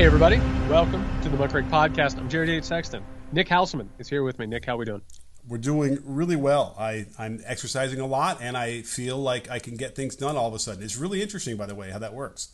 Hey, 0.00 0.06
everybody. 0.06 0.38
Welcome 0.70 1.04
to 1.20 1.28
the 1.28 1.36
Muckrake 1.36 1.68
Podcast. 1.68 2.16
I'm 2.16 2.30
Jared 2.30 2.48
Yates 2.48 2.68
Sexton. 2.68 3.04
Nick 3.32 3.48
Hauselman 3.48 3.88
is 3.98 4.08
here 4.08 4.22
with 4.22 4.38
me. 4.38 4.46
Nick, 4.46 4.64
how 4.64 4.76
are 4.76 4.78
we 4.78 4.86
doing? 4.86 5.02
We're 5.46 5.58
doing 5.58 5.98
really 6.06 6.36
well. 6.36 6.74
I, 6.78 7.04
I'm 7.18 7.42
exercising 7.44 8.00
a 8.00 8.06
lot, 8.06 8.38
and 8.40 8.56
I 8.56 8.80
feel 8.80 9.18
like 9.18 9.50
I 9.50 9.58
can 9.58 9.76
get 9.76 9.94
things 9.94 10.16
done 10.16 10.38
all 10.38 10.48
of 10.48 10.54
a 10.54 10.58
sudden. 10.58 10.82
It's 10.82 10.96
really 10.96 11.20
interesting, 11.20 11.58
by 11.58 11.66
the 11.66 11.74
way, 11.74 11.90
how 11.90 11.98
that 11.98 12.14
works. 12.14 12.48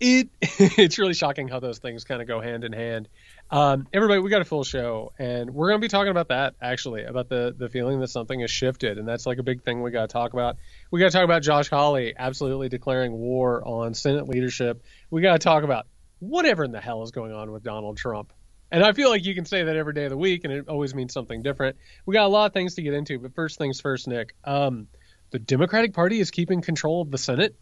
It 0.00 0.28
It's 0.42 0.98
really 0.98 1.14
shocking 1.14 1.48
how 1.48 1.60
those 1.60 1.78
things 1.78 2.04
kind 2.04 2.20
of 2.20 2.28
go 2.28 2.42
hand 2.42 2.62
in 2.62 2.74
hand. 2.74 3.08
Um, 3.50 3.88
everybody, 3.94 4.20
we 4.20 4.28
got 4.28 4.42
a 4.42 4.44
full 4.44 4.62
show, 4.62 5.14
and 5.18 5.54
we're 5.54 5.68
going 5.68 5.80
to 5.80 5.84
be 5.86 5.88
talking 5.88 6.10
about 6.10 6.28
that, 6.28 6.56
actually, 6.60 7.04
about 7.04 7.30
the, 7.30 7.54
the 7.56 7.70
feeling 7.70 8.00
that 8.00 8.08
something 8.08 8.38
has 8.40 8.50
shifted, 8.50 8.98
and 8.98 9.08
that's 9.08 9.24
like 9.24 9.38
a 9.38 9.42
big 9.42 9.62
thing 9.62 9.80
we 9.80 9.92
got 9.92 10.10
to 10.10 10.12
talk 10.12 10.34
about. 10.34 10.58
We 10.90 11.00
got 11.00 11.06
to 11.06 11.12
talk 11.12 11.24
about 11.24 11.40
Josh 11.40 11.70
Hawley 11.70 12.12
absolutely 12.18 12.68
declaring 12.68 13.12
war 13.12 13.66
on 13.66 13.94
Senate 13.94 14.28
leadership. 14.28 14.84
We 15.10 15.22
got 15.22 15.32
to 15.32 15.38
talk 15.38 15.64
about 15.64 15.86
whatever 16.22 16.62
in 16.62 16.70
the 16.70 16.80
hell 16.80 17.02
is 17.02 17.10
going 17.10 17.32
on 17.32 17.50
with 17.50 17.64
Donald 17.64 17.96
Trump. 17.96 18.32
And 18.70 18.82
I 18.84 18.92
feel 18.92 19.10
like 19.10 19.24
you 19.24 19.34
can 19.34 19.44
say 19.44 19.64
that 19.64 19.76
every 19.76 19.92
day 19.92 20.04
of 20.04 20.10
the 20.10 20.16
week, 20.16 20.44
and 20.44 20.52
it 20.52 20.68
always 20.68 20.94
means 20.94 21.12
something 21.12 21.42
different. 21.42 21.76
We 22.06 22.14
got 22.14 22.24
a 22.24 22.28
lot 22.28 22.46
of 22.46 22.52
things 22.52 22.76
to 22.76 22.82
get 22.82 22.94
into, 22.94 23.18
but 23.18 23.34
first 23.34 23.58
things 23.58 23.80
first, 23.80 24.06
Nick. 24.06 24.34
Um, 24.44 24.86
the 25.30 25.40
Democratic 25.40 25.92
Party 25.92 26.20
is 26.20 26.30
keeping 26.30 26.62
control 26.62 27.02
of 27.02 27.10
the 27.10 27.18
Senate. 27.18 27.56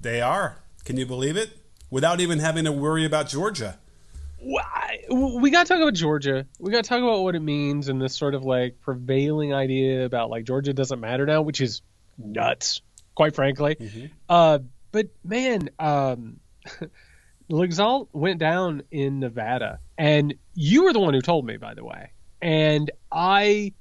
They 0.00 0.20
are. 0.20 0.62
Can 0.84 0.96
you 0.96 1.06
believe 1.06 1.36
it? 1.36 1.50
Without 1.90 2.20
even 2.20 2.38
having 2.38 2.64
to 2.64 2.72
worry 2.72 3.04
about 3.04 3.28
Georgia. 3.28 3.78
We 4.40 5.50
got 5.50 5.66
to 5.66 5.74
talk 5.74 5.82
about 5.82 5.94
Georgia. 5.94 6.46
We 6.58 6.70
got 6.70 6.84
to 6.84 6.88
talk 6.88 7.02
about 7.02 7.22
what 7.22 7.34
it 7.34 7.40
means 7.40 7.88
and 7.88 8.00
this 8.00 8.16
sort 8.16 8.34
of 8.34 8.44
like 8.44 8.80
prevailing 8.80 9.52
idea 9.52 10.06
about 10.06 10.30
like 10.30 10.44
Georgia 10.44 10.72
doesn't 10.72 11.00
matter 11.00 11.26
now, 11.26 11.42
which 11.42 11.60
is 11.60 11.82
nuts, 12.16 12.80
quite 13.14 13.34
frankly. 13.34 13.74
Mm-hmm. 13.74 14.06
Uh, 14.28 14.60
but 14.92 15.08
man, 15.24 15.68
um, 15.78 16.40
Laxalt 17.50 18.08
went 18.12 18.38
down 18.38 18.82
in 18.90 19.20
Nevada, 19.20 19.80
and 19.98 20.34
you 20.54 20.84
were 20.84 20.92
the 20.92 21.00
one 21.00 21.14
who 21.14 21.20
told 21.20 21.44
me, 21.44 21.56
by 21.56 21.74
the 21.74 21.84
way. 21.84 22.12
And 22.40 22.90
I, 23.10 23.74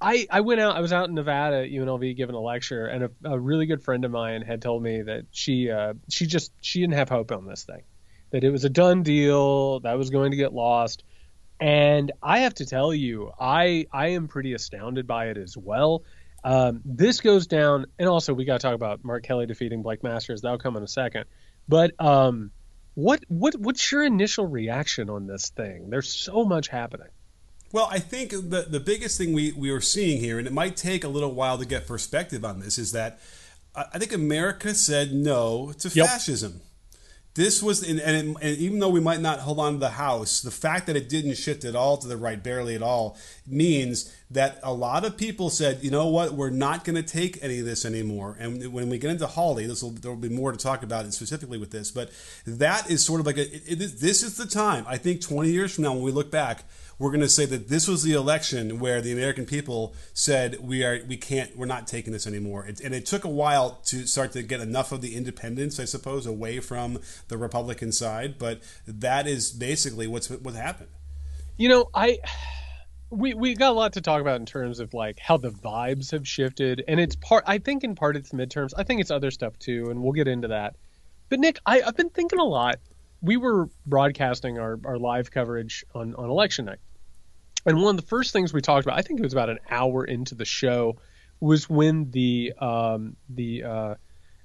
I, 0.00 0.26
I 0.30 0.40
went 0.40 0.60
out. 0.60 0.76
I 0.76 0.80
was 0.80 0.92
out 0.92 1.08
in 1.08 1.14
Nevada 1.14 1.64
at 1.64 1.70
UNLV 1.70 2.16
giving 2.16 2.34
a 2.34 2.40
lecture, 2.40 2.86
and 2.86 3.04
a, 3.04 3.10
a 3.24 3.38
really 3.38 3.66
good 3.66 3.82
friend 3.82 4.04
of 4.04 4.10
mine 4.10 4.42
had 4.42 4.62
told 4.62 4.82
me 4.82 5.02
that 5.02 5.26
she, 5.30 5.70
uh, 5.70 5.94
she 6.08 6.26
just 6.26 6.52
she 6.60 6.80
didn't 6.80 6.94
have 6.94 7.08
hope 7.08 7.30
on 7.30 7.46
this 7.46 7.64
thing, 7.64 7.82
that 8.30 8.42
it 8.42 8.50
was 8.50 8.64
a 8.64 8.70
done 8.70 9.02
deal, 9.02 9.80
that 9.80 9.98
was 9.98 10.10
going 10.10 10.30
to 10.30 10.36
get 10.36 10.52
lost. 10.52 11.04
And 11.60 12.10
I 12.22 12.40
have 12.40 12.54
to 12.54 12.66
tell 12.66 12.92
you, 12.92 13.30
I 13.38 13.86
I 13.92 14.08
am 14.08 14.28
pretty 14.28 14.54
astounded 14.54 15.06
by 15.06 15.26
it 15.26 15.36
as 15.36 15.56
well. 15.56 16.02
Um, 16.42 16.82
this 16.84 17.20
goes 17.20 17.46
down, 17.46 17.86
and 17.98 18.08
also 18.08 18.34
we 18.34 18.44
got 18.44 18.60
to 18.60 18.66
talk 18.66 18.74
about 18.74 19.04
Mark 19.04 19.22
Kelly 19.22 19.46
defeating 19.46 19.82
Blake 19.82 20.02
Masters. 20.02 20.42
That'll 20.42 20.58
come 20.58 20.76
in 20.76 20.82
a 20.82 20.88
second. 20.88 21.24
But 21.68 21.92
um, 21.98 22.50
what 22.94 23.24
what 23.28 23.54
what's 23.56 23.90
your 23.90 24.04
initial 24.04 24.46
reaction 24.46 25.10
on 25.10 25.26
this 25.26 25.50
thing? 25.50 25.90
There's 25.90 26.08
so 26.08 26.44
much 26.44 26.68
happening. 26.68 27.08
Well, 27.72 27.88
I 27.90 27.98
think 27.98 28.30
the 28.30 28.66
the 28.68 28.80
biggest 28.80 29.18
thing 29.18 29.32
we 29.32 29.52
we 29.52 29.70
are 29.70 29.80
seeing 29.80 30.20
here, 30.20 30.38
and 30.38 30.46
it 30.46 30.52
might 30.52 30.76
take 30.76 31.04
a 31.04 31.08
little 31.08 31.32
while 31.32 31.58
to 31.58 31.66
get 31.66 31.86
perspective 31.86 32.44
on 32.44 32.60
this, 32.60 32.78
is 32.78 32.92
that 32.92 33.20
uh, 33.74 33.84
I 33.92 33.98
think 33.98 34.12
America 34.12 34.74
said 34.74 35.12
no 35.12 35.72
to 35.78 35.88
yep. 35.88 36.06
fascism 36.06 36.60
this 37.34 37.62
was 37.62 37.82
and, 37.82 38.00
and, 38.00 38.36
and, 38.40 38.58
even 38.58 38.78
though 38.78 38.88
we 38.88 39.00
might 39.00 39.20
not 39.20 39.40
hold 39.40 39.58
on 39.58 39.74
to 39.74 39.78
the 39.78 39.90
house 39.90 40.40
the 40.40 40.50
fact 40.50 40.86
that 40.86 40.96
it 40.96 41.08
didn't 41.08 41.34
shift 41.34 41.64
at 41.64 41.74
all 41.74 41.96
to 41.96 42.06
the 42.06 42.16
right 42.16 42.42
barely 42.42 42.74
at 42.74 42.82
all 42.82 43.16
means 43.46 44.14
that 44.30 44.58
a 44.62 44.72
lot 44.72 45.04
of 45.04 45.16
people 45.16 45.50
said 45.50 45.82
you 45.82 45.90
know 45.90 46.06
what? 46.08 46.32
We're 46.32 46.50
not 46.50 46.84
going 46.84 46.96
to 46.96 47.02
take 47.02 47.42
any 47.42 47.58
of 47.58 47.66
this 47.66 47.84
anymore. 47.84 48.36
And 48.38 48.72
when 48.72 48.88
we 48.88 48.98
get 48.98 49.10
into 49.10 49.26
Hawley 49.26 49.66
this 49.66 49.82
will 49.82 49.90
there 49.90 50.10
will 50.10 50.18
be 50.18 50.28
more 50.28 50.52
to 50.52 50.58
talk 50.58 50.82
about 50.82 51.12
specifically 51.12 51.58
with 51.58 51.70
this 51.70 51.90
but 51.90 52.10
that 52.46 52.90
is 52.90 53.04
sort 53.04 53.20
of 53.20 53.26
like 53.26 53.38
a, 53.38 53.42
it, 53.42 53.80
it, 53.82 54.00
this 54.00 54.22
is 54.22 54.36
the 54.36 54.46
time 54.46 54.84
i 54.88 54.96
think 54.96 55.20
20 55.20 55.50
years 55.50 55.74
from 55.74 55.84
now 55.84 55.92
when 55.92 56.02
we 56.02 56.12
look 56.12 56.30
back 56.30 56.64
we're 56.98 57.10
going 57.10 57.20
to 57.20 57.28
say 57.28 57.46
that 57.46 57.68
this 57.68 57.88
was 57.88 58.02
the 58.02 58.12
election 58.12 58.78
where 58.78 59.00
the 59.00 59.12
American 59.12 59.46
people 59.46 59.94
said 60.12 60.58
we 60.60 60.84
are 60.84 61.00
we 61.08 61.16
can't 61.16 61.56
we're 61.56 61.66
not 61.66 61.86
taking 61.86 62.12
this 62.12 62.26
anymore. 62.26 62.66
It, 62.66 62.80
and 62.80 62.94
it 62.94 63.06
took 63.06 63.24
a 63.24 63.28
while 63.28 63.80
to 63.86 64.06
start 64.06 64.32
to 64.32 64.42
get 64.42 64.60
enough 64.60 64.92
of 64.92 65.00
the 65.00 65.16
independents, 65.16 65.80
I 65.80 65.84
suppose, 65.84 66.26
away 66.26 66.60
from 66.60 67.00
the 67.28 67.36
Republican 67.36 67.92
side. 67.92 68.38
But 68.38 68.60
that 68.86 69.26
is 69.26 69.50
basically 69.50 70.06
what's 70.06 70.30
what 70.30 70.54
happened. 70.54 70.90
You 71.56 71.68
know, 71.68 71.90
I 71.94 72.18
we 73.10 73.34
we 73.34 73.54
got 73.54 73.70
a 73.70 73.74
lot 73.74 73.94
to 73.94 74.00
talk 74.00 74.20
about 74.20 74.40
in 74.40 74.46
terms 74.46 74.80
of 74.80 74.94
like 74.94 75.18
how 75.18 75.36
the 75.36 75.50
vibes 75.50 76.10
have 76.12 76.26
shifted, 76.26 76.84
and 76.86 77.00
it's 77.00 77.16
part. 77.16 77.44
I 77.46 77.58
think 77.58 77.84
in 77.84 77.94
part 77.94 78.16
it's 78.16 78.30
midterms. 78.30 78.72
I 78.76 78.84
think 78.84 79.00
it's 79.00 79.10
other 79.10 79.30
stuff 79.30 79.58
too, 79.58 79.90
and 79.90 80.02
we'll 80.02 80.12
get 80.12 80.28
into 80.28 80.48
that. 80.48 80.76
But 81.28 81.40
Nick, 81.40 81.58
I, 81.66 81.82
I've 81.82 81.96
been 81.96 82.10
thinking 82.10 82.38
a 82.38 82.44
lot 82.44 82.76
we 83.24 83.38
were 83.38 83.70
broadcasting 83.86 84.58
our, 84.58 84.78
our 84.84 84.98
live 84.98 85.30
coverage 85.30 85.84
on, 85.94 86.14
on 86.14 86.28
election 86.28 86.66
night. 86.66 86.78
And 87.66 87.80
one 87.80 87.96
of 87.96 88.00
the 88.00 88.06
first 88.06 88.32
things 88.32 88.52
we 88.52 88.60
talked 88.60 88.86
about, 88.86 88.98
I 88.98 89.02
think 89.02 89.20
it 89.20 89.22
was 89.22 89.32
about 89.32 89.50
an 89.50 89.58
hour 89.70 90.04
into 90.04 90.34
the 90.34 90.44
show, 90.44 90.96
was 91.40 91.68
when 91.68 92.10
the 92.10 92.52
um, 92.58 93.16
the 93.28 93.64
uh, 93.64 93.94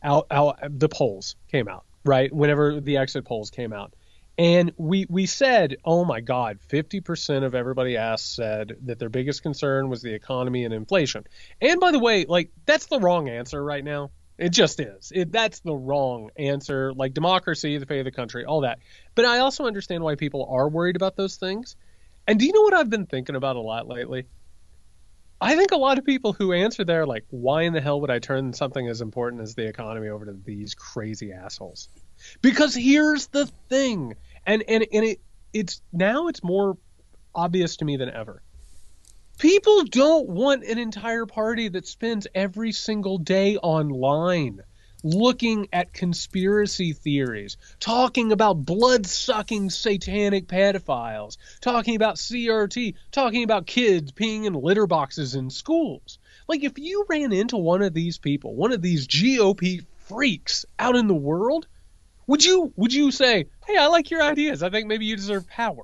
out, 0.04 0.28
out, 0.32 0.60
the 0.70 0.90
polls 0.90 1.36
came 1.52 1.68
out, 1.68 1.86
right? 2.06 2.34
Whenever 2.34 2.80
the 2.80 2.98
exit 2.98 3.26
polls 3.26 3.50
came 3.50 3.74
out. 3.74 3.94
And 4.38 4.72
we, 4.78 5.06
we 5.10 5.26
said, 5.26 5.76
oh 5.84 6.06
my 6.06 6.22
God, 6.22 6.60
50% 6.70 7.44
of 7.44 7.56
everybody 7.56 7.98
asked 7.98 8.36
said 8.36 8.78
that 8.86 8.98
their 8.98 9.10
biggest 9.10 9.44
concern 9.44 9.90
was 9.90 10.02
the 10.02 10.14
economy 10.14 10.64
and 10.64 10.74
inflation. 10.74 11.26
And 11.60 11.82
by 11.82 11.92
the 11.92 12.00
way, 12.00 12.24
like, 12.24 12.52
that's 12.66 12.86
the 12.86 13.02
wrong 13.02 13.28
answer 13.28 13.62
right 13.62 13.84
now. 13.84 14.12
It 14.38 14.52
just 14.52 14.80
is. 14.80 15.12
It, 15.14 15.34
that's 15.34 15.60
the 15.60 15.76
wrong 15.76 16.30
answer. 16.38 16.94
Like 16.94 17.14
democracy, 17.14 17.78
the 17.78 17.86
fate 17.86 18.00
of 18.00 18.06
the 18.06 18.12
country, 18.14 18.46
all 18.46 18.62
that. 18.62 18.80
But 19.14 19.26
I 19.26 19.40
also 19.40 19.66
understand 19.66 20.06
why 20.06 20.16
people 20.16 20.48
are 20.50 20.70
worried 20.70 20.96
about 20.96 21.18
those 21.18 21.36
things. 21.36 21.76
And 22.30 22.40
do 22.40 22.46
you 22.46 22.54
know 22.54 22.62
what 22.62 22.76
I've 22.76 22.92
been 22.92 23.08
thinking 23.08 23.36
about 23.36 23.56
a 23.56 23.60
lot 23.60 23.88
lately? 23.88 24.28
I 25.42 25.56
think 25.56 25.72
a 25.72 25.78
lot 25.78 25.98
of 25.98 26.06
people 26.06 26.32
who 26.32 26.54
answer 26.54 26.86
there 26.86 27.08
like, 27.08 27.26
why 27.32 27.64
in 27.64 27.74
the 27.74 27.82
hell 27.82 28.00
would 28.02 28.12
I 28.12 28.20
turn 28.20 28.54
something 28.54 28.88
as 28.88 29.02
important 29.02 29.42
as 29.42 29.56
the 29.56 29.66
economy 29.66 30.10
over 30.10 30.26
to 30.26 30.38
these 30.46 30.76
crazy 30.76 31.34
assholes? 31.34 31.90
Because 32.44 32.76
here's 32.76 33.26
the 33.28 33.48
thing, 33.68 34.14
and 34.46 34.64
and 34.68 34.86
and 34.94 35.06
it 35.06 35.22
it's 35.54 35.82
now 35.92 36.28
it's 36.28 36.44
more 36.44 36.78
obvious 37.34 37.78
to 37.78 37.86
me 37.86 37.98
than 37.98 38.12
ever. 38.12 38.44
People 39.40 39.86
don't 39.86 40.30
want 40.30 40.64
an 40.66 40.78
entire 40.78 41.26
party 41.26 41.68
that 41.70 41.88
spends 41.88 42.28
every 42.36 42.74
single 42.74 43.18
day 43.18 43.58
online 43.58 44.62
looking 45.04 45.68
at 45.72 45.94
conspiracy 45.94 46.94
theories, 46.94 47.58
talking 47.80 48.32
about 48.32 48.66
blood 48.66 49.06
sucking 49.06 49.70
satanic 49.70 50.48
pedophiles, 50.48 51.38
talking 51.62 51.96
about 51.96 52.16
CRT, 52.16 52.96
talking 53.12 53.44
about 53.44 53.66
kids 53.66 54.12
peeing 54.12 54.46
in 54.46 54.54
litter 54.54 54.88
boxes 54.88 55.36
in 55.36 55.50
schools. 55.50 56.20
Like, 56.48 56.64
if 56.64 56.78
you 56.78 57.06
ran 57.10 57.32
into 57.32 57.58
one 57.58 57.82
of 57.82 57.94
these 57.94 58.18
people, 58.18 58.56
one 58.56 58.72
of 58.72 58.82
these 58.82 59.08
GOP 59.08 59.86
freaks 60.08 60.66
out 60.78 60.96
in 60.96 61.08
the 61.08 61.14
world, 61.14 61.68
would 62.28 62.44
you 62.44 62.74
would 62.76 62.94
you 62.94 63.12
say, 63.12 63.46
"Hey, 63.66 63.78
I 63.78 63.88
like 63.88 64.12
your 64.12 64.22
ideas. 64.22 64.62
I 64.62 64.70
think 64.70 64.88
maybe 64.88 65.06
you 65.06 65.16
deserve 65.16 65.48
power"? 65.48 65.84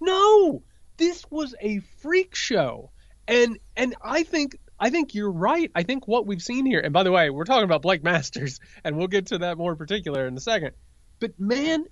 No, 0.00 0.62
this 0.96 1.24
was 1.30 1.54
a 1.60 1.80
freak 2.00 2.34
show. 2.34 2.90
And 3.26 3.58
and 3.76 3.94
I 4.02 4.22
think 4.22 4.58
I 4.84 4.90
think 4.90 5.14
you're 5.14 5.32
right. 5.32 5.70
I 5.74 5.82
think 5.82 6.06
what 6.06 6.26
we've 6.26 6.42
seen 6.42 6.66
here, 6.66 6.78
and 6.78 6.92
by 6.92 7.04
the 7.04 7.10
way, 7.10 7.30
we're 7.30 7.46
talking 7.46 7.64
about 7.64 7.80
Blake 7.80 8.04
Masters, 8.04 8.60
and 8.84 8.98
we'll 8.98 9.06
get 9.06 9.28
to 9.28 9.38
that 9.38 9.56
more 9.56 9.72
in 9.72 9.78
particular 9.78 10.26
in 10.26 10.36
a 10.36 10.40
second. 10.40 10.72
But 11.20 11.40
man, 11.40 11.86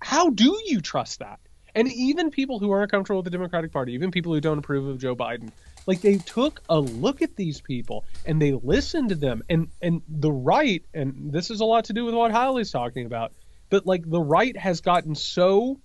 how 0.00 0.30
do 0.30 0.56
you 0.64 0.80
trust 0.80 1.18
that? 1.18 1.40
And 1.74 1.90
even 1.90 2.30
people 2.30 2.60
who 2.60 2.70
aren't 2.70 2.92
comfortable 2.92 3.22
with 3.22 3.24
the 3.24 3.32
Democratic 3.32 3.72
Party, 3.72 3.94
even 3.94 4.12
people 4.12 4.32
who 4.32 4.40
don't 4.40 4.58
approve 4.58 4.86
of 4.86 5.00
Joe 5.00 5.16
Biden, 5.16 5.50
like 5.88 6.00
they 6.00 6.18
took 6.18 6.62
a 6.68 6.78
look 6.78 7.22
at 7.22 7.34
these 7.34 7.60
people 7.60 8.04
and 8.24 8.40
they 8.40 8.52
listened 8.52 9.08
to 9.08 9.16
them. 9.16 9.42
And 9.48 9.70
and 9.82 10.02
the 10.08 10.30
right, 10.30 10.84
and 10.94 11.32
this 11.32 11.50
is 11.50 11.58
a 11.58 11.64
lot 11.64 11.86
to 11.86 11.92
do 11.92 12.04
with 12.04 12.14
what 12.14 12.30
Hawley's 12.30 12.70
talking 12.70 13.06
about, 13.06 13.32
but 13.68 13.84
like 13.84 14.08
the 14.08 14.22
right 14.22 14.56
has 14.56 14.80
gotten 14.80 15.16
so 15.16 15.80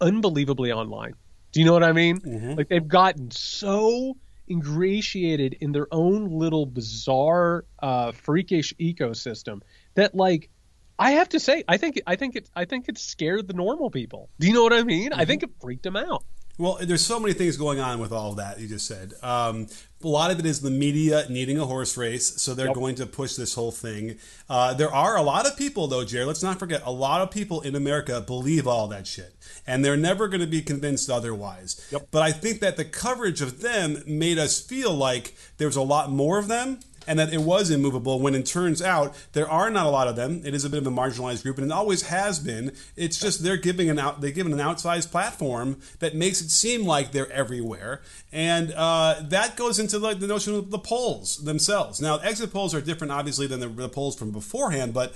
unbelievably 0.00 0.70
online 0.70 1.14
do 1.52 1.60
you 1.60 1.66
know 1.66 1.74
what 1.74 1.84
I 1.84 1.92
mean? 1.92 2.18
Mm-hmm. 2.18 2.54
Like 2.54 2.68
they've 2.68 2.88
gotten 2.88 3.30
so 3.30 4.16
ingratiated 4.48 5.56
in 5.60 5.72
their 5.72 5.86
own 5.92 6.30
little 6.30 6.66
bizarre, 6.66 7.64
uh, 7.78 8.12
freakish 8.12 8.74
ecosystem 8.80 9.60
that 9.94 10.14
like 10.14 10.50
I 10.98 11.12
have 11.12 11.30
to 11.30 11.40
say, 11.40 11.64
I 11.66 11.78
think 11.78 12.00
I 12.06 12.16
think 12.16 12.36
it 12.36 12.48
I 12.54 12.64
think 12.64 12.88
it 12.88 12.98
scared 12.98 13.48
the 13.48 13.54
normal 13.54 13.90
people. 13.90 14.28
Do 14.38 14.46
you 14.46 14.52
know 14.52 14.62
what 14.62 14.72
I 14.72 14.82
mean? 14.82 15.10
Mm-hmm. 15.10 15.20
I 15.20 15.24
think 15.24 15.42
it 15.42 15.50
freaked 15.60 15.82
them 15.82 15.96
out. 15.96 16.24
Well, 16.58 16.78
there's 16.80 17.04
so 17.04 17.18
many 17.18 17.32
things 17.32 17.56
going 17.56 17.80
on 17.80 17.98
with 17.98 18.12
all 18.12 18.30
of 18.30 18.36
that 18.36 18.60
you 18.60 18.68
just 18.68 18.86
said. 18.86 19.14
Um, 19.22 19.68
a 20.02 20.08
lot 20.08 20.30
of 20.30 20.38
it 20.38 20.46
is 20.46 20.60
the 20.60 20.70
media 20.70 21.24
needing 21.30 21.58
a 21.58 21.64
horse 21.64 21.96
race, 21.96 22.40
so 22.42 22.54
they're 22.54 22.66
yep. 22.66 22.74
going 22.74 22.94
to 22.96 23.06
push 23.06 23.34
this 23.36 23.54
whole 23.54 23.70
thing. 23.70 24.18
Uh, 24.50 24.74
there 24.74 24.92
are 24.92 25.16
a 25.16 25.22
lot 25.22 25.46
of 25.46 25.56
people, 25.56 25.86
though, 25.86 26.04
Jared. 26.04 26.26
Let's 26.26 26.42
not 26.42 26.58
forget, 26.58 26.82
a 26.84 26.92
lot 26.92 27.22
of 27.22 27.30
people 27.30 27.62
in 27.62 27.74
America 27.74 28.20
believe 28.20 28.66
all 28.66 28.86
that 28.88 29.06
shit, 29.06 29.34
and 29.66 29.84
they're 29.84 29.96
never 29.96 30.28
going 30.28 30.40
to 30.40 30.46
be 30.46 30.60
convinced 30.60 31.08
otherwise. 31.08 31.86
Yep. 31.90 32.08
But 32.10 32.22
I 32.22 32.32
think 32.32 32.60
that 32.60 32.76
the 32.76 32.84
coverage 32.84 33.40
of 33.40 33.60
them 33.60 34.02
made 34.06 34.38
us 34.38 34.60
feel 34.60 34.92
like 34.92 35.34
there 35.56 35.68
was 35.68 35.76
a 35.76 35.82
lot 35.82 36.10
more 36.10 36.38
of 36.38 36.48
them 36.48 36.80
and 37.06 37.18
that 37.18 37.32
it 37.32 37.40
was 37.40 37.70
immovable 37.70 38.20
when 38.20 38.34
it 38.34 38.46
turns 38.46 38.82
out 38.82 39.14
there 39.32 39.48
are 39.48 39.70
not 39.70 39.86
a 39.86 39.90
lot 39.90 40.08
of 40.08 40.16
them. 40.16 40.42
It 40.44 40.54
is 40.54 40.64
a 40.64 40.70
bit 40.70 40.78
of 40.78 40.86
a 40.86 40.90
marginalized 40.90 41.42
group, 41.42 41.58
and 41.58 41.66
it 41.66 41.72
always 41.72 42.02
has 42.02 42.38
been. 42.38 42.72
It's 42.96 43.18
just 43.18 43.42
they're 43.42 43.56
giving 43.56 43.90
an 43.90 43.98
out 43.98 44.20
they're 44.20 44.30
given 44.30 44.52
an 44.52 44.58
outsized 44.58 45.10
platform 45.10 45.78
that 46.00 46.14
makes 46.14 46.40
it 46.40 46.50
seem 46.50 46.84
like 46.84 47.12
they're 47.12 47.30
everywhere, 47.30 48.02
and 48.32 48.72
uh, 48.72 49.16
that 49.22 49.56
goes 49.56 49.78
into 49.78 49.98
the, 49.98 50.14
the 50.14 50.26
notion 50.26 50.54
of 50.54 50.70
the 50.70 50.78
polls 50.78 51.38
themselves. 51.44 52.00
Now, 52.00 52.18
exit 52.18 52.52
polls 52.52 52.74
are 52.74 52.80
different, 52.80 53.12
obviously, 53.12 53.46
than 53.46 53.60
the, 53.60 53.68
the 53.68 53.88
polls 53.88 54.16
from 54.16 54.30
beforehand, 54.30 54.94
but 54.94 55.14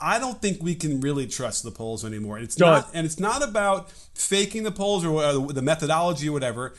I 0.00 0.18
don't 0.18 0.40
think 0.40 0.62
we 0.62 0.74
can 0.74 1.00
really 1.00 1.26
trust 1.26 1.64
the 1.64 1.70
polls 1.70 2.04
anymore. 2.04 2.38
It's 2.38 2.56
not, 2.58 2.90
and 2.94 3.04
it's 3.04 3.18
not 3.18 3.42
about 3.42 3.90
faking 4.14 4.62
the 4.62 4.70
polls 4.70 5.04
or 5.04 5.52
the 5.52 5.62
methodology 5.62 6.28
or 6.28 6.32
whatever. 6.32 6.74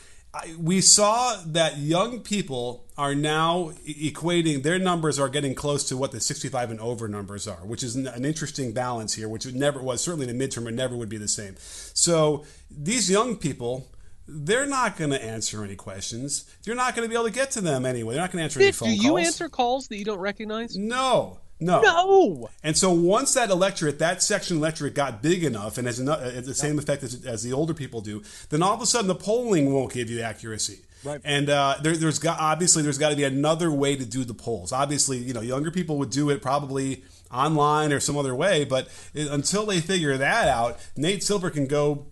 We 0.58 0.80
saw 0.80 1.42
that 1.46 1.78
young 1.78 2.20
people 2.20 2.86
are 2.96 3.16
now 3.16 3.72
equating 3.86 4.62
their 4.62 4.78
numbers 4.78 5.18
are 5.18 5.28
getting 5.28 5.54
close 5.54 5.88
to 5.88 5.96
what 5.96 6.12
the 6.12 6.20
65 6.20 6.70
and 6.70 6.80
over 6.80 7.08
numbers 7.08 7.48
are, 7.48 7.66
which 7.66 7.82
is 7.82 7.96
an 7.96 8.24
interesting 8.24 8.72
balance 8.72 9.14
here, 9.14 9.28
which 9.28 9.44
it 9.44 9.54
never 9.54 9.82
was 9.82 10.00
certainly 10.00 10.28
in 10.28 10.38
the 10.38 10.46
midterm 10.48 10.68
it 10.68 10.74
never 10.74 10.94
would 10.96 11.08
be 11.08 11.16
the 11.16 11.28
same. 11.28 11.56
So 11.58 12.44
these 12.70 13.10
young 13.10 13.36
people 13.36 13.88
they're 14.32 14.66
not 14.66 14.96
going 14.96 15.10
to 15.10 15.22
answer 15.22 15.64
any 15.64 15.74
questions. 15.74 16.44
You're 16.64 16.76
not 16.76 16.94
going 16.94 17.04
to 17.04 17.08
be 17.08 17.16
able 17.16 17.26
to 17.26 17.34
get 17.34 17.50
to 17.52 17.60
them 17.60 17.84
anyway. 17.84 18.14
They're 18.14 18.22
not 18.22 18.30
going 18.30 18.38
to 18.38 18.44
answer 18.44 18.60
any 18.60 18.72
phone 18.72 18.90
calls. 18.90 19.00
Do 19.00 19.04
you 19.04 19.16
answer 19.16 19.48
calls 19.48 19.88
that 19.88 19.96
you 19.96 20.04
don't 20.04 20.20
recognize? 20.20 20.76
No. 20.76 21.40
No. 21.60 21.80
No. 21.80 22.50
And 22.62 22.76
so 22.76 22.90
once 22.90 23.34
that 23.34 23.50
electorate, 23.50 23.98
that 23.98 24.22
section 24.22 24.56
electorate 24.56 24.94
got 24.94 25.22
big 25.22 25.44
enough 25.44 25.78
and 25.78 25.86
has 25.86 25.98
the 25.98 26.54
same 26.54 26.78
effect 26.78 27.02
as, 27.02 27.24
as, 27.26 27.42
the 27.42 27.52
older 27.52 27.74
people 27.74 28.00
do, 28.00 28.22
then 28.48 28.62
all 28.62 28.74
of 28.74 28.80
a 28.80 28.86
sudden 28.86 29.08
the 29.08 29.14
polling 29.14 29.72
won't 29.72 29.92
give 29.92 30.10
you 30.10 30.20
accuracy. 30.22 30.80
Right. 31.04 31.20
And 31.24 31.48
uh, 31.48 31.76
there, 31.82 31.94
has 31.94 32.18
got 32.18 32.40
obviously 32.40 32.82
there's 32.82 32.98
got 32.98 33.10
to 33.10 33.16
be 33.16 33.24
another 33.24 33.70
way 33.70 33.96
to 33.96 34.04
do 34.04 34.24
the 34.24 34.34
polls. 34.34 34.72
Obviously, 34.72 35.18
you 35.18 35.32
know, 35.32 35.40
younger 35.40 35.70
people 35.70 35.98
would 35.98 36.10
do 36.10 36.30
it 36.30 36.42
probably 36.42 37.04
online 37.32 37.92
or 37.92 38.00
some 38.00 38.18
other 38.18 38.34
way, 38.34 38.64
but 38.64 38.88
until 39.14 39.64
they 39.64 39.80
figure 39.80 40.16
that 40.16 40.48
out, 40.48 40.78
Nate 40.96 41.22
Silver 41.22 41.48
can 41.50 41.66
go 41.66 42.06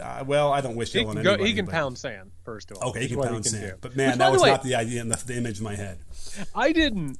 uh, 0.00 0.24
well, 0.26 0.52
I 0.52 0.60
don't 0.60 0.76
wish 0.76 0.92
he 0.92 1.00
on 1.00 1.16
can 1.16 1.18
anybody. 1.18 1.48
he 1.48 1.54
can 1.54 1.64
but... 1.64 1.72
pound 1.72 1.98
sand 1.98 2.30
first 2.44 2.70
of 2.70 2.78
all. 2.78 2.90
Okay, 2.90 3.00
he 3.00 3.08
can 3.08 3.16
pound 3.20 3.36
he 3.36 3.42
can 3.42 3.50
sand. 3.50 3.72
Do. 3.72 3.78
But 3.80 3.96
man, 3.96 4.10
Which, 4.10 4.18
that 4.18 4.32
was 4.32 4.42
way, 4.42 4.50
not 4.50 4.62
the 4.62 4.74
idea 4.74 5.00
and 5.00 5.10
the, 5.10 5.24
the, 5.24 5.36
image 5.36 5.58
in 5.58 5.64
my 5.64 5.74
head. 5.74 5.98
I 6.54 6.72
didn't 6.72 7.18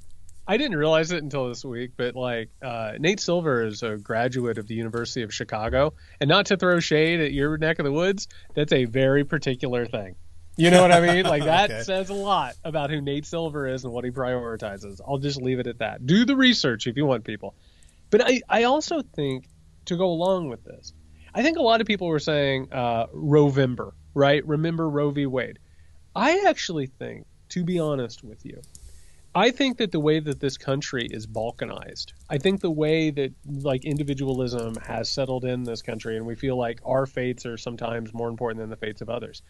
I 0.50 0.56
didn't 0.56 0.78
realize 0.78 1.12
it 1.12 1.22
until 1.22 1.50
this 1.50 1.62
week, 1.62 1.92
but 1.98 2.16
like 2.16 2.48
uh, 2.62 2.92
Nate 2.98 3.20
Silver 3.20 3.66
is 3.66 3.82
a 3.82 3.98
graduate 3.98 4.56
of 4.56 4.66
the 4.66 4.74
University 4.74 5.22
of 5.22 5.32
Chicago, 5.32 5.92
and 6.20 6.28
not 6.28 6.46
to 6.46 6.56
throw 6.56 6.80
shade 6.80 7.20
at 7.20 7.32
your 7.32 7.58
neck 7.58 7.78
of 7.78 7.84
the 7.84 7.92
woods, 7.92 8.28
that's 8.54 8.72
a 8.72 8.86
very 8.86 9.24
particular 9.24 9.84
thing. 9.84 10.16
You 10.56 10.70
know 10.70 10.80
what 10.80 10.90
I 10.90 11.00
mean? 11.00 11.26
Like 11.26 11.44
that 11.44 11.70
okay. 11.70 11.82
says 11.82 12.08
a 12.08 12.14
lot 12.14 12.54
about 12.64 12.88
who 12.88 13.02
Nate 13.02 13.26
Silver 13.26 13.68
is 13.68 13.84
and 13.84 13.92
what 13.92 14.04
he 14.04 14.10
prioritizes. 14.10 15.02
I'll 15.06 15.18
just 15.18 15.40
leave 15.40 15.58
it 15.58 15.66
at 15.66 15.80
that. 15.80 16.06
Do 16.06 16.24
the 16.24 16.34
research 16.34 16.86
if 16.86 16.96
you 16.96 17.04
want 17.04 17.24
people. 17.24 17.54
But 18.08 18.22
I, 18.26 18.40
I 18.48 18.62
also 18.64 19.02
think 19.02 19.46
to 19.84 19.98
go 19.98 20.06
along 20.06 20.48
with 20.48 20.64
this, 20.64 20.94
I 21.34 21.42
think 21.42 21.58
a 21.58 21.62
lot 21.62 21.82
of 21.82 21.86
people 21.86 22.08
were 22.08 22.18
saying 22.18 22.72
uh, 22.72 23.08
Roevember, 23.08 23.92
right? 24.14 24.44
Remember 24.46 24.88
Roe 24.88 25.10
v. 25.10 25.26
Wade. 25.26 25.58
I 26.16 26.44
actually 26.48 26.86
think, 26.86 27.26
to 27.50 27.64
be 27.64 27.78
honest 27.78 28.24
with 28.24 28.46
you, 28.46 28.62
I 29.38 29.52
think 29.52 29.78
that 29.78 29.92
the 29.92 30.00
way 30.00 30.18
that 30.18 30.40
this 30.40 30.58
country 30.58 31.06
is 31.08 31.24
balkanized, 31.24 32.12
I 32.28 32.38
think 32.38 32.60
the 32.60 32.72
way 32.72 33.12
that 33.12 33.34
like 33.46 33.84
individualism 33.84 34.74
has 34.84 35.08
settled 35.08 35.44
in 35.44 35.62
this 35.62 35.80
country, 35.80 36.16
and 36.16 36.26
we 36.26 36.34
feel 36.34 36.56
like 36.56 36.80
our 36.84 37.06
fates 37.06 37.46
are 37.46 37.56
sometimes 37.56 38.12
more 38.12 38.28
important 38.28 38.60
than 38.60 38.68
the 38.68 38.76
fates 38.76 39.00
of 39.00 39.08
others. 39.08 39.42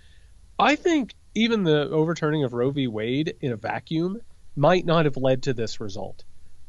I 0.59 0.77
think 0.77 1.15
even 1.35 1.63
the 1.63 1.89
overturning 1.89 2.45
of 2.45 2.53
Roe 2.53 2.71
v. 2.71 2.87
Wade 2.87 3.35
in 3.41 3.53
a 3.53 3.57
vacuum 3.57 4.21
might 4.55 4.85
not 4.85 5.07
have 5.07 5.17
led 5.17 5.45
to 5.45 5.55
this 5.55 5.81
result. 5.81 6.23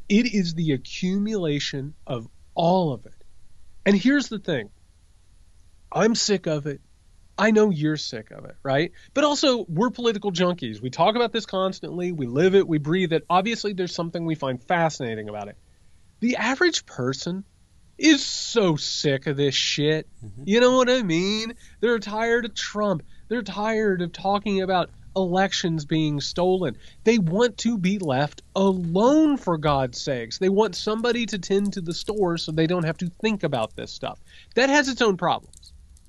It 0.07 0.33
is 0.33 0.53
the 0.53 0.71
accumulation 0.71 1.95
of 2.07 2.29
all 2.55 2.93
of 2.93 3.05
it. 3.05 3.21
And 3.85 3.97
here's 3.97 4.29
the 4.29 4.39
thing 4.39 4.69
I'm 5.91 6.15
sick 6.15 6.47
of 6.47 6.67
it. 6.67 6.79
I 7.39 7.51
know 7.51 7.69
you're 7.69 7.95
sick 7.95 8.31
of 8.31 8.43
it, 8.43 8.57
right? 8.63 8.91
But 9.13 9.23
also, 9.23 9.65
we're 9.69 9.91
political 9.91 10.31
junkies. 10.31 10.81
We 10.81 10.89
talk 10.89 11.15
about 11.15 11.31
this 11.31 11.45
constantly. 11.45 12.11
We 12.11 12.27
live 12.27 12.53
it. 12.53 12.67
We 12.67 12.79
breathe 12.79 13.13
it. 13.13 13.25
Obviously, 13.29 13.71
there's 13.71 13.95
something 13.95 14.25
we 14.25 14.35
find 14.35 14.61
fascinating 14.61 15.29
about 15.29 15.47
it. 15.47 15.57
The 16.19 16.35
average 16.35 16.85
person 16.85 17.45
is 17.97 18.25
so 18.25 18.75
sick 18.75 19.25
of 19.27 19.37
this 19.37 19.55
shit. 19.55 20.07
Mm-hmm. 20.23 20.43
You 20.47 20.59
know 20.59 20.75
what 20.75 20.89
I 20.89 21.01
mean? 21.01 21.53
They're 21.79 21.99
tired 21.99 22.43
of 22.43 22.53
Trump. 22.55 23.03
They're 23.29 23.41
tired 23.41 24.01
of 24.01 24.11
talking 24.11 24.61
about 24.61 24.89
elections 25.15 25.85
being 25.85 26.21
stolen. 26.21 26.77
They 27.03 27.19
want 27.19 27.57
to 27.59 27.77
be 27.77 27.99
left 27.99 28.41
alone, 28.55 29.37
for 29.37 29.57
God's 29.57 29.99
sakes. 29.99 30.37
They 30.37 30.49
want 30.49 30.75
somebody 30.75 31.25
to 31.27 31.39
tend 31.39 31.73
to 31.73 31.81
the 31.81 31.93
store 31.93 32.37
so 32.37 32.51
they 32.51 32.67
don't 32.67 32.85
have 32.85 32.97
to 32.97 33.11
think 33.21 33.43
about 33.43 33.75
this 33.75 33.91
stuff. 33.91 34.19
That 34.55 34.69
has 34.69 34.87
its 34.87 35.01
own 35.01 35.17
problems. 35.17 35.55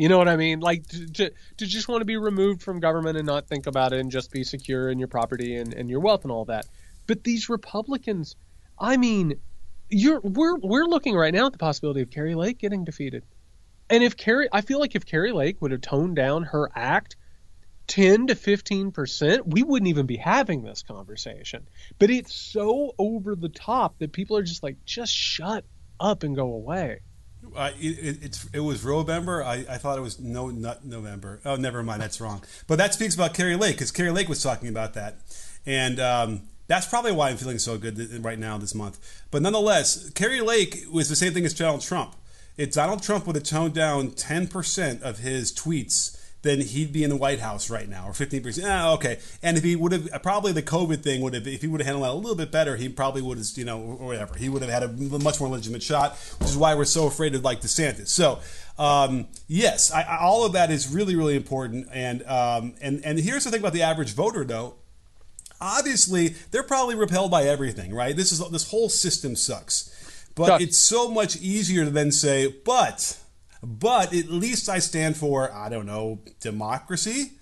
You 0.01 0.09
know 0.09 0.17
what 0.17 0.29
I 0.29 0.37
mean? 0.37 0.61
Like 0.61 0.87
to, 0.87 1.07
to, 1.09 1.33
to, 1.59 1.67
just 1.67 1.87
want 1.87 2.01
to 2.01 2.07
be 2.07 2.17
removed 2.17 2.63
from 2.63 2.81
government 2.81 3.19
and 3.19 3.27
not 3.27 3.47
think 3.47 3.67
about 3.67 3.93
it 3.93 4.01
and 4.01 4.11
just 4.11 4.33
be 4.33 4.45
secure 4.45 4.89
in 4.89 4.99
your 4.99 5.09
property 5.09 5.57
and, 5.57 5.75
and 5.75 5.91
your 5.91 6.01
wealth 6.01 6.23
and 6.23 6.33
all 6.33 6.47
that. 6.47 6.65
But 7.07 7.23
these 7.23 7.51
Republicans, 7.51 8.35
I 8.79 8.97
mean, 8.97 9.35
you're 9.91 10.21
we're 10.21 10.57
we're 10.57 10.87
looking 10.87 11.17
right 11.17 11.35
now 11.35 11.45
at 11.45 11.53
the 11.53 11.59
possibility 11.59 12.01
of 12.01 12.09
Kari 12.09 12.35
Lake 12.35 12.57
getting 12.57 12.87
defeated. 12.87 13.25
And 13.91 14.03
if 14.03 14.17
Kari, 14.17 14.49
I 14.51 14.63
feel 14.63 14.81
like 14.81 14.97
if 14.97 15.05
Kari 15.05 15.33
Lake 15.33 15.61
would 15.61 15.71
have 15.71 15.83
toned 15.83 16.17
down 16.17 16.45
her 16.45 16.71
act 16.75 17.17
10 17.89 18.29
to 18.29 18.35
15 18.35 18.93
percent, 18.93 19.47
we 19.47 19.63
wouldn't 19.63 19.91
even 19.91 20.07
be 20.07 20.17
having 20.17 20.63
this 20.63 20.83
conversation. 20.83 21.69
But 21.99 22.09
it's 22.09 22.35
so 22.35 22.95
over 22.99 23.37
the 23.37 23.51
top 23.51 23.99
that 23.99 24.13
people 24.13 24.39
are 24.39 24.43
just 24.43 24.63
like, 24.63 24.83
just 24.87 25.13
shut 25.13 25.67
up 26.01 26.23
and 26.23 26.35
go 26.35 26.55
away. 26.55 27.01
Uh, 27.55 27.71
it, 27.81 28.25
it, 28.25 28.45
it, 28.53 28.61
was 28.61 28.85
November. 28.85 29.43
I, 29.43 29.65
I 29.69 29.79
thought 29.79 29.99
it 29.99 30.03
was 30.03 30.21
no, 30.21 30.49
not 30.49 30.85
November. 30.85 31.41
Oh, 31.45 31.57
never 31.57 31.83
mind. 31.83 32.03
That's 32.03 32.21
wrong. 32.21 32.43
But 32.67 32.77
that 32.77 32.95
speaks 32.95 33.15
about 33.15 33.35
Kari 33.35 33.57
Lake 33.57 33.77
because 33.77 33.91
Kari 33.91 34.11
Lake 34.11 34.29
was 34.29 34.43
talking 34.43 34.69
about 34.69 34.95
that, 34.95 35.17
and 35.65 35.99
um, 35.99 36.43
that's 36.67 36.87
probably 36.87 37.13
why 37.13 37.31
I'm 37.31 37.37
feeling 37.37 37.59
so 37.59 37.79
good 37.79 38.25
right 38.25 38.39
now 38.39 38.59
this 38.59 38.75
month. 38.75 39.25
But 39.31 39.43
nonetheless, 39.43 40.11
Kari 40.11 40.41
Lake 40.41 40.85
was 40.93 41.09
the 41.09 41.17
same 41.17 41.33
thing 41.33 41.45
as 41.45 41.55
Donald 41.55 41.81
Trump. 41.81 42.15
If 42.57 42.73
Donald 42.73 43.03
Trump 43.03 43.27
would 43.27 43.37
have 43.37 43.45
toned 43.45 43.75
down 43.75 44.11
10% 44.11 45.03
of 45.03 45.19
his 45.19 45.53
tweets 45.53 46.20
then 46.43 46.61
he'd 46.61 46.93
be 46.93 47.05
in 47.05 47.11
the 47.11 47.17
White 47.17 47.41
House 47.41 47.69
right 47.69 47.89
now, 47.89 48.07
or 48.09 48.13
15%. 48.13 48.63
Ah, 48.65 48.93
okay. 48.95 49.19
And 49.43 49.59
if 49.59 49.65
he 49.65 49.77
would 49.77 49.93
have, 49.93 50.23
probably 50.23 50.53
the 50.53 50.63
COVID 50.63 51.03
thing 51.03 51.21
would 51.21 51.35
have, 51.35 51.47
if 51.47 51.61
he 51.61 51.69
would 51.69 51.81
have 51.81 51.87
handled 51.87 52.05
that 52.05 52.13
a 52.13 52.15
little 52.15 52.37
bit 52.37 52.51
better, 52.51 52.77
he 52.77 52.89
probably 52.89 53.23
would 53.23 53.39
have, 53.39 53.47
you 53.57 53.65
know, 53.65 53.81
or 53.81 54.07
whatever. 54.07 54.35
He 54.37 54.49
would 54.49 54.63
have 54.63 54.71
had 54.71 54.83
a 54.83 54.89
much 55.19 55.41
more 55.41 55.49
legitimate 55.49 55.83
shot, 55.83 56.17
which 56.39 56.49
is 56.49 56.57
why 56.57 56.75
we're 56.75 56.85
so 56.85 57.07
afraid 57.07 57.35
of 57.35 57.45
like 57.45 57.61
DeSantis. 57.61 58.09
So, 58.09 58.39
um, 58.79 59.29
yes, 59.49 59.93
I, 59.93 60.19
all 60.21 60.47
of 60.47 60.53
that 60.53 60.71
is 60.71 60.93
really, 60.93 61.15
really 61.15 61.37
important. 61.37 61.89
And, 61.93 62.23
um, 62.27 62.75
and, 62.81 63.05
and 63.05 63.19
here's 63.19 63.45
the 63.45 63.51
thing 63.51 63.61
about 63.61 63.75
the 63.75 63.83
average 63.83 64.15
voter, 64.15 64.45
though. 64.45 64.77
Obviously, 65.61 66.29
they're 66.53 66.63
probably 66.63 66.95
repelled 66.95 67.31
by 67.31 67.43
everything, 67.45 67.93
right? 67.93 68.17
This 68.17 68.33
is 68.33 68.39
this 68.49 68.71
whole 68.71 68.89
system 68.89 69.37
sucks. 69.37 69.95
But 70.35 70.63
it's 70.63 70.79
so 70.79 71.11
much 71.11 71.37
easier 71.37 71.85
to 71.85 71.91
then 71.91 72.13
say, 72.13 72.55
but 72.65 73.19
but 73.63 74.15
at 74.15 74.31
least 74.31 74.69
I 74.69 74.79
stand 74.79 75.17
for, 75.17 75.53
I 75.53 75.69
don't 75.69 75.87
know, 75.87 76.21
democracy. 76.41 77.33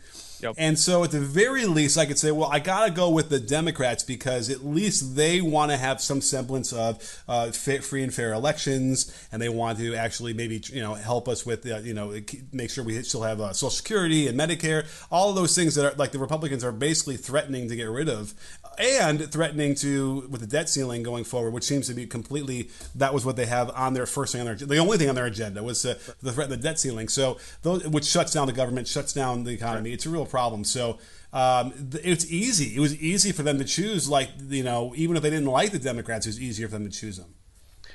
Yep. 0.41 0.55
And 0.59 0.79
so, 0.79 1.05
at 1.05 1.11
the 1.11 1.21
very 1.21 1.67
least, 1.67 1.99
I 1.99 2.07
could 2.07 2.19
say, 2.19 2.31
well, 2.31 2.49
I 2.51 2.61
got 2.61 2.87
to 2.87 2.93
go 2.93 3.11
with 3.11 3.29
the 3.29 3.41
Democrats 3.41 4.05
because 4.05 4.51
at 4.51 4.65
least 4.65 5.17
they 5.17 5.41
want 5.41 5.71
to 5.71 5.77
have 5.77 6.01
some 6.01 6.21
semblance 6.21 6.73
of 6.73 7.23
uh, 7.29 7.51
free 7.51 8.03
and 8.03 8.15
fair 8.15 8.33
elections, 8.33 9.13
and 9.33 9.43
they 9.43 9.49
want 9.49 9.79
to 9.79 9.95
actually 9.95 10.33
maybe 10.35 10.63
you 10.73 10.81
know 10.81 10.95
help 10.95 11.29
us 11.29 11.45
with 11.45 11.67
uh, 11.71 11.79
you 11.79 11.95
know 11.95 12.15
make 12.53 12.71
sure 12.71 12.85
we 12.85 13.03
still 13.03 13.23
have 13.23 13.41
uh, 13.41 13.53
Social 13.53 13.71
Security 13.71 14.29
and 14.29 14.39
Medicare, 14.39 14.87
all 15.11 15.31
of 15.31 15.37
those 15.37 15.55
things 15.55 15.75
that 15.75 15.93
are 15.93 15.97
like 15.97 16.13
the 16.13 16.19
Republicans 16.19 16.63
are 16.65 16.73
basically 16.73 17.17
threatening 17.17 17.69
to 17.69 17.77
get 17.77 17.89
rid 17.89 18.09
of 18.09 18.35
and 18.79 19.31
threatening 19.31 19.75
to 19.75 20.27
with 20.31 20.41
the 20.41 20.47
debt 20.47 20.69
ceiling 20.69 21.03
going 21.03 21.25
forward, 21.25 21.53
which 21.53 21.65
seems 21.65 21.87
to 21.89 21.95
be 21.95 22.07
completely 22.07 22.71
that 22.95 23.13
was 23.13 23.25
what 23.25 23.37
they 23.37 23.47
have 23.47 23.71
on 23.71 23.95
their 23.95 24.07
first 24.07 24.33
thing 24.33 24.41
on 24.41 24.47
their 24.47 24.55
the 24.55 24.79
only 24.79 24.97
thing 24.97 25.09
on 25.09 25.15
their 25.15 25.27
agenda 25.27 25.63
was 25.63 25.85
uh, 25.85 25.99
the 26.23 26.33
threat 26.33 26.45
of 26.45 26.51
the 26.51 26.57
debt 26.57 26.79
ceiling. 26.79 27.09
So 27.09 27.39
those, 27.63 27.87
which 27.87 28.05
shuts 28.05 28.33
down 28.33 28.47
the 28.47 28.53
government, 28.53 28.87
shuts 28.87 29.13
down 29.13 29.45
the 29.45 29.53
economy. 29.53 29.91
Right. 29.91 29.95
It's 29.95 30.07
a 30.07 30.11
real 30.11 30.25
problem. 30.29 30.65
So. 30.65 30.99
Um, 31.31 31.91
it's 32.03 32.25
easy. 32.31 32.75
It 32.75 32.81
was 32.81 32.99
easy 33.03 33.33
for 33.33 33.43
them 33.43 33.59
to 33.59 33.65
choose. 33.65 34.09
Like 34.09 34.31
you 34.49 34.63
know, 34.63 34.95
even 34.97 35.15
if 35.15 35.23
they 35.23 35.29
didn't 35.29 35.45
like 35.45 35.73
the 35.73 35.79
Democrats, 35.79 36.25
it 36.25 36.31
was 36.31 36.41
easier 36.41 36.69
for 36.69 36.73
them 36.73 36.85
to 36.85 36.91
choose 36.91 37.19
them. 37.19 37.35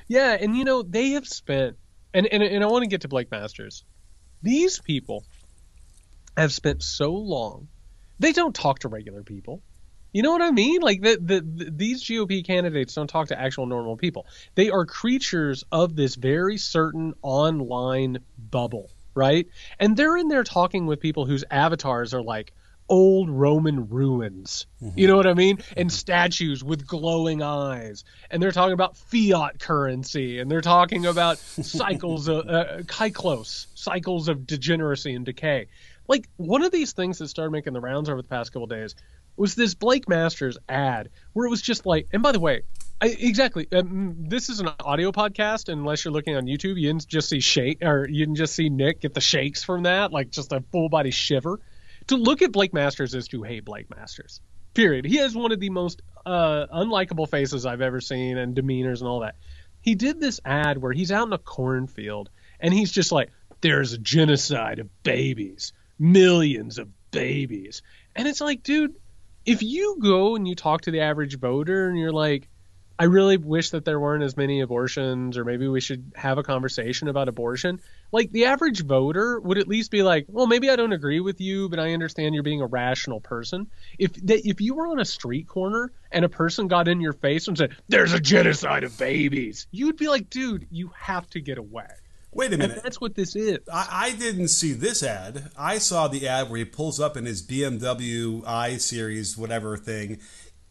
Yeah, 0.07 0.37
and 0.39 0.55
you 0.55 0.63
know 0.63 0.83
they 0.83 1.09
have 1.13 1.27
spent, 1.27 1.77
and 2.13 2.27
and, 2.27 2.43
and 2.43 2.63
I 2.63 2.67
want 2.67 2.83
to 2.83 2.87
get 2.87 3.01
to 3.01 3.07
Blake 3.07 3.31
Masters. 3.31 3.85
These 4.43 4.77
people 4.77 5.23
have 6.37 6.53
spent 6.53 6.83
so 6.83 7.11
long. 7.13 7.69
They 8.19 8.33
don't 8.33 8.53
talk 8.53 8.79
to 8.79 8.87
regular 8.87 9.23
people. 9.23 9.61
You 10.11 10.21
know 10.21 10.31
what 10.31 10.43
I 10.43 10.51
mean? 10.51 10.81
Like 10.81 11.01
the, 11.01 11.17
the, 11.19 11.41
the, 11.41 11.71
these 11.71 12.03
GOP 12.03 12.45
candidates 12.45 12.93
don't 12.93 13.07
talk 13.07 13.29
to 13.29 13.39
actual 13.39 13.65
normal 13.65 13.97
people. 13.97 14.27
They 14.53 14.69
are 14.69 14.85
creatures 14.85 15.63
of 15.71 15.95
this 15.95 16.15
very 16.15 16.57
certain 16.57 17.15
online 17.23 18.19
bubble, 18.37 18.91
right? 19.15 19.47
And 19.79 19.95
they're 19.95 20.17
in 20.17 20.27
there 20.27 20.43
talking 20.43 20.85
with 20.85 20.99
people 20.99 21.25
whose 21.25 21.43
avatars 21.49 22.13
are 22.13 22.21
like 22.21 22.53
old 22.89 23.29
Roman 23.29 23.89
ruins. 23.89 24.67
Mm-hmm. 24.81 24.99
You 24.99 25.07
know 25.07 25.15
what 25.15 25.27
I 25.27 25.33
mean? 25.33 25.59
And 25.77 25.91
statues 25.91 26.63
with 26.63 26.85
glowing 26.85 27.41
eyes. 27.41 28.03
And 28.29 28.41
they're 28.41 28.51
talking 28.51 28.73
about 28.73 28.97
fiat 28.97 29.59
currency 29.59 30.39
and 30.39 30.49
they're 30.49 30.61
talking 30.61 31.05
about 31.05 31.37
cycles 31.39 32.27
of 32.27 32.47
uh, 32.47 32.79
kyklos, 32.83 33.67
cycles 33.75 34.27
of 34.27 34.45
degeneracy 34.45 35.13
and 35.13 35.25
decay. 35.25 35.67
Like 36.07 36.27
one 36.37 36.63
of 36.63 36.71
these 36.71 36.91
things 36.91 37.19
that 37.19 37.29
started 37.29 37.51
making 37.51 37.73
the 37.73 37.81
rounds 37.81 38.09
over 38.09 38.21
the 38.21 38.27
past 38.27 38.51
couple 38.51 38.67
days 38.67 38.95
was 39.37 39.55
this 39.55 39.73
Blake 39.73 40.07
Masters 40.07 40.57
ad 40.69 41.09
where 41.33 41.45
it 41.45 41.49
was 41.49 41.61
just 41.61 41.85
like, 41.85 42.07
and 42.11 42.21
by 42.21 42.31
the 42.31 42.39
way, 42.39 42.63
I, 43.03 43.07
exactly. 43.07 43.67
Um, 43.73 44.15
this 44.29 44.47
is 44.47 44.61
an 44.61 44.69
audio 44.79 45.11
podcast. 45.11 45.67
Unless 45.67 46.05
you're 46.05 46.13
looking 46.13 46.37
on 46.37 46.45
YouTube, 46.45 46.79
you 46.79 46.87
didn't 46.87 47.05
just 47.05 47.27
see 47.27 47.41
shake, 47.41 47.83
or 47.83 48.07
you 48.07 48.19
didn't 48.19 48.37
just 48.37 48.55
see 48.55 48.69
Nick 48.69 49.01
get 49.01 49.13
the 49.13 49.19
shakes 49.19 49.61
from 49.61 49.83
that, 49.83 50.13
like 50.13 50.29
just 50.29 50.53
a 50.53 50.63
full 50.71 50.87
body 50.87 51.11
shiver. 51.11 51.59
To 52.07 52.15
look 52.15 52.41
at 52.41 52.53
Blake 52.53 52.73
Masters 52.73 53.13
is 53.13 53.27
to 53.27 53.43
hate 53.43 53.65
Blake 53.65 53.93
Masters. 53.93 54.39
Period. 54.73 55.03
He 55.03 55.17
has 55.17 55.35
one 55.35 55.51
of 55.51 55.59
the 55.59 55.69
most 55.69 56.01
uh, 56.25 56.67
unlikable 56.73 57.29
faces 57.29 57.65
I've 57.65 57.81
ever 57.81 57.99
seen, 57.99 58.37
and 58.37 58.55
demeanors 58.55 59.01
and 59.01 59.09
all 59.09 59.19
that. 59.19 59.35
He 59.81 59.95
did 59.95 60.21
this 60.21 60.39
ad 60.45 60.81
where 60.81 60.93
he's 60.93 61.11
out 61.11 61.27
in 61.27 61.33
a 61.33 61.37
cornfield, 61.37 62.29
and 62.61 62.73
he's 62.73 62.89
just 62.89 63.11
like, 63.11 63.31
"There's 63.59 63.91
a 63.91 63.97
genocide 63.97 64.79
of 64.79 65.03
babies, 65.03 65.73
millions 65.99 66.77
of 66.77 66.87
babies," 67.11 67.81
and 68.15 68.29
it's 68.29 68.39
like, 68.39 68.63
dude, 68.63 68.95
if 69.45 69.61
you 69.61 69.97
go 70.01 70.37
and 70.37 70.47
you 70.47 70.55
talk 70.55 70.83
to 70.83 70.91
the 70.91 71.01
average 71.01 71.37
voter, 71.37 71.89
and 71.89 71.99
you're 71.99 72.13
like 72.13 72.47
I 72.99 73.05
really 73.05 73.37
wish 73.37 73.71
that 73.71 73.85
there 73.85 73.99
weren't 73.99 74.23
as 74.23 74.37
many 74.37 74.61
abortions, 74.61 75.37
or 75.37 75.43
maybe 75.43 75.67
we 75.67 75.81
should 75.81 76.11
have 76.15 76.37
a 76.37 76.43
conversation 76.43 77.07
about 77.07 77.27
abortion. 77.27 77.81
Like 78.11 78.31
the 78.31 78.45
average 78.45 78.83
voter 78.85 79.39
would 79.39 79.57
at 79.57 79.67
least 79.67 79.89
be 79.89 80.03
like, 80.03 80.25
well, 80.27 80.45
maybe 80.45 80.69
I 80.69 80.75
don't 80.75 80.93
agree 80.93 81.19
with 81.19 81.41
you, 81.41 81.69
but 81.69 81.79
I 81.79 81.93
understand 81.93 82.35
you're 82.35 82.43
being 82.43 82.61
a 82.61 82.67
rational 82.67 83.19
person. 83.19 83.67
If 83.97 84.13
that, 84.27 84.47
if 84.47 84.61
you 84.61 84.75
were 84.75 84.87
on 84.87 84.99
a 84.99 85.05
street 85.05 85.47
corner 85.47 85.91
and 86.11 86.23
a 86.23 86.29
person 86.29 86.67
got 86.67 86.87
in 86.87 87.01
your 87.01 87.13
face 87.13 87.47
and 87.47 87.57
said, 87.57 87.75
"There's 87.89 88.13
a 88.13 88.19
genocide 88.19 88.83
of 88.83 88.95
babies," 88.99 89.65
you'd 89.71 89.97
be 89.97 90.07
like, 90.07 90.29
dude, 90.29 90.67
you 90.69 90.91
have 90.95 91.27
to 91.31 91.41
get 91.41 91.57
away. 91.57 91.87
Wait 92.33 92.51
a 92.51 92.57
minute. 92.57 92.77
And 92.77 92.83
that's 92.83 92.99
what 92.99 93.15
this 93.15 93.35
is. 93.35 93.59
I, 93.71 93.87
I, 93.91 94.11
didn't 94.11 94.47
see 94.47 94.73
this 94.73 95.03
ad. 95.03 95.51
I 95.57 95.77
saw 95.77 96.07
the 96.07 96.27
ad 96.27 96.49
where 96.49 96.57
he 96.57 96.65
pulls 96.65 96.99
up 96.99 97.15
in 97.15 97.25
his 97.25 97.43
BMW 97.43 98.45
i 98.45 98.77
series, 98.77 99.37
whatever 99.37 99.77
thing, 99.77 100.19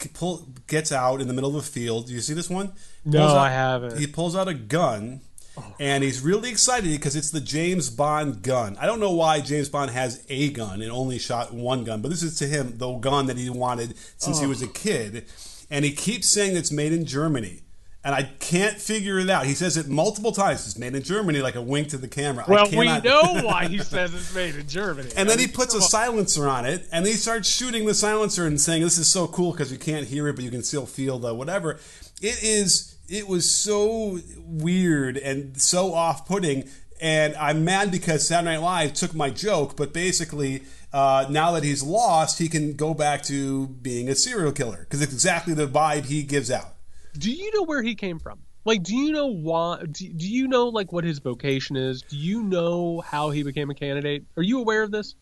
pull, 0.08 0.48
gets 0.66 0.92
out 0.92 1.20
in 1.20 1.28
the 1.28 1.34
middle 1.34 1.50
of 1.50 1.56
a 1.56 1.62
field. 1.66 2.06
Do 2.06 2.12
you 2.12 2.20
see 2.20 2.34
this 2.34 2.50
one? 2.50 2.72
No, 3.04 3.28
out, 3.28 3.36
I 3.36 3.50
haven't. 3.50 3.98
He 3.98 4.06
pulls 4.06 4.36
out 4.36 4.48
a 4.48 4.54
gun. 4.54 5.20
Oh. 5.56 5.74
And 5.78 6.02
he's 6.02 6.20
really 6.20 6.48
excited 6.48 6.90
because 6.90 7.14
it's 7.14 7.30
the 7.30 7.40
James 7.40 7.90
Bond 7.90 8.42
gun. 8.42 8.76
I 8.80 8.86
don't 8.86 9.00
know 9.00 9.12
why 9.12 9.40
James 9.40 9.68
Bond 9.68 9.90
has 9.90 10.24
a 10.30 10.50
gun 10.50 10.80
and 10.80 10.90
only 10.90 11.18
shot 11.18 11.52
one 11.52 11.84
gun, 11.84 12.00
but 12.00 12.08
this 12.08 12.22
is 12.22 12.38
to 12.38 12.46
him 12.46 12.78
the 12.78 12.90
gun 12.94 13.26
that 13.26 13.36
he 13.36 13.50
wanted 13.50 13.94
since 14.16 14.38
oh. 14.38 14.40
he 14.40 14.46
was 14.46 14.62
a 14.62 14.66
kid. 14.66 15.26
And 15.70 15.84
he 15.84 15.92
keeps 15.92 16.28
saying 16.28 16.56
it's 16.56 16.72
made 16.72 16.92
in 16.92 17.04
Germany 17.04 17.61
and 18.04 18.14
I 18.14 18.24
can't 18.40 18.78
figure 18.78 19.20
it 19.20 19.30
out. 19.30 19.46
He 19.46 19.54
says 19.54 19.76
it 19.76 19.88
multiple 19.88 20.32
times. 20.32 20.66
It's 20.66 20.76
made 20.76 20.94
in 20.94 21.02
Germany, 21.02 21.40
like 21.40 21.54
a 21.54 21.62
wink 21.62 21.88
to 21.88 21.98
the 21.98 22.08
camera. 22.08 22.44
Well, 22.48 22.68
we 22.70 22.86
know 23.00 23.22
why 23.44 23.68
he 23.68 23.78
says 23.78 24.12
it's 24.12 24.34
made 24.34 24.56
in 24.56 24.66
Germany. 24.66 25.10
and 25.16 25.28
then 25.28 25.38
he 25.38 25.46
puts 25.46 25.74
a 25.74 25.80
silencer 25.80 26.48
on 26.48 26.64
it, 26.64 26.86
and 26.90 27.06
he 27.06 27.12
starts 27.12 27.48
shooting 27.48 27.86
the 27.86 27.94
silencer 27.94 28.46
and 28.46 28.60
saying, 28.60 28.82
"This 28.82 28.98
is 28.98 29.08
so 29.08 29.28
cool 29.28 29.52
because 29.52 29.70
you 29.70 29.78
can't 29.78 30.06
hear 30.06 30.26
it, 30.28 30.34
but 30.34 30.44
you 30.44 30.50
can 30.50 30.62
still 30.64 30.86
feel 30.86 31.18
the 31.18 31.34
whatever." 31.34 31.78
It 32.20 32.42
is. 32.42 32.96
It 33.08 33.28
was 33.28 33.50
so 33.50 34.20
weird 34.38 35.16
and 35.18 35.60
so 35.60 35.92
off-putting, 35.92 36.68
and 37.00 37.36
I'm 37.36 37.64
mad 37.64 37.90
because 37.90 38.26
Saturday 38.26 38.56
Night 38.56 38.62
Live 38.62 38.94
took 38.94 39.14
my 39.14 39.30
joke, 39.30 39.76
but 39.76 39.92
basically. 39.92 40.62
Uh, 40.94 41.26
now 41.30 41.52
that 41.52 41.64
he's 41.64 41.82
lost, 41.82 42.38
he 42.38 42.50
can 42.50 42.74
go 42.74 42.92
back 42.92 43.22
to 43.22 43.66
being 43.66 44.10
a 44.10 44.14
serial 44.14 44.52
killer 44.52 44.80
because 44.80 45.00
it's 45.00 45.14
exactly 45.14 45.54
the 45.54 45.66
vibe 45.66 46.04
he 46.04 46.22
gives 46.22 46.50
out. 46.50 46.71
Do 47.16 47.30
you 47.30 47.52
know 47.54 47.64
where 47.64 47.82
he 47.82 47.94
came 47.94 48.18
from? 48.18 48.40
Like, 48.64 48.82
do 48.82 48.94
you 48.94 49.12
know 49.12 49.26
why? 49.26 49.82
Do, 49.90 50.08
do 50.12 50.28
you 50.28 50.48
know 50.48 50.68
like 50.68 50.92
what 50.92 51.04
his 51.04 51.18
vocation 51.18 51.76
is? 51.76 52.02
Do 52.02 52.16
you 52.16 52.42
know 52.42 53.00
how 53.00 53.30
he 53.30 53.42
became 53.42 53.70
a 53.70 53.74
candidate? 53.74 54.24
Are 54.36 54.42
you 54.42 54.60
aware 54.60 54.82
of 54.82 54.90
this? 54.90 55.14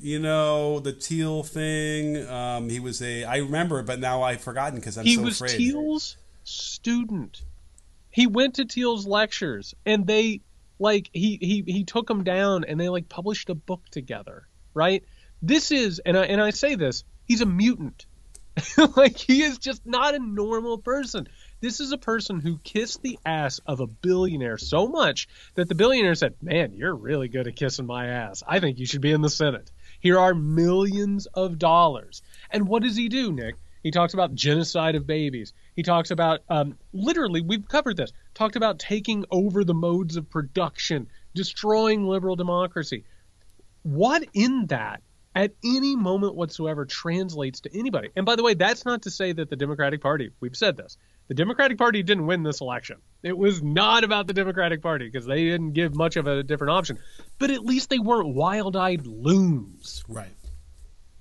You 0.00 0.18
know 0.18 0.80
the 0.80 0.92
Thiel 0.92 1.42
thing. 1.42 2.28
Um, 2.28 2.68
he 2.68 2.80
was 2.80 3.00
a. 3.00 3.24
I 3.24 3.38
remember, 3.38 3.82
but 3.82 4.00
now 4.00 4.22
I've 4.22 4.40
forgotten 4.40 4.78
because 4.78 4.98
I'm 4.98 5.04
he 5.04 5.14
so 5.14 5.22
was 5.22 5.40
afraid. 5.40 5.56
Thiel's 5.56 6.16
student. 6.44 7.42
He 8.10 8.26
went 8.26 8.54
to 8.56 8.64
Thiel's 8.64 9.06
lectures, 9.06 9.74
and 9.86 10.06
they 10.06 10.40
like 10.78 11.08
he 11.12 11.38
he 11.40 11.72
he 11.72 11.84
took 11.84 12.10
him 12.10 12.24
down, 12.24 12.64
and 12.64 12.80
they 12.80 12.88
like 12.88 13.08
published 13.08 13.48
a 13.48 13.54
book 13.54 13.82
together. 13.90 14.46
Right. 14.74 15.04
This 15.40 15.70
is, 15.70 16.00
and 16.00 16.18
I 16.18 16.24
and 16.24 16.40
I 16.40 16.50
say 16.50 16.74
this. 16.74 17.04
He's 17.26 17.40
a 17.40 17.46
mutant. 17.46 18.06
like 18.96 19.16
he 19.16 19.42
is 19.42 19.58
just 19.58 19.86
not 19.86 20.14
a 20.14 20.18
normal 20.18 20.78
person. 20.78 21.28
This 21.60 21.80
is 21.80 21.90
a 21.90 21.98
person 21.98 22.38
who 22.38 22.58
kissed 22.58 23.02
the 23.02 23.18
ass 23.26 23.60
of 23.66 23.80
a 23.80 23.86
billionaire 23.86 24.58
so 24.58 24.86
much 24.86 25.26
that 25.54 25.68
the 25.68 25.74
billionaire 25.74 26.14
said, 26.14 26.34
"Man, 26.40 26.72
you're 26.72 26.94
really 26.94 27.28
good 27.28 27.48
at 27.48 27.56
kissing 27.56 27.86
my 27.86 28.06
ass. 28.06 28.44
I 28.46 28.60
think 28.60 28.78
you 28.78 28.86
should 28.86 29.00
be 29.00 29.10
in 29.10 29.22
the 29.22 29.30
Senate." 29.30 29.70
Here 29.98 30.18
are 30.18 30.34
millions 30.34 31.26
of 31.26 31.58
dollars. 31.58 32.22
And 32.50 32.68
what 32.68 32.84
does 32.84 32.96
he 32.96 33.08
do, 33.08 33.32
Nick? 33.32 33.56
He 33.82 33.90
talks 33.90 34.14
about 34.14 34.34
genocide 34.34 34.94
of 34.94 35.06
babies. 35.06 35.52
He 35.74 35.82
talks 35.82 36.10
about, 36.12 36.40
um, 36.48 36.78
literally, 36.92 37.40
we've 37.40 37.66
covered 37.66 37.96
this, 37.96 38.12
talked 38.34 38.56
about 38.56 38.78
taking 38.78 39.24
over 39.30 39.64
the 39.64 39.74
modes 39.74 40.16
of 40.16 40.30
production, 40.30 41.08
destroying 41.34 42.06
liberal 42.06 42.36
democracy. 42.36 43.04
What 43.82 44.24
in 44.34 44.66
that 44.66 45.02
at 45.34 45.52
any 45.64 45.94
moment 45.94 46.34
whatsoever 46.34 46.84
translates 46.84 47.60
to 47.60 47.78
anybody. 47.78 48.08
And 48.16 48.26
by 48.26 48.34
the 48.34 48.42
way, 48.42 48.54
that's 48.54 48.84
not 48.84 49.02
to 49.02 49.10
say 49.10 49.32
that 49.32 49.48
the 49.48 49.54
Democratic 49.54 50.00
Party, 50.00 50.30
we've 50.40 50.56
said 50.56 50.76
this, 50.76 50.96
the 51.28 51.34
Democratic 51.34 51.78
Party 51.78 52.02
didn't 52.02 52.26
win 52.26 52.42
this 52.42 52.60
election. 52.60 52.96
It 53.22 53.36
was 53.36 53.62
not 53.62 54.02
about 54.02 54.26
the 54.26 54.32
Democratic 54.32 54.82
Party 54.82 55.06
because 55.06 55.26
they 55.26 55.44
didn't 55.44 55.72
give 55.72 55.94
much 55.94 56.16
of 56.16 56.26
a 56.26 56.42
different 56.42 56.72
option. 56.72 56.98
But 57.38 57.50
at 57.50 57.64
least 57.64 57.90
they 57.90 57.98
weren't 57.98 58.34
wild-eyed 58.34 59.06
loons. 59.06 60.02
Right. 60.08 60.32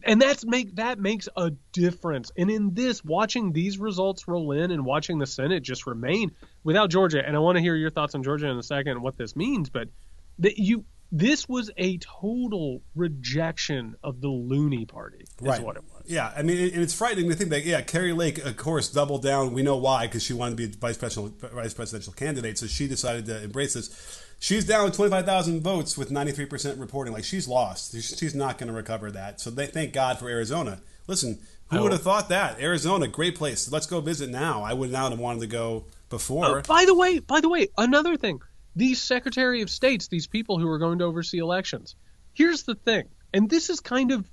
And 0.04 0.22
that's 0.22 0.46
make 0.46 0.76
that 0.76 1.00
makes 1.00 1.28
a 1.36 1.52
difference. 1.74 2.32
And 2.38 2.50
in 2.50 2.74
this, 2.74 3.04
watching 3.04 3.52
these 3.52 3.78
results 3.78 4.28
roll 4.28 4.54
in 4.54 4.72
and 4.72 4.86
watching 4.86 5.18
the 5.18 5.28
Senate 5.28 5.64
just 5.64 5.86
remain 5.86 6.32
without 6.64 6.90
Georgia, 6.90 7.22
and 7.26 7.36
I 7.36 7.40
want 7.40 7.58
to 7.58 7.62
hear 7.62 7.76
your 7.76 7.90
thoughts 7.90 8.16
on 8.16 8.24
Georgia 8.24 8.48
in 8.48 8.58
a 8.58 8.64
second 8.64 8.94
and 8.94 9.02
what 9.02 9.18
this 9.18 9.36
means, 9.36 9.70
but 9.70 9.90
that 10.40 10.58
you 10.58 10.86
this 11.12 11.48
was 11.50 11.72
a 11.78 11.98
total 11.98 12.82
rejection 12.96 13.96
of 14.04 14.22
the 14.22 14.30
loony 14.30 14.86
party 14.86 15.24
is 15.24 15.28
right. 15.42 15.62
what 15.62 15.78
it 15.78 15.84
was 15.84 15.97
yeah 16.08 16.32
i 16.36 16.42
mean 16.42 16.74
and 16.74 16.82
it's 16.82 16.94
frightening 16.94 17.30
to 17.30 17.36
think 17.36 17.50
that 17.50 17.66
yeah 17.66 17.82
kari 17.82 18.14
lake 18.14 18.38
of 18.40 18.58
course 18.58 18.90
doubled 18.90 19.24
down. 19.24 19.54
We 19.54 19.64
know 19.64 19.78
why 19.78 20.08
because 20.08 20.24
she 20.24 20.34
wanted 20.34 20.58
to 20.58 20.68
be 20.68 20.74
a 20.74 20.78
vice 20.78 20.98
presidential, 20.98 21.50
vice 21.50 21.74
presidential 21.74 22.14
candidate 22.14 22.58
so 22.58 22.68
she 22.68 22.88
decided 22.88 23.26
to 23.28 23.44
embrace 23.44 23.74
this. 23.74 24.24
She's 24.40 24.66
down 24.66 24.92
25000 24.92 25.62
votes 25.62 25.98
with 25.98 26.12
93% 26.12 26.80
reporting. 26.80 27.12
Like 27.12 27.24
she's 27.24 27.48
lost. 27.48 27.94
She's 27.94 28.36
not 28.36 28.60
going 28.60 28.68
to 28.68 28.74
recover 28.74 29.10
that. 29.10 29.42
So 29.42 29.50
they 29.50 29.66
thank 29.66 29.94
god 29.94 30.20
for 30.20 30.30
arizona. 30.30 30.80
Listen 31.08 31.40
who 31.70 31.84
would 31.84 31.92
have 31.92 32.02
thought 32.02 32.30
that? 32.30 32.62
Arizona 32.62 33.08
great 33.08 33.36
place. 33.36 33.72
Let's 33.72 33.88
go 33.88 34.00
visit 34.00 34.30
now. 34.30 34.64
I 34.64 34.74
would 34.74 34.92
not 34.92 35.12
have 35.12 35.20
wanted 35.20 35.42
to 35.42 35.48
go 35.48 35.86
before. 36.10 36.60
Uh, 36.60 36.62
by 36.62 36.86
the 36.86 36.96
way 36.96 37.20
by 37.20 37.42
the 37.42 37.50
way 37.50 37.68
another 37.78 38.16
thing. 38.18 38.42
These 38.76 39.02
Secretary 39.02 39.62
of 39.64 39.70
States, 39.70 40.08
these 40.08 40.28
people 40.28 40.60
who 40.60 40.70
are 40.70 40.78
going 40.78 41.00
to 41.00 41.06
oversee 41.06 41.40
elections. 41.40 41.96
Here's 42.34 42.64
the 42.64 42.76
thing, 42.76 43.06
and 43.34 43.50
this 43.50 43.72
is 43.72 43.80
kind 43.80 44.12
of, 44.12 44.30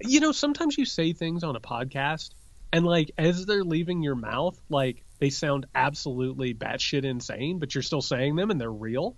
you 0.00 0.20
know, 0.20 0.32
sometimes 0.32 0.76
you 0.78 0.84
say 0.84 1.12
things 1.12 1.44
on 1.44 1.56
a 1.56 1.60
podcast, 1.60 2.30
and 2.72 2.84
like 2.84 3.12
as 3.18 3.46
they're 3.46 3.64
leaving 3.64 4.02
your 4.02 4.16
mouth, 4.16 4.58
like 4.68 5.04
they 5.20 5.30
sound 5.30 5.66
absolutely 5.74 6.54
batshit 6.54 7.04
insane, 7.04 7.58
but 7.58 7.74
you're 7.74 7.82
still 7.82 8.02
saying 8.02 8.36
them 8.36 8.50
and 8.50 8.60
they're 8.60 8.72
real. 8.72 9.16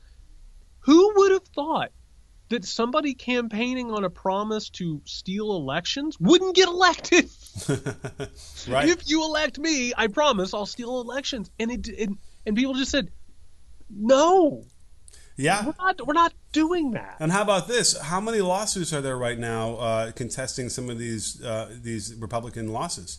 Who 0.81 1.13
would 1.17 1.33
have 1.33 1.47
thought 1.55 1.91
that 2.49 2.65
somebody 2.65 3.15
campaigning 3.15 3.91
on 3.91 4.05
a 4.05 4.11
promise 4.11 4.71
to 4.71 5.01
steal 5.05 5.57
elections 5.57 6.17
wouldn't 6.21 6.55
get 6.55 6.69
elected? 6.69 7.29
right. 8.69 8.89
If 8.89 9.09
you 9.09 9.25
elect 9.25 9.59
me, 9.59 9.93
I 9.97 10.07
promise 10.09 10.55
I'll 10.55 10.67
steal 10.67 11.01
elections. 11.01 11.51
And 11.59 11.73
it, 11.73 11.89
it 11.89 12.11
and 12.45 12.57
people 12.57 12.75
just 12.75 12.91
said, 12.91 13.11
no. 13.91 14.65
Yeah, 15.37 15.67
we're 15.67 15.75
not. 15.79 16.07
We're 16.07 16.15
not 16.15 16.33
doing 16.53 16.93
that. 16.93 17.17
And 17.21 17.31
how 17.31 17.43
about 17.43 17.69
this? 17.69 17.99
How 17.99 18.21
many 18.21 18.41
lawsuits 18.41 18.93
are 18.93 19.03
there 19.03 19.19
right 19.19 19.39
now 19.39 19.77
uh, 19.77 20.13
contesting 20.13 20.69
some 20.69 20.89
of 20.89 20.99
these 20.99 21.43
uh, 21.43 21.71
these 21.83 22.15
Republican 22.15 22.73
losses? 22.73 23.19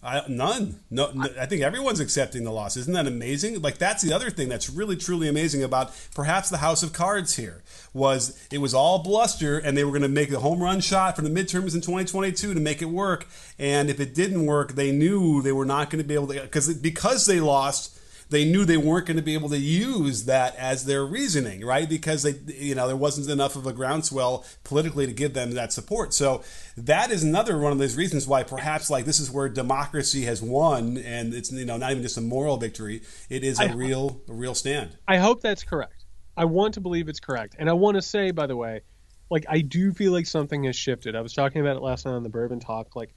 I, 0.00 0.22
none. 0.28 0.78
No, 0.90 1.10
no, 1.12 1.28
I 1.40 1.46
think 1.46 1.62
everyone's 1.62 1.98
accepting 1.98 2.44
the 2.44 2.52
loss. 2.52 2.76
Isn't 2.76 2.94
that 2.94 3.08
amazing? 3.08 3.60
Like 3.60 3.78
that's 3.78 4.02
the 4.02 4.12
other 4.12 4.30
thing 4.30 4.48
that's 4.48 4.70
really 4.70 4.94
truly 4.94 5.28
amazing 5.28 5.64
about 5.64 5.90
perhaps 6.14 6.48
the 6.48 6.58
House 6.58 6.84
of 6.84 6.92
Cards 6.92 7.34
here 7.34 7.64
was 7.92 8.46
it 8.52 8.58
was 8.58 8.74
all 8.74 9.02
bluster 9.02 9.58
and 9.58 9.76
they 9.76 9.82
were 9.82 9.90
going 9.90 10.02
to 10.02 10.08
make 10.08 10.30
a 10.30 10.38
home 10.38 10.62
run 10.62 10.80
shot 10.80 11.16
for 11.16 11.22
the 11.22 11.28
midterms 11.28 11.74
in 11.74 11.80
2022 11.80 12.54
to 12.54 12.60
make 12.60 12.80
it 12.80 12.86
work. 12.86 13.26
And 13.58 13.90
if 13.90 13.98
it 13.98 14.14
didn't 14.14 14.46
work, 14.46 14.76
they 14.76 14.92
knew 14.92 15.42
they 15.42 15.52
were 15.52 15.66
not 15.66 15.90
going 15.90 16.02
to 16.02 16.06
be 16.06 16.14
able 16.14 16.28
to 16.28 16.42
because 16.42 16.72
because 16.74 17.26
they 17.26 17.40
lost 17.40 17.97
they 18.30 18.44
knew 18.44 18.64
they 18.64 18.76
weren't 18.76 19.06
going 19.06 19.16
to 19.16 19.22
be 19.22 19.34
able 19.34 19.48
to 19.48 19.58
use 19.58 20.24
that 20.24 20.54
as 20.56 20.84
their 20.84 21.04
reasoning, 21.04 21.64
right? 21.64 21.88
Because 21.88 22.22
they, 22.22 22.34
you 22.54 22.74
know, 22.74 22.86
there 22.86 22.96
wasn't 22.96 23.28
enough 23.28 23.56
of 23.56 23.66
a 23.66 23.72
groundswell 23.72 24.44
politically 24.64 25.06
to 25.06 25.12
give 25.12 25.34
them 25.34 25.52
that 25.52 25.72
support. 25.72 26.12
So 26.12 26.42
that 26.76 27.10
is 27.10 27.22
another 27.22 27.58
one 27.58 27.72
of 27.72 27.78
those 27.78 27.96
reasons 27.96 28.26
why 28.26 28.42
perhaps 28.42 28.90
like 28.90 29.04
this 29.04 29.18
is 29.18 29.30
where 29.30 29.48
democracy 29.48 30.22
has 30.22 30.42
won, 30.42 30.98
and 30.98 31.32
it's 31.32 31.50
you 31.50 31.64
know 31.64 31.76
not 31.76 31.90
even 31.90 32.02
just 32.02 32.18
a 32.18 32.20
moral 32.20 32.56
victory; 32.56 33.02
it 33.28 33.44
is 33.44 33.58
a 33.60 33.70
I, 33.70 33.72
real 33.72 34.20
a 34.28 34.32
real 34.32 34.54
stand. 34.54 34.96
I 35.06 35.16
hope 35.16 35.40
that's 35.40 35.64
correct. 35.64 36.04
I 36.36 36.44
want 36.44 36.74
to 36.74 36.80
believe 36.80 37.08
it's 37.08 37.20
correct, 37.20 37.56
and 37.58 37.68
I 37.68 37.72
want 37.72 37.96
to 37.96 38.02
say, 38.02 38.30
by 38.30 38.46
the 38.46 38.56
way, 38.56 38.82
like 39.30 39.46
I 39.48 39.60
do 39.60 39.92
feel 39.92 40.12
like 40.12 40.26
something 40.26 40.64
has 40.64 40.76
shifted. 40.76 41.16
I 41.16 41.20
was 41.20 41.32
talking 41.32 41.60
about 41.60 41.76
it 41.76 41.82
last 41.82 42.04
night 42.04 42.12
on 42.12 42.22
the 42.22 42.28
Bourbon 42.28 42.60
Talk. 42.60 42.94
Like 42.94 43.14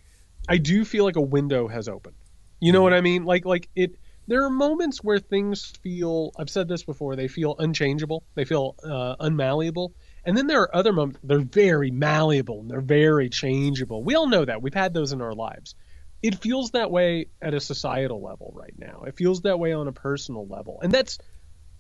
I 0.48 0.58
do 0.58 0.86
feel 0.86 1.04
like 1.04 1.18
a 1.18 1.22
window 1.22 1.68
has 1.68 1.88
opened. 1.88 2.16
You 2.60 2.72
know 2.72 2.80
mm-hmm. 2.80 2.84
what 2.84 2.94
I 2.94 3.02
mean? 3.02 3.26
Like 3.26 3.46
like 3.46 3.70
it. 3.76 3.96
There 4.28 4.44
are 4.46 4.50
moments 4.50 5.04
where 5.04 5.20
things 5.20 5.74
feel. 5.82 6.32
I've 6.38 6.50
said 6.50 6.68
this 6.68 6.84
before. 6.84 7.16
They 7.16 7.28
feel 7.28 7.56
unchangeable. 7.58 8.24
They 8.36 8.46
feel 8.46 8.76
uh, 8.84 9.16
unmalleable. 9.20 9.94
And 10.26 10.38
then 10.38 10.48
there 10.48 10.62
are 10.62 10.76
other 10.76 10.94
moments. 10.94 11.20
They're 11.24 11.40
very 11.40 11.92
malleable 11.92 12.62
and 12.62 12.70
they're 12.70 12.82
very 12.82 13.30
changeable. 13.30 14.04
We 14.04 14.16
all 14.16 14.28
know 14.28 14.46
that. 14.46 14.62
We've 14.62 14.74
had 14.74 14.94
those 14.94 15.12
in 15.12 15.22
our 15.22 15.34
lives. 15.34 15.76
It 16.22 16.36
feels 16.36 16.72
that 16.72 16.92
way 16.92 17.28
at 17.42 17.56
a 17.56 17.60
societal 17.60 18.22
level 18.22 18.54
right 18.56 18.76
now. 18.78 19.04
It 19.08 19.18
feels 19.18 19.42
that 19.42 19.58
way 19.58 19.74
on 19.74 19.88
a 19.88 19.94
personal 19.94 20.48
level. 20.48 20.80
And 20.82 20.92
that's. 20.92 21.18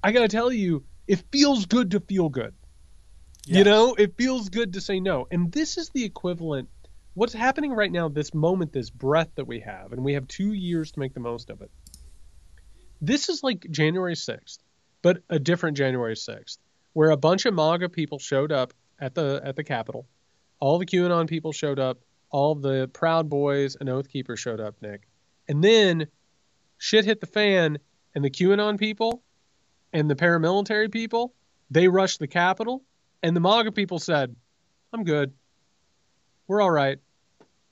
I 0.03 0.11
got 0.11 0.21
to 0.21 0.27
tell 0.27 0.51
you, 0.51 0.83
it 1.07 1.23
feels 1.31 1.67
good 1.67 1.91
to 1.91 1.99
feel 1.99 2.29
good. 2.29 2.55
Yes. 3.45 3.59
You 3.59 3.63
know, 3.65 3.93
it 3.93 4.17
feels 4.17 4.49
good 4.49 4.73
to 4.73 4.81
say 4.81 4.99
no. 4.99 5.27
And 5.29 5.51
this 5.51 5.77
is 5.77 5.89
the 5.89 6.03
equivalent 6.03 6.69
what's 7.13 7.33
happening 7.33 7.71
right 7.71 7.91
now, 7.91 8.09
this 8.09 8.33
moment, 8.33 8.73
this 8.73 8.89
breath 8.89 9.29
that 9.35 9.45
we 9.45 9.59
have, 9.59 9.91
and 9.91 10.03
we 10.03 10.13
have 10.13 10.27
two 10.27 10.53
years 10.53 10.91
to 10.91 10.99
make 10.99 11.13
the 11.13 11.19
most 11.19 11.49
of 11.49 11.61
it. 11.61 11.71
This 13.01 13.29
is 13.29 13.43
like 13.43 13.65
January 13.69 14.15
6th, 14.15 14.59
but 15.01 15.23
a 15.29 15.39
different 15.39 15.77
January 15.77 16.15
6th, 16.15 16.57
where 16.93 17.09
a 17.09 17.17
bunch 17.17 17.45
of 17.45 17.53
MAGA 17.53 17.89
people 17.89 18.19
showed 18.19 18.51
up 18.51 18.73
at 18.99 19.15
the 19.15 19.41
at 19.43 19.55
the 19.55 19.63
Capitol. 19.63 20.07
All 20.59 20.77
the 20.77 20.85
QAnon 20.85 21.27
people 21.27 21.51
showed 21.51 21.79
up. 21.79 21.99
All 22.29 22.55
the 22.55 22.87
Proud 22.93 23.29
Boys 23.29 23.75
and 23.75 23.89
Oath 23.89 24.07
Keepers 24.07 24.39
showed 24.39 24.61
up, 24.61 24.75
Nick. 24.81 25.07
And 25.49 25.61
then 25.61 26.07
shit 26.77 27.03
hit 27.03 27.19
the 27.19 27.27
fan, 27.27 27.79
and 28.15 28.23
the 28.23 28.29
QAnon 28.29 28.79
people 28.79 29.23
and 29.91 30.09
the 30.09 30.15
paramilitary 30.15 30.89
people, 30.89 31.33
they 31.69 31.89
rushed 31.89 32.19
the 32.19 32.27
Capitol, 32.27 32.83
and 33.21 33.35
the 33.35 33.41
MAGA 33.41 33.73
people 33.73 33.99
said, 33.99 34.33
I'm 34.93 35.03
good 35.03 35.33
we're 36.51 36.61
all 36.61 36.69
right. 36.69 36.99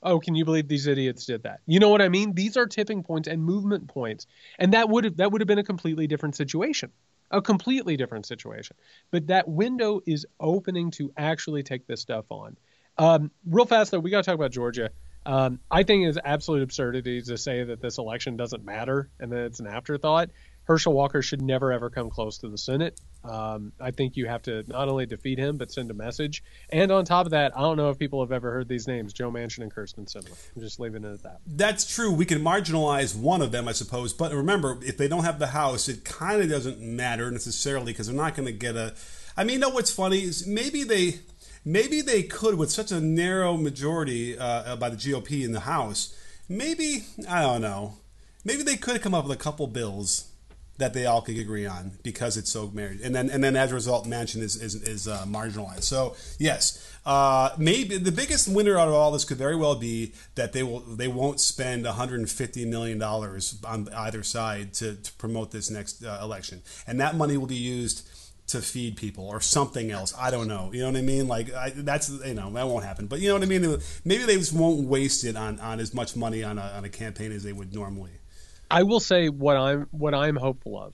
Oh, 0.01 0.19
can 0.19 0.35
you 0.35 0.45
believe 0.45 0.67
these 0.67 0.87
idiots 0.87 1.25
did 1.25 1.43
that? 1.43 1.59
You 1.65 1.79
know 1.79 1.89
what 1.89 2.01
I 2.01 2.09
mean? 2.09 2.33
These 2.33 2.55
are 2.55 2.65
tipping 2.65 3.03
points 3.03 3.27
and 3.27 3.43
movement 3.43 3.87
points, 3.89 4.27
and 4.57 4.73
that 4.73 4.89
would 4.89 5.03
have 5.03 5.17
that 5.17 5.31
would 5.31 5.41
have 5.41 5.47
been 5.47 5.59
a 5.59 5.63
completely 5.63 6.07
different 6.07 6.35
situation, 6.35 6.91
a 7.31 7.41
completely 7.41 7.97
different 7.97 8.25
situation. 8.25 8.77
But 9.11 9.27
that 9.27 9.47
window 9.47 10.01
is 10.05 10.25
opening 10.39 10.91
to 10.91 11.11
actually 11.17 11.63
take 11.63 11.85
this 11.85 12.01
stuff 12.01 12.25
on. 12.29 12.55
Um, 12.97 13.31
real 13.45 13.65
fast 13.65 13.91
though, 13.91 13.99
we 13.99 14.09
got 14.09 14.23
to 14.23 14.23
talk 14.23 14.35
about 14.35 14.51
Georgia. 14.51 14.91
Um, 15.25 15.59
I 15.69 15.83
think 15.83 16.07
it's 16.07 16.17
absolute 16.23 16.63
absurdity 16.63 17.21
to 17.21 17.37
say 17.37 17.63
that 17.63 17.81
this 17.81 17.97
election 17.97 18.37
doesn't 18.37 18.63
matter 18.63 19.09
and 19.19 19.31
that 19.31 19.45
it's 19.45 19.59
an 19.59 19.67
afterthought. 19.67 20.29
Herschel 20.69 20.93
Walker 20.93 21.23
should 21.23 21.41
never 21.41 21.71
ever 21.71 21.89
come 21.89 22.11
close 22.11 22.38
to 22.38 22.47
the 22.47 22.57
Senate. 22.57 23.01
Um, 23.23 23.71
I 23.81 23.89
think 23.89 24.15
you 24.15 24.27
have 24.27 24.43
to 24.43 24.63
not 24.67 24.88
only 24.88 25.07
defeat 25.07 25.39
him 25.39 25.57
but 25.57 25.71
send 25.71 25.89
a 25.89 25.95
message. 25.95 26.43
And 26.69 26.91
on 26.91 27.05
top 27.05 27.25
of 27.25 27.31
that, 27.31 27.57
I 27.57 27.61
don't 27.61 27.75
know 27.75 27.89
if 27.89 27.97
people 27.97 28.21
have 28.21 28.31
ever 28.31 28.51
heard 28.51 28.67
these 28.67 28.88
names: 28.88 29.11
Joe 29.11 29.31
Manchin 29.31 29.63
and 29.63 29.73
Kyrsten 29.73 30.05
Sinema. 30.05 30.38
I'm 30.55 30.61
just 30.61 30.79
leaving 30.79 31.03
it 31.03 31.11
at 31.11 31.23
that. 31.23 31.39
That's 31.47 31.91
true. 31.91 32.13
We 32.13 32.23
can 32.23 32.43
marginalize 32.43 33.17
one 33.17 33.41
of 33.41 33.51
them, 33.51 33.67
I 33.67 33.71
suppose. 33.71 34.13
But 34.13 34.31
remember, 34.31 34.77
if 34.83 34.95
they 34.95 35.07
don't 35.07 35.23
have 35.23 35.39
the 35.39 35.47
House, 35.47 35.89
it 35.89 36.05
kind 36.05 36.39
of 36.39 36.49
doesn't 36.49 36.79
matter 36.79 37.31
necessarily 37.31 37.91
because 37.91 38.05
they're 38.05 38.15
not 38.15 38.35
going 38.35 38.45
to 38.45 38.53
get 38.53 38.75
a. 38.75 38.93
I 39.35 39.45
mean, 39.45 39.55
you 39.55 39.59
know 39.61 39.69
what's 39.69 39.91
funny 39.91 40.21
is 40.21 40.45
maybe 40.45 40.83
they. 40.83 41.19
Maybe 41.65 41.99
they 42.01 42.23
could, 42.23 42.55
with 42.55 42.71
such 42.71 42.89
a 42.89 43.01
narrow 43.01 43.57
majority 43.57 44.38
uh, 44.39 44.77
by 44.77 44.89
the 44.89 44.95
GOP 44.95 45.43
in 45.43 45.51
the 45.51 45.61
House. 45.61 46.15
Maybe 46.47 47.03
I 47.27 47.41
don't 47.41 47.61
know. 47.61 47.97
Maybe 48.45 48.63
they 48.63 48.77
could 48.77 49.01
come 49.01 49.13
up 49.13 49.27
with 49.27 49.38
a 49.38 49.41
couple 49.41 49.67
bills 49.67 50.28
that 50.79 50.93
they 50.93 51.05
all 51.05 51.21
could 51.21 51.38
agree 51.38 51.65
on 51.65 51.91
because 52.03 52.38
it's 52.38 52.51
so 52.51 52.69
married, 52.74 53.01
and 53.01 53.13
then 53.13 53.29
and 53.29 53.43
then 53.43 53.55
as 53.55 53.71
a 53.71 53.75
result, 53.75 54.05
Manchin 54.07 54.41
is 54.41 54.55
is, 54.55 54.75
is 54.75 55.08
uh, 55.08 55.25
marginalized. 55.27 55.84
So 55.84 56.15
yes, 56.39 56.97
uh, 57.06 57.51
maybe 57.58 57.97
the 57.97 58.12
biggest 58.12 58.47
winner 58.47 58.77
out 58.77 58.88
of 58.88 58.93
all 58.93 59.12
this 59.12 59.25
could 59.25 59.38
very 59.38 59.56
well 59.56 59.75
be 59.75 60.13
that 60.36 60.53
they 60.53 60.63
will 60.63 60.80
they 60.80 61.08
won't 61.08 61.39
spend 61.39 61.86
150 61.86 62.65
million 62.65 62.97
dollars 62.97 63.60
on 63.65 63.88
either 63.93 64.23
side 64.23 64.73
to, 64.75 64.95
to 64.95 65.13
promote 65.13 65.51
this 65.51 65.69
next 65.69 66.03
uh, 66.03 66.19
election, 66.21 66.62
and 66.88 66.99
that 66.99 67.15
money 67.15 67.38
will 67.38 67.47
be 67.47 67.56
used 67.56 68.08
to 68.47 68.62
feed 68.62 68.97
people 68.97 69.27
or 69.27 69.39
something 69.39 69.91
else. 69.91 70.13
I 70.17 70.32
don't 70.32 70.47
know. 70.47 70.71
You 70.73 70.82
know 70.82 70.91
what 70.91 70.97
I 70.97 71.01
mean? 71.01 71.27
Like 71.27 71.53
I, 71.53 71.71
that's 71.75 72.10
you 72.10 72.34
know 72.34 72.49
that 72.51 72.67
won't 72.67 72.86
happen. 72.86 73.08
But 73.08 73.19
you 73.19 73.27
know 73.27 73.36
what 73.36 73.43
I 73.43 73.47
mean? 73.47 73.77
Maybe 74.06 74.23
they 74.23 74.38
just 74.38 74.53
won't 74.53 74.88
waste 74.88 75.23
it 75.23 75.36
on, 75.36 75.60
on 75.60 75.80
as 75.80 75.93
much 75.93 76.15
money 76.15 76.43
on 76.43 76.58
a, 76.58 76.62
on 76.62 76.86
a 76.86 76.89
campaign 76.89 77.32
as 77.32 77.43
they 77.43 77.53
would 77.53 77.73
normally. 77.73 78.18
I 78.71 78.84
will 78.84 78.99
say 78.99 79.29
what 79.29 79.58
I'm 79.58 79.88
what 79.91 80.13
I'm 80.13 80.36
hopeful 80.36 80.79
of, 80.79 80.93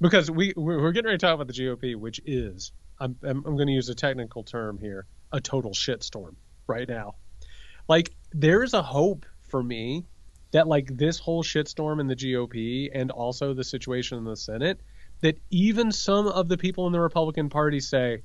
because 0.00 0.30
we 0.30 0.52
we're 0.56 0.92
getting 0.92 1.06
ready 1.06 1.18
to 1.18 1.26
talk 1.26 1.34
about 1.34 1.48
the 1.48 1.52
GOP, 1.52 1.96
which 1.96 2.20
is 2.24 2.72
I'm 3.00 3.16
I'm, 3.22 3.44
I'm 3.44 3.56
going 3.56 3.66
to 3.66 3.72
use 3.72 3.88
a 3.88 3.94
technical 3.94 4.44
term 4.44 4.78
here, 4.78 5.06
a 5.32 5.40
total 5.40 5.72
shitstorm 5.72 6.36
right 6.66 6.88
now. 6.88 7.16
Like 7.88 8.14
there 8.32 8.62
is 8.62 8.74
a 8.74 8.82
hope 8.82 9.26
for 9.48 9.62
me 9.62 10.04
that 10.52 10.68
like 10.68 10.88
this 10.96 11.18
whole 11.18 11.42
shitstorm 11.42 12.00
in 12.00 12.06
the 12.06 12.16
GOP 12.16 12.90
and 12.94 13.10
also 13.10 13.54
the 13.54 13.64
situation 13.64 14.18
in 14.18 14.24
the 14.24 14.36
Senate, 14.36 14.80
that 15.20 15.38
even 15.50 15.90
some 15.90 16.28
of 16.28 16.48
the 16.48 16.56
people 16.56 16.86
in 16.86 16.92
the 16.92 17.00
Republican 17.00 17.48
Party 17.48 17.80
say, 17.80 18.22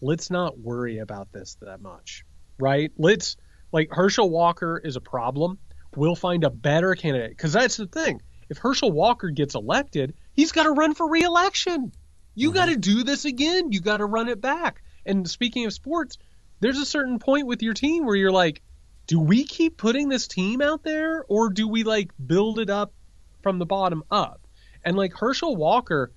let's 0.00 0.28
not 0.28 0.58
worry 0.58 0.98
about 0.98 1.32
this 1.32 1.56
that 1.62 1.80
much, 1.80 2.24
right? 2.58 2.90
Let's 2.98 3.36
like 3.70 3.90
Herschel 3.92 4.28
Walker 4.28 4.80
is 4.82 4.96
a 4.96 5.00
problem. 5.00 5.58
We'll 5.96 6.16
find 6.16 6.42
a 6.42 6.50
better 6.50 6.96
candidate 6.96 7.30
because 7.30 7.52
that's 7.52 7.76
the 7.76 7.86
thing 7.86 8.20
if 8.50 8.58
Herschel 8.58 8.90
Walker 8.90 9.30
gets 9.30 9.54
elected, 9.54 10.14
he's 10.34 10.52
got 10.52 10.64
to 10.64 10.72
run 10.72 10.94
for 10.94 11.08
reelection. 11.08 11.92
You 12.34 12.48
mm-hmm. 12.48 12.54
got 12.56 12.66
to 12.66 12.76
do 12.76 13.04
this 13.04 13.24
again. 13.24 13.72
You 13.72 13.80
got 13.80 13.98
to 13.98 14.04
run 14.04 14.28
it 14.28 14.40
back. 14.40 14.82
And 15.06 15.28
speaking 15.30 15.64
of 15.66 15.72
sports, 15.72 16.18
there's 16.58 16.78
a 16.78 16.84
certain 16.84 17.20
point 17.20 17.46
with 17.46 17.62
your 17.62 17.74
team 17.74 18.04
where 18.04 18.16
you're 18.16 18.32
like, 18.32 18.60
do 19.06 19.18
we 19.18 19.44
keep 19.44 19.76
putting 19.76 20.08
this 20.08 20.28
team 20.28 20.60
out 20.60 20.82
there 20.82 21.24
or 21.28 21.50
do 21.50 21.66
we 21.66 21.84
like 21.84 22.10
build 22.24 22.58
it 22.58 22.70
up 22.70 22.92
from 23.42 23.58
the 23.58 23.66
bottom 23.66 24.02
up? 24.10 24.46
And 24.84 24.96
like 24.96 25.14
Herschel 25.14 25.56
Walker, 25.56 26.12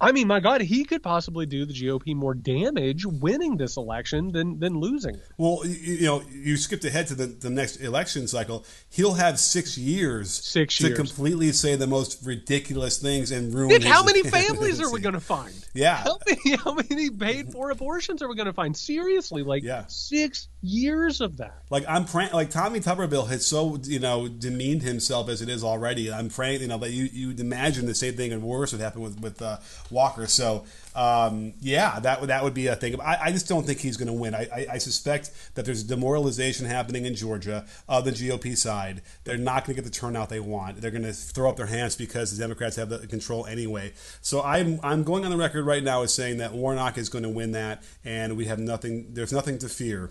I 0.00 0.12
mean, 0.12 0.26
my 0.26 0.40
God, 0.40 0.60
he 0.60 0.84
could 0.84 1.02
possibly 1.02 1.46
do 1.46 1.64
the 1.64 1.72
GOP 1.72 2.14
more 2.14 2.34
damage 2.34 3.06
winning 3.06 3.56
this 3.56 3.76
election 3.76 4.32
than 4.32 4.58
than 4.58 4.78
losing. 4.78 5.20
Well, 5.36 5.60
you 5.64 6.06
know, 6.06 6.22
you 6.32 6.56
skipped 6.56 6.84
ahead 6.84 7.06
to 7.08 7.14
the, 7.14 7.26
the 7.26 7.50
next 7.50 7.76
election 7.76 8.26
cycle. 8.26 8.64
He'll 8.90 9.14
have 9.14 9.38
six 9.38 9.78
years, 9.78 10.32
six 10.32 10.76
to 10.78 10.88
years. 10.88 10.96
completely 10.96 11.52
say 11.52 11.76
the 11.76 11.86
most 11.86 12.24
ridiculous 12.26 12.98
things 12.98 13.30
and 13.30 13.54
ruin. 13.54 13.70
His, 13.70 13.84
how 13.84 14.02
many 14.02 14.22
families 14.30 14.80
are 14.80 14.90
we 14.92 15.00
going 15.02 15.14
to 15.14 15.20
find? 15.20 15.54
Yeah, 15.74 15.96
how 15.96 16.18
many, 16.26 16.56
how 16.56 16.74
many 16.74 17.10
paid 17.10 17.52
for 17.52 17.70
abortions 17.70 18.20
are 18.20 18.28
we 18.28 18.34
going 18.34 18.46
to 18.46 18.52
find? 18.52 18.76
Seriously, 18.76 19.42
like 19.44 19.62
yeah. 19.62 19.84
six 19.86 20.48
years 20.64 21.20
of 21.20 21.36
that. 21.36 21.62
Like 21.70 21.84
I'm 21.88 22.04
praying, 22.04 22.32
like 22.32 22.50
Tommy 22.50 22.80
Tuberville 22.80 23.28
has 23.28 23.46
so 23.46 23.78
you 23.84 23.98
know 23.98 24.28
demeaned 24.28 24.82
himself 24.82 25.28
as 25.28 25.42
it 25.42 25.48
is 25.48 25.62
already. 25.62 26.12
I'm 26.12 26.28
praying, 26.28 26.62
you 26.62 26.68
know, 26.68 26.78
that 26.78 26.90
you 26.90 27.08
you'd 27.12 27.40
imagine 27.40 27.86
the 27.86 27.94
same 27.94 28.14
thing 28.14 28.32
and 28.32 28.42
worse 28.42 28.72
would 28.72 28.80
happen 28.80 29.02
with 29.02 29.20
with. 29.20 29.40
Uh, 29.40 29.58
Walker. 29.90 30.26
So 30.26 30.64
um, 30.94 31.54
yeah, 31.60 31.98
that 32.00 32.20
would 32.20 32.30
that 32.30 32.44
would 32.44 32.54
be 32.54 32.66
a 32.66 32.76
thing. 32.76 33.00
I, 33.00 33.18
I 33.24 33.32
just 33.32 33.48
don't 33.48 33.66
think 33.66 33.80
he's 33.80 33.96
going 33.96 34.08
to 34.08 34.12
win. 34.12 34.34
I, 34.34 34.48
I, 34.52 34.66
I, 34.72 34.78
suspect 34.78 35.30
that 35.54 35.64
there's 35.64 35.82
demoralization 35.82 36.66
happening 36.66 37.04
in 37.04 37.14
Georgia 37.14 37.64
of 37.88 38.04
the 38.04 38.12
GOP 38.12 38.56
side. 38.56 39.02
They're 39.24 39.36
not 39.36 39.64
going 39.64 39.76
to 39.76 39.82
get 39.82 39.84
the 39.84 39.96
turnout 39.96 40.28
they 40.28 40.40
want. 40.40 40.80
They're 40.80 40.90
going 40.90 41.02
to 41.02 41.12
throw 41.12 41.48
up 41.48 41.56
their 41.56 41.66
hands 41.66 41.96
because 41.96 42.36
the 42.36 42.42
Democrats 42.42 42.76
have 42.76 42.90
the 42.90 43.06
control 43.06 43.46
anyway. 43.46 43.92
So 44.20 44.42
I'm 44.42 44.78
I'm 44.82 45.02
going 45.02 45.24
on 45.24 45.30
the 45.30 45.36
record 45.36 45.64
right 45.64 45.82
now 45.82 46.02
as 46.02 46.14
saying 46.14 46.38
that 46.38 46.52
Warnock 46.52 46.98
is 46.98 47.08
going 47.08 47.24
to 47.24 47.30
win 47.30 47.52
that, 47.52 47.82
and 48.04 48.36
we 48.36 48.44
have 48.46 48.58
nothing. 48.58 49.14
There's 49.14 49.32
nothing 49.32 49.58
to 49.58 49.68
fear 49.68 50.10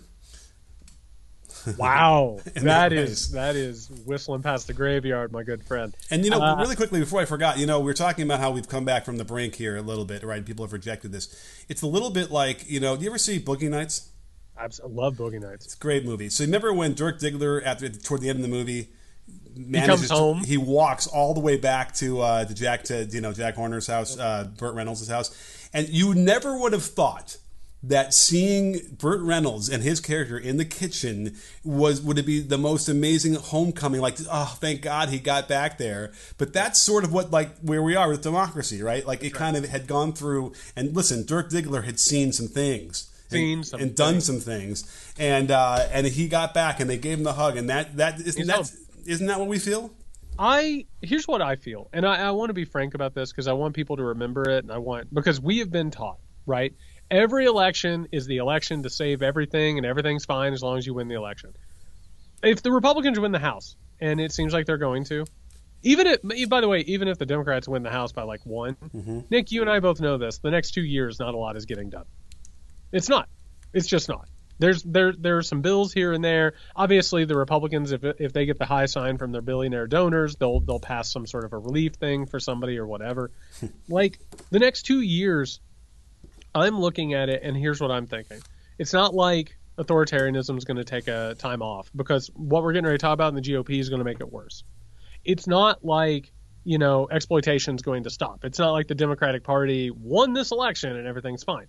Wow, 1.78 2.40
that 2.54 2.92
is 2.92 3.32
that 3.32 3.56
is 3.56 3.90
whistling 4.04 4.42
past 4.42 4.66
the 4.66 4.72
graveyard, 4.72 5.32
my 5.32 5.42
good 5.42 5.62
friend. 5.64 5.94
And 6.10 6.24
you 6.24 6.30
know, 6.30 6.40
uh, 6.40 6.56
really 6.56 6.76
quickly 6.76 7.00
before 7.00 7.20
I 7.20 7.24
forgot, 7.24 7.58
you 7.58 7.66
know, 7.66 7.80
we 7.80 7.90
are 7.90 7.94
talking 7.94 8.24
about 8.24 8.40
how 8.40 8.50
we've 8.50 8.68
come 8.68 8.84
back 8.84 9.04
from 9.04 9.16
the 9.16 9.24
brink 9.24 9.54
here 9.54 9.76
a 9.76 9.82
little 9.82 10.04
bit, 10.04 10.22
right? 10.22 10.44
People 10.44 10.64
have 10.64 10.72
rejected 10.72 11.12
this. 11.12 11.34
It's 11.68 11.82
a 11.82 11.86
little 11.86 12.10
bit 12.10 12.30
like 12.30 12.68
you 12.70 12.80
know, 12.80 12.96
do 12.96 13.04
you 13.04 13.10
ever 13.10 13.18
see 13.18 13.40
Boogie 13.40 13.70
Nights? 13.70 14.10
I 14.56 14.68
love 14.86 15.16
Boogie 15.16 15.40
Nights. 15.40 15.64
It's 15.64 15.74
a 15.74 15.78
great 15.78 16.04
movie. 16.04 16.28
So 16.28 16.42
you 16.42 16.48
remember 16.48 16.72
when 16.72 16.94
Dirk 16.94 17.18
Diggler, 17.18 17.64
after 17.64 17.88
toward 17.88 18.20
the 18.20 18.28
end 18.28 18.38
of 18.38 18.42
the 18.42 18.48
movie, 18.48 18.90
manages 19.56 20.02
he 20.02 20.08
comes 20.08 20.10
home. 20.10 20.40
To, 20.42 20.46
he 20.46 20.56
walks 20.56 21.06
all 21.06 21.34
the 21.34 21.40
way 21.40 21.56
back 21.56 21.94
to 21.96 22.20
uh, 22.20 22.44
to 22.44 22.54
Jack 22.54 22.84
to 22.84 23.04
you 23.04 23.20
know 23.20 23.32
Jack 23.32 23.56
Horner's 23.56 23.86
house, 23.86 24.18
uh, 24.18 24.48
Burt 24.56 24.74
Reynolds' 24.74 25.08
house, 25.08 25.68
and 25.72 25.88
you 25.88 26.14
never 26.14 26.56
would 26.58 26.72
have 26.72 26.84
thought 26.84 27.36
that 27.88 28.14
seeing 28.14 28.80
Burt 28.98 29.20
Reynolds 29.20 29.68
and 29.68 29.82
his 29.82 30.00
character 30.00 30.38
in 30.38 30.56
the 30.56 30.64
kitchen 30.64 31.36
was 31.62 32.00
would 32.00 32.18
it 32.18 32.26
be 32.26 32.40
the 32.40 32.58
most 32.58 32.88
amazing 32.88 33.34
homecoming? 33.34 34.00
Like 34.00 34.18
oh 34.30 34.56
thank 34.60 34.82
god 34.82 35.08
he 35.08 35.18
got 35.18 35.48
back 35.48 35.78
there. 35.78 36.12
But 36.38 36.52
that's 36.52 36.80
sort 36.80 37.04
of 37.04 37.12
what 37.12 37.30
like 37.30 37.58
where 37.58 37.82
we 37.82 37.96
are 37.96 38.08
with 38.08 38.22
democracy 38.22 38.82
right? 38.82 39.06
Like 39.06 39.22
it 39.22 39.34
kind 39.34 39.56
of 39.56 39.68
had 39.68 39.86
gone 39.86 40.12
through 40.12 40.52
and 40.76 40.94
listen 40.94 41.24
Dirk 41.24 41.50
Diggler 41.50 41.84
had 41.84 41.98
seen 42.00 42.32
some 42.32 42.48
things 42.48 43.10
seen 43.30 43.58
and, 43.58 43.66
some 43.66 43.80
and 43.80 43.94
done 43.94 44.14
things. 44.14 44.26
some 44.26 44.40
things. 44.40 45.14
And 45.18 45.50
uh 45.50 45.86
and 45.90 46.06
he 46.06 46.28
got 46.28 46.54
back 46.54 46.80
and 46.80 46.88
they 46.88 46.98
gave 46.98 47.18
him 47.18 47.24
the 47.24 47.34
hug 47.34 47.56
and 47.56 47.68
that 47.70 47.96
that 47.96 48.20
isn't 48.20 48.46
that 48.46 48.72
isn't 49.06 49.26
that 49.26 49.38
what 49.38 49.48
we 49.48 49.58
feel? 49.58 49.92
I 50.38 50.86
here's 51.00 51.28
what 51.28 51.40
I 51.40 51.56
feel, 51.56 51.88
and 51.92 52.04
I, 52.04 52.28
I 52.28 52.30
want 52.32 52.50
to 52.50 52.54
be 52.54 52.64
frank 52.64 52.94
about 52.94 53.14
this 53.14 53.30
because 53.30 53.46
I 53.46 53.52
want 53.52 53.74
people 53.74 53.96
to 53.96 54.04
remember 54.04 54.48
it, 54.48 54.64
and 54.64 54.72
I 54.72 54.78
want 54.78 55.12
because 55.14 55.40
we 55.40 55.58
have 55.58 55.70
been 55.70 55.90
taught 55.90 56.18
right. 56.46 56.74
Every 57.10 57.44
election 57.44 58.08
is 58.12 58.26
the 58.26 58.38
election 58.38 58.82
to 58.82 58.90
save 58.90 59.22
everything, 59.22 59.78
and 59.78 59.86
everything's 59.86 60.24
fine 60.24 60.52
as 60.52 60.62
long 60.62 60.78
as 60.78 60.86
you 60.86 60.94
win 60.94 61.08
the 61.08 61.14
election. 61.14 61.54
If 62.42 62.62
the 62.62 62.72
Republicans 62.72 63.18
win 63.18 63.32
the 63.32 63.38
House, 63.38 63.76
and 64.00 64.20
it 64.20 64.32
seems 64.32 64.52
like 64.52 64.66
they're 64.66 64.78
going 64.78 65.04
to, 65.04 65.24
even 65.82 66.06
if, 66.06 66.48
by 66.48 66.60
the 66.60 66.68
way, 66.68 66.80
even 66.80 67.08
if 67.08 67.18
the 67.18 67.26
Democrats 67.26 67.68
win 67.68 67.82
the 67.82 67.90
House 67.90 68.12
by 68.12 68.22
like 68.22 68.44
one, 68.44 68.74
mm-hmm. 68.74 69.20
Nick, 69.30 69.52
you 69.52 69.60
and 69.60 69.70
I 69.70 69.80
both 69.80 70.00
know 70.00 70.16
this. 70.16 70.38
The 70.38 70.50
next 70.50 70.72
two 70.72 70.82
years, 70.82 71.18
not 71.18 71.34
a 71.34 71.36
lot 71.36 71.56
is 71.56 71.66
getting 71.66 71.90
done. 71.90 72.06
It's 72.90 73.08
not. 73.08 73.28
It's 73.72 73.86
just 73.86 74.08
not. 74.08 74.28
There's 74.58 74.82
there 74.82 75.12
there 75.12 75.38
are 75.38 75.42
some 75.42 75.62
bills 75.62 75.92
here 75.92 76.12
and 76.12 76.24
there. 76.24 76.54
Obviously, 76.76 77.24
the 77.24 77.36
Republicans, 77.36 77.92
if 77.92 78.04
if 78.04 78.32
they 78.32 78.46
get 78.46 78.58
the 78.58 78.66
high 78.66 78.86
sign 78.86 79.18
from 79.18 79.32
their 79.32 79.42
billionaire 79.42 79.86
donors, 79.86 80.36
they'll 80.36 80.60
they'll 80.60 80.80
pass 80.80 81.10
some 81.10 81.26
sort 81.26 81.44
of 81.44 81.52
a 81.52 81.58
relief 81.58 81.94
thing 81.94 82.26
for 82.26 82.38
somebody 82.38 82.78
or 82.78 82.86
whatever. 82.86 83.32
like 83.88 84.18
the 84.50 84.60
next 84.60 84.82
two 84.82 85.00
years, 85.00 85.60
I'm 86.54 86.78
looking 86.78 87.14
at 87.14 87.28
it, 87.28 87.42
and 87.42 87.56
here's 87.56 87.80
what 87.80 87.90
I'm 87.90 88.06
thinking. 88.06 88.40
It's 88.78 88.92
not 88.92 89.14
like 89.14 89.56
authoritarianism 89.78 90.56
is 90.56 90.64
going 90.64 90.76
to 90.76 90.84
take 90.84 91.08
a 91.08 91.34
time 91.38 91.62
off 91.62 91.90
because 91.96 92.30
what 92.34 92.62
we're 92.62 92.72
getting 92.72 92.86
ready 92.86 92.98
to 92.98 93.02
talk 93.02 93.14
about 93.14 93.28
in 93.28 93.34
the 93.34 93.42
GOP 93.42 93.80
is 93.80 93.88
going 93.88 93.98
to 93.98 94.04
make 94.04 94.20
it 94.20 94.32
worse. 94.32 94.62
It's 95.24 95.46
not 95.46 95.84
like 95.84 96.32
you 96.64 96.78
know 96.78 97.08
exploitation 97.10 97.74
is 97.74 97.82
going 97.82 98.04
to 98.04 98.10
stop. 98.10 98.44
It's 98.44 98.58
not 98.58 98.72
like 98.72 98.88
the 98.88 98.94
Democratic 98.94 99.42
Party 99.42 99.90
won 99.90 100.32
this 100.32 100.52
election 100.52 100.96
and 100.96 101.06
everything's 101.06 101.44
fine. 101.44 101.66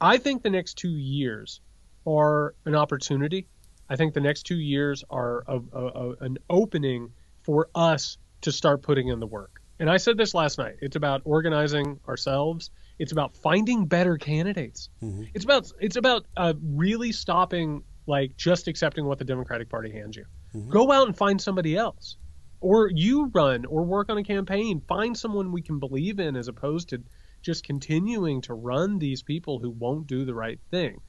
I 0.00 0.18
think 0.18 0.42
the 0.42 0.50
next 0.50 0.74
two 0.74 0.96
years 0.96 1.60
are 2.06 2.54
an 2.64 2.74
opportunity. 2.74 3.46
I 3.88 3.96
think 3.96 4.14
the 4.14 4.20
next 4.20 4.44
two 4.44 4.58
years 4.58 5.04
are 5.08 5.44
a, 5.46 5.60
a, 5.72 5.86
a, 5.86 6.10
an 6.20 6.38
opening 6.50 7.12
for 7.42 7.68
us 7.74 8.18
to 8.42 8.52
start 8.52 8.82
putting 8.82 9.08
in 9.08 9.20
the 9.20 9.26
work. 9.26 9.60
And 9.78 9.90
I 9.90 9.98
said 9.98 10.16
this 10.16 10.34
last 10.34 10.58
night. 10.58 10.76
It's 10.80 10.96
about 10.96 11.22
organizing 11.24 12.00
ourselves. 12.08 12.70
It's 12.98 13.12
about 13.12 13.36
finding 13.36 13.86
better 13.86 14.16
candidates. 14.18 14.88
It's 15.34 15.44
about 15.44 15.70
it's 15.80 15.96
about 15.96 16.26
uh, 16.36 16.54
really 16.62 17.12
stopping 17.12 17.82
like 18.06 18.36
just 18.36 18.68
accepting 18.68 19.04
what 19.06 19.18
the 19.18 19.24
Democratic 19.24 19.68
Party 19.68 19.90
hands 19.90 20.16
you. 20.16 20.24
Go 20.68 20.92
out 20.92 21.06
and 21.08 21.16
find 21.16 21.40
somebody 21.40 21.76
else, 21.76 22.16
or 22.60 22.88
you 22.88 23.30
run 23.34 23.64
or 23.64 23.82
work 23.82 24.10
on 24.10 24.18
a 24.18 24.22
campaign. 24.22 24.80
Find 24.86 25.16
someone 25.16 25.50
we 25.50 25.62
can 25.62 25.80
believe 25.80 26.20
in, 26.20 26.36
as 26.36 26.46
opposed 26.48 26.90
to 26.90 27.02
just 27.42 27.64
continuing 27.64 28.40
to 28.42 28.54
run 28.54 28.98
these 28.98 29.22
people 29.22 29.58
who 29.58 29.70
won't 29.70 30.06
do 30.06 30.24
the 30.24 30.34
right 30.34 30.60
thing. 30.70 31.00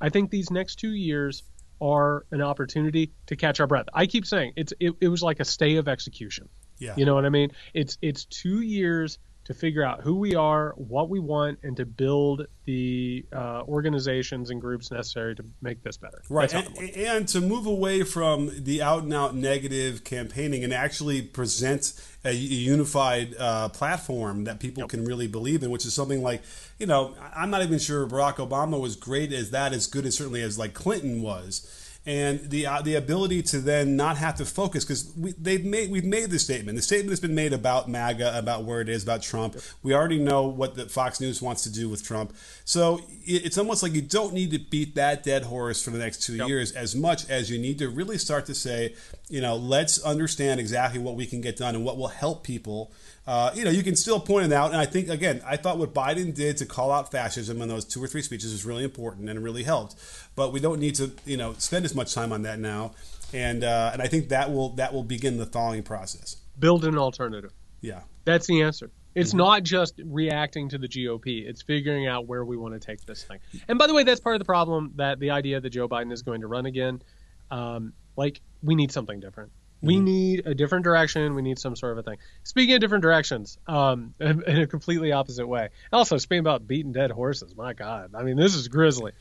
I 0.00 0.10
think 0.10 0.30
these 0.30 0.50
next 0.50 0.76
two 0.76 0.92
years 0.92 1.42
are 1.80 2.26
an 2.30 2.42
opportunity 2.42 3.12
to 3.26 3.36
catch 3.36 3.58
our 3.60 3.66
breath. 3.66 3.86
I 3.94 4.06
keep 4.06 4.26
saying 4.26 4.52
it's 4.56 4.74
it, 4.78 4.92
it 5.00 5.08
was 5.08 5.22
like 5.22 5.40
a 5.40 5.44
stay 5.44 5.76
of 5.76 5.88
execution. 5.88 6.48
yeah 6.78 6.94
You 6.96 7.06
know 7.06 7.14
what 7.14 7.24
I 7.24 7.30
mean? 7.30 7.50
It's 7.72 7.96
it's 8.02 8.26
two 8.26 8.60
years 8.60 9.18
to 9.50 9.54
figure 9.54 9.82
out 9.82 10.00
who 10.00 10.14
we 10.14 10.36
are, 10.36 10.74
what 10.76 11.08
we 11.08 11.18
want, 11.18 11.58
and 11.64 11.76
to 11.76 11.84
build 11.84 12.46
the 12.66 13.26
uh, 13.32 13.62
organizations 13.66 14.50
and 14.50 14.60
groups 14.60 14.92
necessary 14.92 15.34
to 15.34 15.44
make 15.60 15.82
this 15.82 15.96
better. 15.96 16.22
Right, 16.28 16.48
That's 16.48 16.68
how 16.68 16.72
I'm 16.72 16.86
and, 16.86 16.96
and 16.96 17.28
to 17.30 17.40
move 17.40 17.66
away 17.66 18.04
from 18.04 18.52
the 18.62 18.80
out 18.80 19.02
and 19.02 19.12
out 19.12 19.34
negative 19.34 20.04
campaigning 20.04 20.62
and 20.62 20.72
actually 20.72 21.20
present 21.20 21.94
a 22.24 22.30
unified 22.30 23.34
uh, 23.40 23.70
platform 23.70 24.44
that 24.44 24.60
people 24.60 24.86
can 24.86 25.04
really 25.04 25.26
believe 25.26 25.64
in, 25.64 25.70
which 25.72 25.84
is 25.84 25.94
something 25.94 26.22
like, 26.22 26.42
you 26.78 26.86
know, 26.86 27.16
I'm 27.34 27.50
not 27.50 27.64
even 27.64 27.80
sure 27.80 28.06
Barack 28.06 28.36
Obama 28.36 28.80
was 28.80 28.94
great 28.94 29.32
as 29.32 29.50
that, 29.50 29.72
as 29.72 29.88
good 29.88 30.06
as 30.06 30.16
certainly 30.16 30.42
as 30.42 30.60
like 30.60 30.74
Clinton 30.74 31.22
was. 31.22 31.66
And 32.10 32.50
the 32.50 32.66
uh, 32.66 32.82
the 32.82 32.96
ability 32.96 33.40
to 33.52 33.60
then 33.60 33.94
not 33.94 34.16
have 34.16 34.34
to 34.38 34.44
focus 34.44 34.84
because 34.84 35.12
we, 35.16 35.30
they've 35.38 35.64
made 35.64 35.92
we've 35.92 36.04
made 36.04 36.28
this 36.30 36.42
statement. 36.42 36.74
The 36.74 36.82
statement 36.82 37.10
has 37.10 37.20
been 37.20 37.36
made 37.36 37.52
about 37.52 37.88
MAGA, 37.88 38.36
about 38.36 38.64
where 38.64 38.80
it 38.80 38.88
is, 38.88 39.04
about 39.04 39.22
Trump. 39.22 39.56
We 39.84 39.94
already 39.94 40.18
know 40.18 40.48
what 40.48 40.74
the 40.74 40.88
Fox 40.88 41.20
News 41.20 41.40
wants 41.40 41.62
to 41.62 41.72
do 41.72 41.88
with 41.88 42.02
Trump. 42.02 42.34
So 42.64 42.98
it- 43.24 43.44
it's 43.46 43.58
almost 43.58 43.84
like 43.84 43.92
you 43.94 44.02
don't 44.02 44.34
need 44.34 44.50
to 44.50 44.58
beat 44.58 44.96
that 44.96 45.22
dead 45.22 45.44
horse 45.44 45.80
for 45.84 45.90
the 45.90 45.98
next 45.98 46.24
two 46.24 46.34
Yep. 46.34 46.48
years 46.48 46.72
as 46.72 46.96
much 46.96 47.30
as 47.30 47.48
you 47.48 47.58
need 47.60 47.78
to 47.78 47.88
really 47.88 48.18
start 48.18 48.44
to 48.46 48.56
say, 48.56 48.94
you 49.28 49.40
know, 49.40 49.54
let's 49.54 50.00
understand 50.02 50.58
exactly 50.58 50.98
what 51.00 51.14
we 51.14 51.26
can 51.26 51.40
get 51.40 51.56
done 51.58 51.76
and 51.76 51.84
what 51.84 51.96
will 51.96 52.08
help 52.08 52.42
people. 52.42 52.90
Uh, 53.26 53.52
you 53.54 53.64
know, 53.64 53.70
you 53.70 53.82
can 53.82 53.94
still 53.94 54.18
point 54.18 54.46
it 54.46 54.52
out, 54.52 54.70
and 54.72 54.80
I 54.80 54.86
think 54.86 55.08
again, 55.08 55.40
I 55.46 55.56
thought 55.56 55.78
what 55.78 55.94
Biden 55.94 56.34
did 56.34 56.56
to 56.56 56.66
call 56.66 56.90
out 56.90 57.12
fascism 57.12 57.60
in 57.62 57.68
those 57.68 57.84
two 57.84 58.02
or 58.02 58.06
three 58.08 58.22
speeches 58.22 58.50
was 58.52 58.64
really 58.64 58.82
important 58.82 59.28
and 59.28 59.38
it 59.38 59.42
really 59.42 59.62
helped. 59.62 59.94
But 60.34 60.52
we 60.52 60.58
don't 60.58 60.80
need 60.80 60.94
to, 60.96 61.12
you 61.26 61.36
know, 61.36 61.54
spend 61.58 61.84
as 61.84 61.94
much 61.94 62.14
time 62.14 62.32
on 62.32 62.42
that 62.42 62.58
now, 62.58 62.92
and 63.32 63.62
uh, 63.62 63.90
and 63.92 64.02
I 64.02 64.06
think 64.08 64.30
that 64.30 64.50
will 64.52 64.70
that 64.70 64.92
will 64.92 65.04
begin 65.04 65.36
the 65.36 65.46
thawing 65.46 65.82
process. 65.82 66.36
Build 66.58 66.84
an 66.84 66.98
alternative. 66.98 67.52
Yeah, 67.82 68.00
That's 68.24 68.46
the 68.46 68.62
answer. 68.62 68.90
It's 69.14 69.30
Mm-hmm. 69.30 69.38
not 69.38 69.62
just 69.64 69.94
reacting 70.04 70.68
to 70.68 70.78
the 70.78 70.86
GOP. 70.88 71.44
It's 71.48 71.62
figuring 71.62 72.06
out 72.06 72.26
where 72.26 72.44
we 72.44 72.56
want 72.56 72.74
to 72.74 72.80
take 72.80 73.04
this 73.06 73.24
thing. 73.24 73.38
And 73.68 73.78
by 73.78 73.86
the 73.86 73.94
way, 73.94 74.04
that's 74.04 74.20
part 74.20 74.36
of 74.36 74.38
the 74.38 74.44
problem 74.44 74.92
that 74.96 75.18
the 75.18 75.30
idea 75.30 75.60
that 75.60 75.70
Joe 75.70 75.88
Biden 75.88 76.12
is 76.12 76.22
going 76.22 76.42
to 76.42 76.46
run 76.46 76.66
again. 76.66 77.02
Um, 77.50 77.92
like 78.16 78.40
we 78.62 78.74
need 78.76 78.92
something 78.92 79.18
different. 79.18 79.50
We 79.82 79.96
Mm-hmm. 79.96 80.04
need 80.04 80.46
a 80.46 80.54
different 80.54 80.84
direction. 80.84 81.34
We 81.34 81.42
need 81.42 81.58
some 81.58 81.74
sort 81.74 81.92
of 81.92 81.98
a 81.98 82.02
thing. 82.02 82.18
Speaking 82.44 82.74
of 82.74 82.80
different 82.80 83.02
directions, 83.02 83.58
um, 83.66 84.14
in 84.20 84.60
a 84.60 84.66
completely 84.66 85.12
opposite 85.12 85.46
way. 85.46 85.70
Also, 85.92 86.18
speaking 86.18 86.40
about 86.40 86.66
beating 86.66 86.92
dead 86.92 87.10
horses, 87.10 87.54
my 87.56 87.72
God, 87.72 88.10
I 88.14 88.22
mean, 88.22 88.36
this 88.36 88.54
is 88.54 88.68
grisly. 88.68 89.12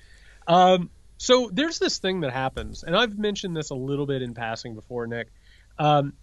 Um, 0.48 0.90
so 1.18 1.50
there's 1.52 1.80
this 1.80 2.00
thing 2.00 2.22
that 2.22 2.32
happens, 2.32 2.84
and 2.84 2.96
I've 2.96 3.18
mentioned 3.18 3.56
this 3.56 3.70
a 3.72 3.76
little 3.76 4.06
bit 4.06 4.22
in 4.22 4.34
passing 4.34 4.76
before, 4.76 5.06
Nick. 5.08 5.28
Um, 5.78 6.14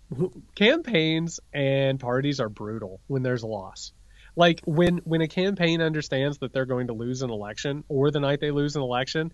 campaigns 0.54 1.40
and 1.52 1.98
parties 1.98 2.40
are 2.40 2.48
brutal 2.48 3.00
when 3.06 3.22
there's 3.22 3.42
a 3.42 3.46
loss. 3.46 3.92
Like 4.36 4.60
when 4.66 4.98
when 4.98 5.22
a 5.22 5.28
campaign 5.28 5.80
understands 5.80 6.38
that 6.38 6.52
they're 6.52 6.66
going 6.66 6.88
to 6.88 6.92
lose 6.92 7.22
an 7.22 7.30
election, 7.30 7.84
or 7.88 8.10
the 8.10 8.20
night 8.20 8.40
they 8.40 8.50
lose 8.50 8.76
an 8.76 8.82
election, 8.82 9.32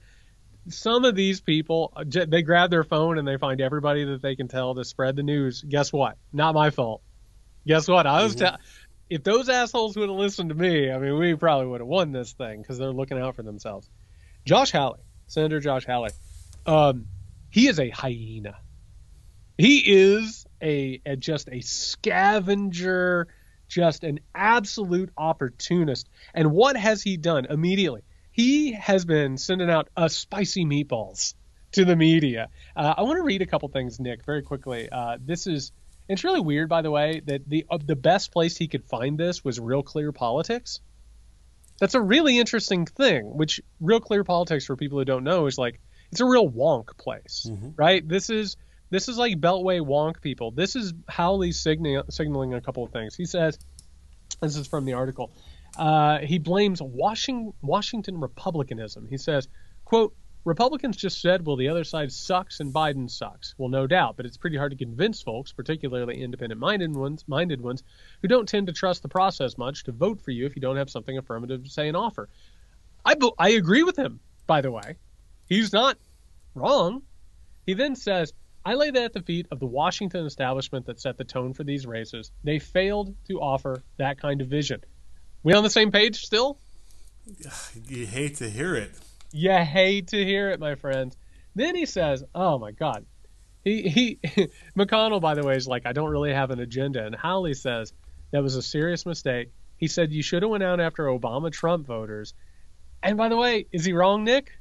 some 0.68 1.04
of 1.04 1.14
these 1.14 1.40
people 1.40 1.92
uh, 1.96 2.04
they 2.06 2.42
grab 2.42 2.70
their 2.70 2.84
phone 2.84 3.18
and 3.18 3.26
they 3.26 3.36
find 3.36 3.60
everybody 3.60 4.04
that 4.04 4.22
they 4.22 4.36
can 4.36 4.48
tell 4.48 4.74
to 4.74 4.84
spread 4.84 5.16
the 5.16 5.22
news. 5.22 5.62
Guess 5.62 5.92
what? 5.92 6.16
Not 6.32 6.54
my 6.54 6.70
fault. 6.70 7.02
Guess 7.66 7.88
what? 7.88 8.06
I 8.06 8.22
was 8.22 8.34
tell 8.34 8.58
if 9.12 9.22
those 9.22 9.50
assholes 9.50 9.94
would 9.94 10.08
have 10.08 10.18
listened 10.18 10.48
to 10.48 10.54
me, 10.54 10.90
I 10.90 10.96
mean, 10.96 11.18
we 11.18 11.34
probably 11.34 11.66
would 11.66 11.82
have 11.82 11.88
won 11.88 12.12
this 12.12 12.32
thing 12.32 12.62
because 12.62 12.78
they're 12.78 12.92
looking 12.92 13.18
out 13.18 13.36
for 13.36 13.42
themselves. 13.42 13.90
Josh 14.46 14.72
Hawley, 14.72 15.00
Senator 15.26 15.60
Josh 15.60 15.84
Hawley, 15.84 16.12
um, 16.64 17.04
he 17.50 17.68
is 17.68 17.78
a 17.78 17.90
hyena. 17.90 18.56
He 19.58 19.82
is 19.84 20.46
a, 20.62 21.02
a 21.04 21.16
just 21.16 21.50
a 21.52 21.60
scavenger, 21.60 23.28
just 23.68 24.02
an 24.02 24.20
absolute 24.34 25.10
opportunist. 25.18 26.08
And 26.32 26.52
what 26.52 26.78
has 26.78 27.02
he 27.02 27.18
done 27.18 27.44
immediately? 27.44 28.04
He 28.32 28.72
has 28.72 29.04
been 29.04 29.36
sending 29.38 29.70
out 29.70 29.88
uh, 29.96 30.08
spicy 30.08 30.64
meatballs 30.64 31.34
to 31.72 31.84
the 31.84 31.96
media. 31.96 32.48
Uh, 32.74 32.94
I 32.96 33.02
want 33.02 33.18
to 33.18 33.22
read 33.22 33.42
a 33.42 33.46
couple 33.46 33.68
things, 33.68 34.00
Nick, 34.00 34.24
very 34.24 34.42
quickly. 34.42 34.88
Uh, 34.90 35.18
this 35.24 35.46
is 35.46 35.72
it's 36.08 36.24
really 36.24 36.40
weird, 36.40 36.68
by 36.68 36.82
the 36.82 36.90
way, 36.90 37.20
that 37.26 37.48
the 37.48 37.66
uh, 37.70 37.78
the 37.84 37.96
best 37.96 38.32
place 38.32 38.56
he 38.56 38.68
could 38.68 38.84
find 38.84 39.18
this 39.18 39.44
was 39.44 39.60
Real 39.60 39.82
Clear 39.82 40.12
Politics. 40.12 40.80
That's 41.78 41.94
a 41.94 42.00
really 42.00 42.38
interesting 42.38 42.86
thing. 42.86 43.36
Which 43.36 43.60
Real 43.80 44.00
Clear 44.00 44.24
Politics, 44.24 44.66
for 44.66 44.76
people 44.76 44.98
who 44.98 45.04
don't 45.04 45.24
know, 45.24 45.46
is 45.46 45.58
like 45.58 45.80
it's 46.10 46.20
a 46.20 46.26
real 46.26 46.48
wonk 46.48 46.96
place, 46.98 47.50
right? 47.76 48.06
This 48.06 48.30
is 48.30 48.56
this 48.90 49.08
is 49.08 49.16
like 49.16 49.40
Beltway 49.40 49.80
wonk 49.80 50.20
people. 50.20 50.50
This 50.50 50.76
is 50.76 50.92
Hawley 51.08 51.52
signaling 51.52 52.02
signaling 52.10 52.54
a 52.54 52.60
couple 52.60 52.84
of 52.84 52.92
things. 52.92 53.14
He 53.14 53.24
says, 53.24 53.58
this 54.40 54.56
is 54.56 54.66
from 54.66 54.84
the 54.84 54.94
article. 54.94 55.30
Uh, 55.76 56.18
he 56.18 56.38
blames 56.38 56.82
Washington, 56.82 57.52
Washington 57.62 58.20
Republicanism. 58.20 59.06
He 59.08 59.16
says, 59.16 59.48
quote, 59.84 60.14
Republicans 60.44 60.96
just 60.96 61.20
said, 61.20 61.46
well, 61.46 61.56
the 61.56 61.68
other 61.68 61.84
side 61.84 62.10
sucks 62.10 62.58
and 62.58 62.74
Biden 62.74 63.08
sucks. 63.08 63.54
Well, 63.58 63.68
no 63.68 63.86
doubt, 63.86 64.16
but 64.16 64.26
it's 64.26 64.36
pretty 64.36 64.56
hard 64.56 64.72
to 64.72 64.76
convince 64.76 65.22
folks, 65.22 65.52
particularly 65.52 66.20
independent-minded 66.20 66.96
ones, 66.96 67.24
minded 67.28 67.60
ones, 67.60 67.84
who 68.20 68.28
don't 68.28 68.48
tend 68.48 68.66
to 68.66 68.72
trust 68.72 69.02
the 69.02 69.08
process 69.08 69.56
much, 69.56 69.84
to 69.84 69.92
vote 69.92 70.20
for 70.20 70.32
you 70.32 70.44
if 70.44 70.56
you 70.56 70.60
don't 70.60 70.76
have 70.76 70.90
something 70.90 71.16
affirmative 71.16 71.62
to 71.62 71.70
say 71.70 71.86
and 71.86 71.96
offer. 71.96 72.28
I, 73.04 73.14
I 73.38 73.50
agree 73.50 73.84
with 73.84 73.96
him, 73.96 74.18
by 74.48 74.62
the 74.62 74.72
way. 74.72 74.96
He's 75.48 75.72
not 75.72 75.96
wrong. 76.56 77.02
He 77.64 77.74
then 77.74 77.94
says, 77.94 78.32
I 78.64 78.74
lay 78.74 78.90
that 78.90 79.04
at 79.04 79.12
the 79.12 79.22
feet 79.22 79.46
of 79.52 79.60
the 79.60 79.66
Washington 79.66 80.26
establishment 80.26 80.86
that 80.86 81.00
set 81.00 81.18
the 81.18 81.24
tone 81.24 81.54
for 81.54 81.62
these 81.62 81.86
races. 81.86 82.32
They 82.42 82.58
failed 82.58 83.14
to 83.28 83.40
offer 83.40 83.82
that 83.98 84.20
kind 84.20 84.40
of 84.40 84.48
vision. 84.48 84.82
We 85.42 85.54
on 85.54 85.62
the 85.62 85.70
same 85.70 85.90
page 85.90 86.24
still? 86.24 86.58
You 87.88 88.06
hate 88.06 88.36
to 88.36 88.50
hear 88.50 88.74
it. 88.74 88.92
You 89.32 89.52
hate 89.52 90.08
to 90.08 90.24
hear 90.24 90.50
it, 90.50 90.60
my 90.60 90.74
friend. 90.74 91.14
Then 91.54 91.74
he 91.74 91.86
says, 91.86 92.24
"Oh 92.34 92.58
my 92.58 92.72
God." 92.72 93.06
He 93.64 93.82
he 93.88 94.18
McConnell, 94.76 95.20
by 95.20 95.34
the 95.34 95.44
way, 95.44 95.56
is 95.56 95.68
like, 95.68 95.86
"I 95.86 95.92
don't 95.92 96.10
really 96.10 96.32
have 96.32 96.50
an 96.50 96.60
agenda," 96.60 97.04
and 97.04 97.14
Hawley 97.14 97.54
says 97.54 97.92
that 98.32 98.42
was 98.42 98.56
a 98.56 98.62
serious 98.62 99.06
mistake. 99.06 99.50
He 99.76 99.88
said 99.88 100.12
you 100.12 100.22
should 100.22 100.42
have 100.42 100.50
went 100.50 100.62
out 100.62 100.80
after 100.80 101.06
Obama 101.06 101.50
Trump 101.52 101.86
voters. 101.86 102.34
And 103.02 103.16
by 103.16 103.28
the 103.28 103.36
way, 103.36 103.66
is 103.72 103.84
he 103.84 103.92
wrong, 103.92 104.24
Nick? 104.24 104.52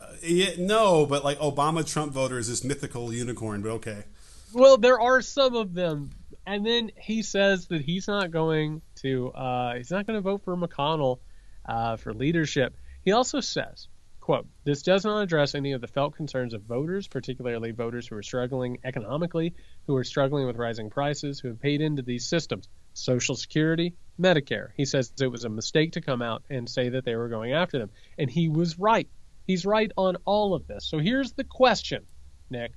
Uh, 0.00 0.12
yeah, 0.22 0.50
no, 0.58 1.06
but 1.06 1.24
like 1.24 1.38
Obama 1.40 1.84
Trump 1.84 2.12
voters 2.12 2.48
is 2.48 2.60
this 2.60 2.68
mythical 2.68 3.12
unicorn, 3.12 3.62
but 3.62 3.70
okay. 3.70 4.04
Well, 4.52 4.78
there 4.78 5.00
are 5.00 5.20
some 5.22 5.54
of 5.54 5.74
them, 5.74 6.10
and 6.48 6.64
then 6.64 6.90
he 6.96 7.22
says 7.22 7.66
that 7.66 7.82
he's 7.82 8.08
not 8.08 8.30
going 8.30 8.80
to 8.96 9.28
uh, 9.30 9.74
he's 9.74 9.90
not 9.90 10.06
going 10.06 10.16
to 10.16 10.22
vote 10.22 10.42
for 10.44 10.56
McConnell 10.56 11.18
uh, 11.66 11.96
for 11.96 12.14
leadership. 12.14 12.74
He 13.04 13.12
also 13.12 13.40
says, 13.40 13.88
"quote 14.20 14.46
This 14.64 14.82
does 14.82 15.04
not 15.04 15.20
address 15.20 15.54
any 15.54 15.72
of 15.72 15.82
the 15.82 15.86
felt 15.86 16.16
concerns 16.16 16.54
of 16.54 16.62
voters, 16.62 17.06
particularly 17.06 17.72
voters 17.72 18.08
who 18.08 18.16
are 18.16 18.22
struggling 18.22 18.78
economically, 18.82 19.54
who 19.86 19.94
are 19.96 20.04
struggling 20.04 20.46
with 20.46 20.56
rising 20.56 20.88
prices, 20.88 21.38
who 21.38 21.48
have 21.48 21.60
paid 21.60 21.82
into 21.82 22.00
these 22.00 22.26
systems, 22.26 22.66
Social 22.94 23.36
Security, 23.36 23.94
Medicare." 24.18 24.70
He 24.74 24.86
says 24.86 25.12
it 25.20 25.26
was 25.26 25.44
a 25.44 25.50
mistake 25.50 25.92
to 25.92 26.00
come 26.00 26.22
out 26.22 26.44
and 26.48 26.68
say 26.68 26.88
that 26.88 27.04
they 27.04 27.14
were 27.14 27.28
going 27.28 27.52
after 27.52 27.78
them, 27.78 27.90
and 28.16 28.30
he 28.30 28.48
was 28.48 28.78
right. 28.78 29.08
He's 29.46 29.66
right 29.66 29.92
on 29.98 30.16
all 30.24 30.54
of 30.54 30.66
this. 30.66 30.86
So 30.86 30.98
here's 30.98 31.32
the 31.32 31.44
question, 31.44 32.06
Nick 32.48 32.72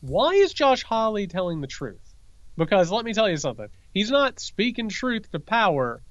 why 0.00 0.32
is 0.32 0.54
Josh 0.54 0.82
Hawley 0.82 1.26
telling 1.26 1.60
the 1.60 1.66
truth? 1.66 2.09
Because 2.60 2.90
let 2.90 3.06
me 3.06 3.14
tell 3.14 3.26
you 3.26 3.38
something. 3.38 3.68
He's 3.94 4.10
not 4.10 4.38
speaking 4.38 4.90
truth 4.90 5.32
to 5.32 5.40
power 5.40 6.02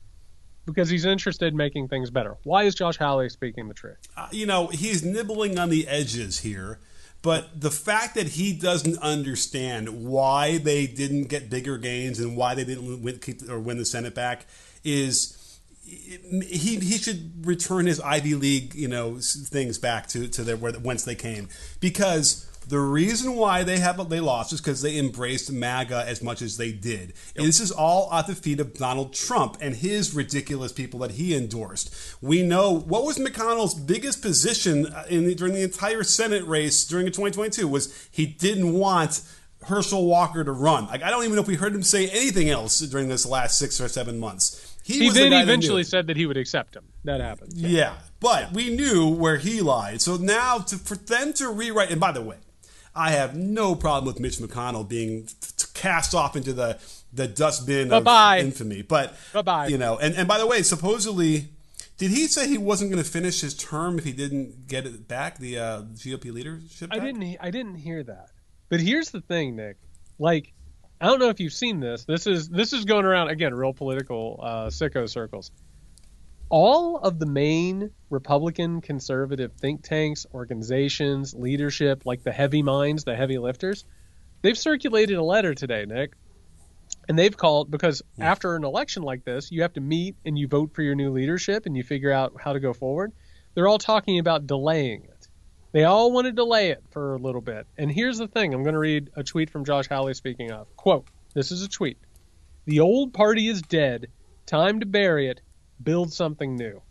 because 0.66 0.90
he's 0.90 1.06
interested 1.06 1.50
in 1.50 1.56
making 1.58 1.90
things 1.90 2.10
better. 2.10 2.38
Why 2.44 2.64
is 2.64 2.74
Josh 2.74 2.98
Hawley 2.98 3.30
speaking 3.30 3.68
the 3.68 3.76
truth? 3.76 3.98
Uh, 4.18 4.30
you 4.32 4.48
know, 4.48 4.66
he's 4.66 5.06
nibbling 5.06 5.60
on 5.60 5.70
the 5.70 5.88
edges 5.88 6.40
here. 6.40 6.80
But 7.22 7.62
the 7.62 7.70
fact 7.70 8.16
that 8.16 8.30
he 8.30 8.52
doesn't 8.54 8.98
understand 8.98 10.08
why 10.08 10.58
they 10.58 10.88
didn't 10.88 11.26
get 11.26 11.52
bigger 11.52 11.78
gains 11.78 12.20
and 12.20 12.36
why 12.36 12.56
they 12.56 12.64
didn't 12.64 13.04
win, 13.04 13.20
keep, 13.20 13.48
or 13.48 13.60
win 13.60 13.78
the 13.78 13.86
Senate 13.86 14.16
back 14.16 14.48
is 14.84 15.60
he 15.86 16.78
he 16.80 16.98
should 16.98 17.46
return 17.46 17.86
his 17.86 18.00
Ivy 18.00 18.34
League 18.36 18.74
you 18.74 18.88
know 18.88 19.20
things 19.20 19.78
back 19.78 20.08
to 20.08 20.28
to 20.28 20.44
their 20.44 20.56
where 20.56 20.72
whence 20.74 21.04
they 21.04 21.16
came 21.16 21.50
because 21.80 22.49
the 22.70 22.80
reason 22.80 23.36
why 23.36 23.64
they 23.64 23.80
have 23.80 24.10
they 24.10 24.20
lost 24.20 24.54
is 24.54 24.62
because 24.62 24.82
they 24.82 24.98
embraced 24.98 25.52
MAGA 25.52 26.06
as 26.08 26.22
much 26.22 26.42
as 26.42 26.58
they 26.58 26.72
did. 26.72 27.14
Yep. 27.36 27.46
This 27.46 27.60
is 27.60 27.72
all 27.72 28.14
at 28.14 28.28
the 28.28 28.36
feet 28.36 28.60
of 28.60 28.76
Donald 28.76 29.14
Trump 29.14 29.58
and 29.60 29.76
his 29.76 30.14
ridiculous 30.14 30.72
people 30.72 31.00
that 31.00 31.12
he 31.12 31.36
endorsed. 31.36 31.94
We 32.22 32.44
know 32.44 32.72
what 32.72 33.04
was 33.04 33.18
McConnell's 33.18 33.74
biggest 33.74 34.22
position 34.22 34.86
uh, 34.86 35.06
in 35.10 35.26
the, 35.26 35.34
during 35.34 35.54
the 35.54 35.64
entire 35.64 36.04
Senate 36.04 36.46
race 36.46 36.86
during 36.86 37.08
2022 37.08 37.68
was 37.68 38.08
he 38.12 38.28
didn't 38.28 38.74
want 38.74 39.22
Herschel 39.64 40.06
Walker 40.06 40.44
to 40.44 40.52
run. 40.52 40.86
Like 40.88 41.02
I 41.02 41.10
don't 41.10 41.24
even 41.24 41.36
know 41.36 41.42
if 41.42 41.48
we 41.48 41.56
heard 41.56 41.74
him 41.74 41.84
say 41.84 42.08
anything 42.10 42.50
else 42.52 42.80
during 42.82 43.10
this 43.10 43.26
last 43.26 43.58
six 43.58 43.82
or 43.82 43.88
seven 43.88 44.20
months. 44.20 44.78
He, 44.84 45.00
he 45.00 45.10
then 45.10 45.34
eventually 45.34 45.84
said 45.84 46.08
that 46.08 46.18
he 46.18 46.26
would 46.26 46.38
accept 46.38 46.76
him. 46.76 46.86
That 47.04 47.20
happened. 47.20 47.54
Yeah, 47.56 47.70
yeah 47.70 47.94
but 48.20 48.52
we 48.54 48.76
knew 48.76 49.08
where 49.08 49.38
he 49.38 49.62
lied. 49.62 50.02
So 50.02 50.18
now 50.18 50.60
to 50.60 50.78
for 50.78 50.96
them 50.96 51.34
to 51.34 51.50
rewrite. 51.50 51.92
And 51.92 52.00
by 52.00 52.12
the 52.12 52.22
way, 52.22 52.38
I 52.96 53.12
have 53.12 53.36
no 53.36 53.76
problem 53.76 54.06
with 54.06 54.20
Mitch 54.20 54.38
McConnell 54.38 54.88
being 54.88 55.28
t- 55.28 55.66
cast 55.74 56.14
off 56.14 56.36
into 56.36 56.54
the 56.54 56.80
the 57.12 57.28
dustbin 57.28 57.90
Bye-bye. 57.90 58.38
of 58.38 58.46
infamy. 58.46 58.82
But 58.82 59.16
Bye-bye. 59.34 59.68
you 59.68 59.78
know, 59.78 59.98
and, 59.98 60.16
and 60.16 60.28
by 60.28 60.38
the 60.38 60.46
way, 60.46 60.62
supposedly, 60.62 61.50
did 61.98 62.12
he 62.12 62.28
say 62.28 62.48
he 62.48 62.58
wasn't 62.58 62.92
going 62.92 63.04
to 63.04 63.10
finish 63.10 63.42
his 63.42 63.56
term 63.56 63.98
if 63.98 64.06
he 64.06 64.12
didn't 64.12 64.68
get 64.68 64.86
it 64.86 65.08
back, 65.08 65.40
the 65.40 65.58
uh, 65.58 65.82
GOP 65.94 66.32
leadership? 66.32 66.90
Back? 66.90 67.00
I 67.00 67.06
didn't. 67.06 67.38
I 67.42 67.52
didn't 67.52 67.76
hear 67.76 68.04
that. 68.04 68.30
But 68.70 68.80
here's 68.80 69.10
the 69.10 69.22
thing, 69.22 69.56
Nick. 69.56 69.78
Like, 70.20 70.54
I 71.02 71.08
don't 71.08 71.20
know 71.20 71.30
if 71.30 71.40
you've 71.40 71.54
seen 71.54 71.80
this. 71.80 72.06
This 72.06 72.28
is 72.28 72.50
this 72.50 72.74
is 72.74 72.86
going 72.86 73.06
around 73.06 73.30
again, 73.30 73.54
real 73.54 73.74
political 73.74 74.40
uh, 74.44 74.68
sicko 74.68 75.10
circles 75.10 75.52
all 76.50 76.98
of 76.98 77.20
the 77.20 77.26
main 77.26 77.92
Republican 78.10 78.82
conservative 78.82 79.54
think 79.54 79.84
tanks, 79.84 80.26
organizations, 80.34 81.34
leadership, 81.34 82.06
like 82.06 82.24
the 82.24 82.32
heavy 82.32 82.64
minds, 82.64 83.04
the 83.04 83.16
heavy 83.16 83.38
lifters, 83.38 83.86
they've 84.42 84.58
circulated 84.58 85.18
a 85.18 85.24
letter 85.24 85.54
today, 85.54 85.86
Nick. 85.86 86.14
And 87.08 87.18
they've 87.18 87.36
called 87.36 87.70
because 87.70 88.02
yeah. 88.18 88.32
after 88.32 88.56
an 88.56 88.64
election 88.64 89.04
like 89.04 89.24
this, 89.24 89.52
you 89.52 89.62
have 89.62 89.74
to 89.74 89.82
meet 89.82 90.16
and 90.26 90.38
you 90.38 90.48
vote 90.48 90.74
for 90.74 90.82
your 90.82 90.96
new 90.96 91.12
leadership 91.12 91.66
and 91.66 91.78
you 91.78 91.84
figure 91.84 92.12
out 92.12 92.34
how 92.40 92.54
to 92.54 92.60
go 92.60 92.74
forward. 92.74 93.12
They're 93.54 93.68
all 93.68 93.80
talking 93.80 94.20
about 94.20 94.48
delaying 94.48 95.04
it. 95.04 95.28
They 95.72 95.84
all 95.84 96.12
want 96.12 96.26
to 96.26 96.32
delay 96.32 96.72
it 96.72 96.84
for 96.90 97.14
a 97.14 97.20
little 97.20 97.42
bit. 97.42 97.68
And 97.78 97.92
here's 97.92 98.18
the 98.18 98.28
thing 98.28 98.54
I'm 98.54 98.64
going 98.64 98.74
to 98.74 98.80
read 98.80 99.12
a 99.16 99.24
tweet 99.24 99.52
from 99.52 99.66
Josh 99.66 99.88
Hawley 99.88 100.16
speaking 100.16 100.52
of. 100.52 100.76
Quote, 100.76 101.08
this 101.36 101.52
is 101.52 101.62
a 101.62 101.70
tweet. 101.70 101.98
The 102.66 102.80
old 102.80 103.14
party 103.14 103.48
is 103.48 103.62
dead. 103.62 104.08
Time 104.48 104.80
to 104.80 104.88
bury 104.88 105.28
it 105.30 105.42
build 105.82 106.14
something 106.14 106.56
new. 106.56 106.82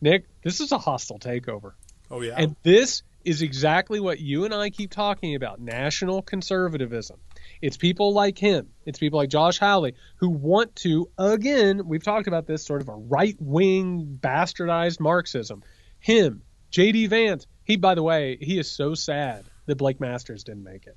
Nick, 0.00 0.26
this 0.42 0.60
is 0.60 0.72
a 0.72 0.78
hostile 0.78 1.18
takeover. 1.18 1.72
Oh 2.10 2.22
yeah. 2.22 2.34
And 2.36 2.56
this 2.62 3.02
is 3.24 3.42
exactly 3.42 4.00
what 4.00 4.18
you 4.18 4.44
and 4.44 4.54
I 4.54 4.70
keep 4.70 4.90
talking 4.90 5.34
about, 5.34 5.60
national 5.60 6.22
conservatism. 6.22 7.20
It's 7.60 7.76
people 7.76 8.14
like 8.14 8.38
him, 8.38 8.68
it's 8.86 8.98
people 8.98 9.18
like 9.18 9.28
Josh 9.28 9.58
Hawley 9.58 9.94
who 10.16 10.30
want 10.30 10.74
to 10.76 11.10
again, 11.18 11.86
we've 11.86 12.02
talked 12.02 12.28
about 12.28 12.46
this 12.46 12.64
sort 12.64 12.80
of 12.80 12.88
a 12.88 12.94
right-wing 12.94 14.18
bastardized 14.20 15.00
Marxism. 15.00 15.62
Him, 15.98 16.42
JD 16.72 17.08
Vance, 17.08 17.46
he 17.64 17.76
by 17.76 17.94
the 17.94 18.02
way, 18.02 18.38
he 18.40 18.58
is 18.58 18.70
so 18.70 18.94
sad 18.94 19.44
that 19.66 19.76
Blake 19.76 20.00
Masters 20.00 20.44
didn't 20.44 20.64
make 20.64 20.86
it. 20.86 20.96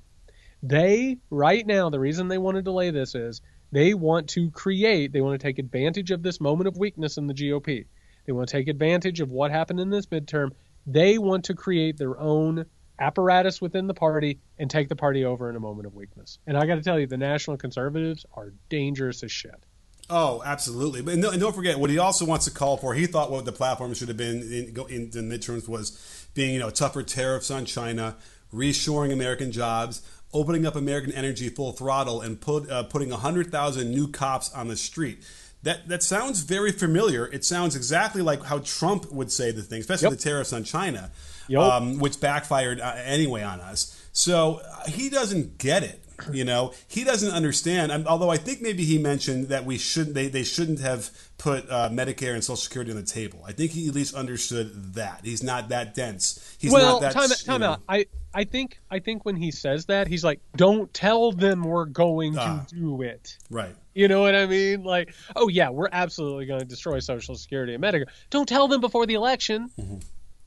They 0.62 1.18
right 1.28 1.66
now 1.66 1.90
the 1.90 2.00
reason 2.00 2.28
they 2.28 2.38
want 2.38 2.56
to 2.56 2.62
delay 2.62 2.90
this 2.90 3.14
is 3.14 3.42
they 3.74 3.92
want 3.92 4.28
to 4.30 4.50
create, 4.52 5.12
they 5.12 5.20
want 5.20 5.38
to 5.38 5.44
take 5.44 5.58
advantage 5.58 6.12
of 6.12 6.22
this 6.22 6.40
moment 6.40 6.68
of 6.68 6.76
weakness 6.76 7.18
in 7.18 7.26
the 7.26 7.34
GOP. 7.34 7.86
They 8.24 8.32
want 8.32 8.48
to 8.48 8.52
take 8.52 8.68
advantage 8.68 9.20
of 9.20 9.30
what 9.30 9.50
happened 9.50 9.80
in 9.80 9.90
this 9.90 10.06
midterm. 10.06 10.52
They 10.86 11.18
want 11.18 11.46
to 11.46 11.54
create 11.54 11.98
their 11.98 12.18
own 12.18 12.66
apparatus 13.00 13.60
within 13.60 13.88
the 13.88 13.94
party 13.94 14.38
and 14.58 14.70
take 14.70 14.88
the 14.88 14.94
party 14.94 15.24
over 15.24 15.50
in 15.50 15.56
a 15.56 15.60
moment 15.60 15.86
of 15.86 15.94
weakness. 15.94 16.38
And 16.46 16.56
I 16.56 16.66
got 16.66 16.76
to 16.76 16.82
tell 16.82 17.00
you, 17.00 17.08
the 17.08 17.16
national 17.16 17.56
conservatives 17.56 18.24
are 18.34 18.52
dangerous 18.68 19.24
as 19.24 19.32
shit. 19.32 19.66
Oh, 20.08 20.40
absolutely. 20.44 21.02
But 21.02 21.14
and 21.14 21.40
don't 21.40 21.54
forget 21.54 21.78
what 21.78 21.90
he 21.90 21.98
also 21.98 22.24
wants 22.24 22.44
to 22.44 22.52
call 22.52 22.76
for. 22.76 22.94
He 22.94 23.06
thought 23.06 23.32
what 23.32 23.44
the 23.44 23.52
platform 23.52 23.92
should 23.94 24.08
have 24.08 24.16
been 24.16 24.42
in, 24.42 24.76
in 24.88 25.10
the 25.10 25.20
midterms 25.20 25.66
was 25.66 26.28
being, 26.34 26.54
you 26.54 26.60
know, 26.60 26.70
tougher 26.70 27.02
tariffs 27.02 27.50
on 27.50 27.64
China, 27.64 28.16
reshoring 28.52 29.12
American 29.12 29.50
jobs, 29.50 30.02
opening 30.34 30.66
up 30.66 30.76
American 30.76 31.12
energy 31.12 31.48
full 31.48 31.72
throttle 31.72 32.20
and 32.20 32.40
put, 32.40 32.68
uh, 32.68 32.82
putting 32.82 33.10
100,000 33.10 33.90
new 33.90 34.08
cops 34.08 34.52
on 34.52 34.68
the 34.68 34.76
street. 34.76 35.24
That, 35.62 35.88
that 35.88 36.02
sounds 36.02 36.40
very 36.40 36.72
familiar. 36.72 37.26
It 37.26 37.44
sounds 37.44 37.74
exactly 37.74 38.20
like 38.20 38.42
how 38.44 38.58
Trump 38.58 39.10
would 39.10 39.32
say 39.32 39.50
the 39.50 39.62
thing, 39.62 39.80
especially 39.80 40.10
yep. 40.10 40.18
the 40.18 40.22
tariffs 40.22 40.52
on 40.52 40.64
China, 40.64 41.10
yep. 41.48 41.62
um, 41.62 41.98
which 41.98 42.20
backfired 42.20 42.80
uh, 42.80 42.94
anyway 42.96 43.42
on 43.42 43.60
us. 43.60 44.08
So 44.12 44.60
uh, 44.62 44.90
he 44.90 45.08
doesn't 45.08 45.56
get 45.56 45.82
it. 45.82 46.04
You 46.32 46.44
know, 46.44 46.72
he 46.86 47.02
doesn't 47.02 47.32
understand. 47.32 48.06
Although 48.06 48.30
I 48.30 48.36
think 48.36 48.62
maybe 48.62 48.84
he 48.84 48.98
mentioned 48.98 49.48
that 49.48 49.64
we 49.64 49.78
should 49.78 50.14
they, 50.14 50.28
they 50.28 50.44
shouldn't 50.44 50.80
have 50.80 51.10
put 51.38 51.68
uh, 51.68 51.88
Medicare 51.90 52.34
and 52.34 52.44
Social 52.44 52.56
Security 52.56 52.92
on 52.92 52.96
the 52.96 53.02
table. 53.02 53.42
I 53.46 53.52
think 53.52 53.72
he 53.72 53.88
at 53.88 53.94
least 53.94 54.14
understood 54.14 54.94
that 54.94 55.20
he's 55.24 55.42
not 55.42 55.70
that 55.70 55.94
dense. 55.94 56.56
He's 56.58 56.72
well, 56.72 57.00
not 57.00 57.00
that. 57.00 57.12
Time, 57.14 57.28
time 57.44 57.62
out. 57.64 57.82
I 57.88 58.06
I 58.34 58.44
think 58.44 58.80
I 58.90 58.98
think 58.98 59.24
when 59.24 59.36
he 59.36 59.50
says 59.50 59.86
that, 59.86 60.08
he's 60.08 60.24
like, 60.24 60.40
"Don't 60.56 60.92
tell 60.92 61.32
them 61.32 61.62
we're 61.62 61.84
going 61.84 62.34
to 62.34 62.40
ah, 62.40 62.66
do 62.68 63.02
it." 63.02 63.38
Right. 63.48 63.74
You 63.94 64.08
know 64.08 64.20
what 64.20 64.34
I 64.34 64.46
mean? 64.46 64.82
Like, 64.82 65.14
oh 65.36 65.48
yeah, 65.48 65.70
we're 65.70 65.88
absolutely 65.92 66.46
going 66.46 66.60
to 66.60 66.66
destroy 66.66 66.98
Social 66.98 67.36
Security 67.36 67.74
and 67.74 67.82
Medicare. 67.82 68.06
Don't 68.30 68.48
tell 68.48 68.66
them 68.66 68.80
before 68.80 69.06
the 69.06 69.14
election. 69.14 69.70
Mm-hmm. 69.78 69.98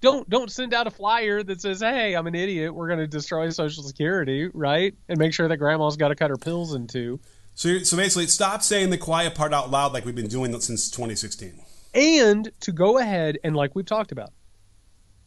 Don't 0.01 0.29
don't 0.29 0.51
send 0.51 0.73
out 0.73 0.85
a 0.85 0.91
flyer 0.91 1.41
that 1.43 1.61
says, 1.61 1.79
"Hey, 1.79 2.13
I'm 2.13 2.27
an 2.27 2.35
idiot. 2.35 2.75
We're 2.75 2.87
going 2.87 2.99
to 2.99 3.07
destroy 3.07 3.49
Social 3.49 3.83
Security," 3.83 4.49
right? 4.53 4.93
And 5.07 5.17
make 5.17 5.33
sure 5.33 5.47
that 5.47 5.57
Grandma's 5.57 5.97
got 5.97 6.09
to 6.09 6.15
cut 6.15 6.29
her 6.29 6.37
pills 6.37 6.75
in 6.75 6.87
two. 6.87 7.19
So, 7.55 7.79
so 7.79 7.97
basically, 7.97 8.27
stop 8.27 8.61
saying 8.61 8.91
the 8.91 8.99
quiet 8.99 9.33
part 9.33 9.53
out 9.53 9.71
loud 9.71 9.93
like 9.93 10.05
we've 10.05 10.13
been 10.13 10.27
doing 10.27 10.51
since 10.59 10.91
2016. 10.91 11.59
And 11.95 12.51
to 12.59 12.71
go 12.71 12.99
ahead 12.99 13.39
and 13.43 13.55
like 13.55 13.75
we've 13.75 13.85
talked 13.85 14.11
about, 14.11 14.31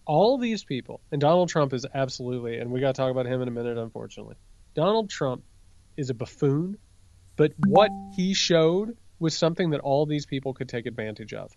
all 0.07 0.39
these 0.39 0.65
people, 0.65 1.01
and 1.13 1.21
Donald 1.21 1.49
Trump 1.49 1.73
is 1.73 1.87
absolutely, 1.95 2.59
and 2.59 2.71
we 2.71 2.81
got 2.81 2.95
to 2.95 3.01
talk 3.01 3.11
about 3.11 3.27
him 3.27 3.43
in 3.43 3.49
a 3.49 3.51
minute, 3.51 3.79
unfortunately. 3.79 4.37
Donald 4.75 5.11
Trump 5.11 5.43
is 5.97 6.11
a 6.11 6.15
buffoon, 6.15 6.79
but 7.37 7.53
what 7.67 7.91
he 8.15 8.35
showed 8.35 8.97
was 9.19 9.37
something 9.37 9.71
that 9.71 9.81
all 9.81 10.07
these 10.07 10.27
people 10.27 10.55
could 10.55 10.69
take 10.69 10.87
advantage 10.87 11.35
of. 11.35 11.53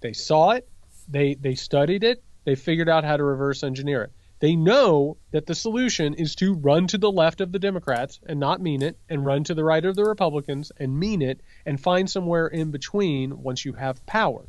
They 0.00 0.12
saw 0.12 0.50
it, 0.52 0.68
they 1.08 1.34
they 1.34 1.54
studied 1.54 2.04
it, 2.04 2.22
they 2.44 2.54
figured 2.54 2.88
out 2.88 3.04
how 3.04 3.16
to 3.16 3.24
reverse 3.24 3.62
engineer 3.62 4.02
it. 4.02 4.12
They 4.40 4.56
know 4.56 5.18
that 5.30 5.46
the 5.46 5.54
solution 5.54 6.14
is 6.14 6.34
to 6.36 6.54
run 6.54 6.88
to 6.88 6.98
the 6.98 7.12
left 7.12 7.40
of 7.40 7.52
the 7.52 7.60
Democrats 7.60 8.18
and 8.26 8.40
not 8.40 8.60
mean 8.60 8.82
it, 8.82 8.98
and 9.08 9.24
run 9.24 9.44
to 9.44 9.54
the 9.54 9.62
right 9.62 9.84
of 9.84 9.94
the 9.94 10.04
Republicans 10.04 10.72
and 10.76 10.98
mean 10.98 11.22
it, 11.22 11.40
and 11.64 11.80
find 11.80 12.10
somewhere 12.10 12.48
in 12.48 12.72
between 12.72 13.40
once 13.40 13.64
you 13.64 13.72
have 13.74 14.04
power. 14.04 14.44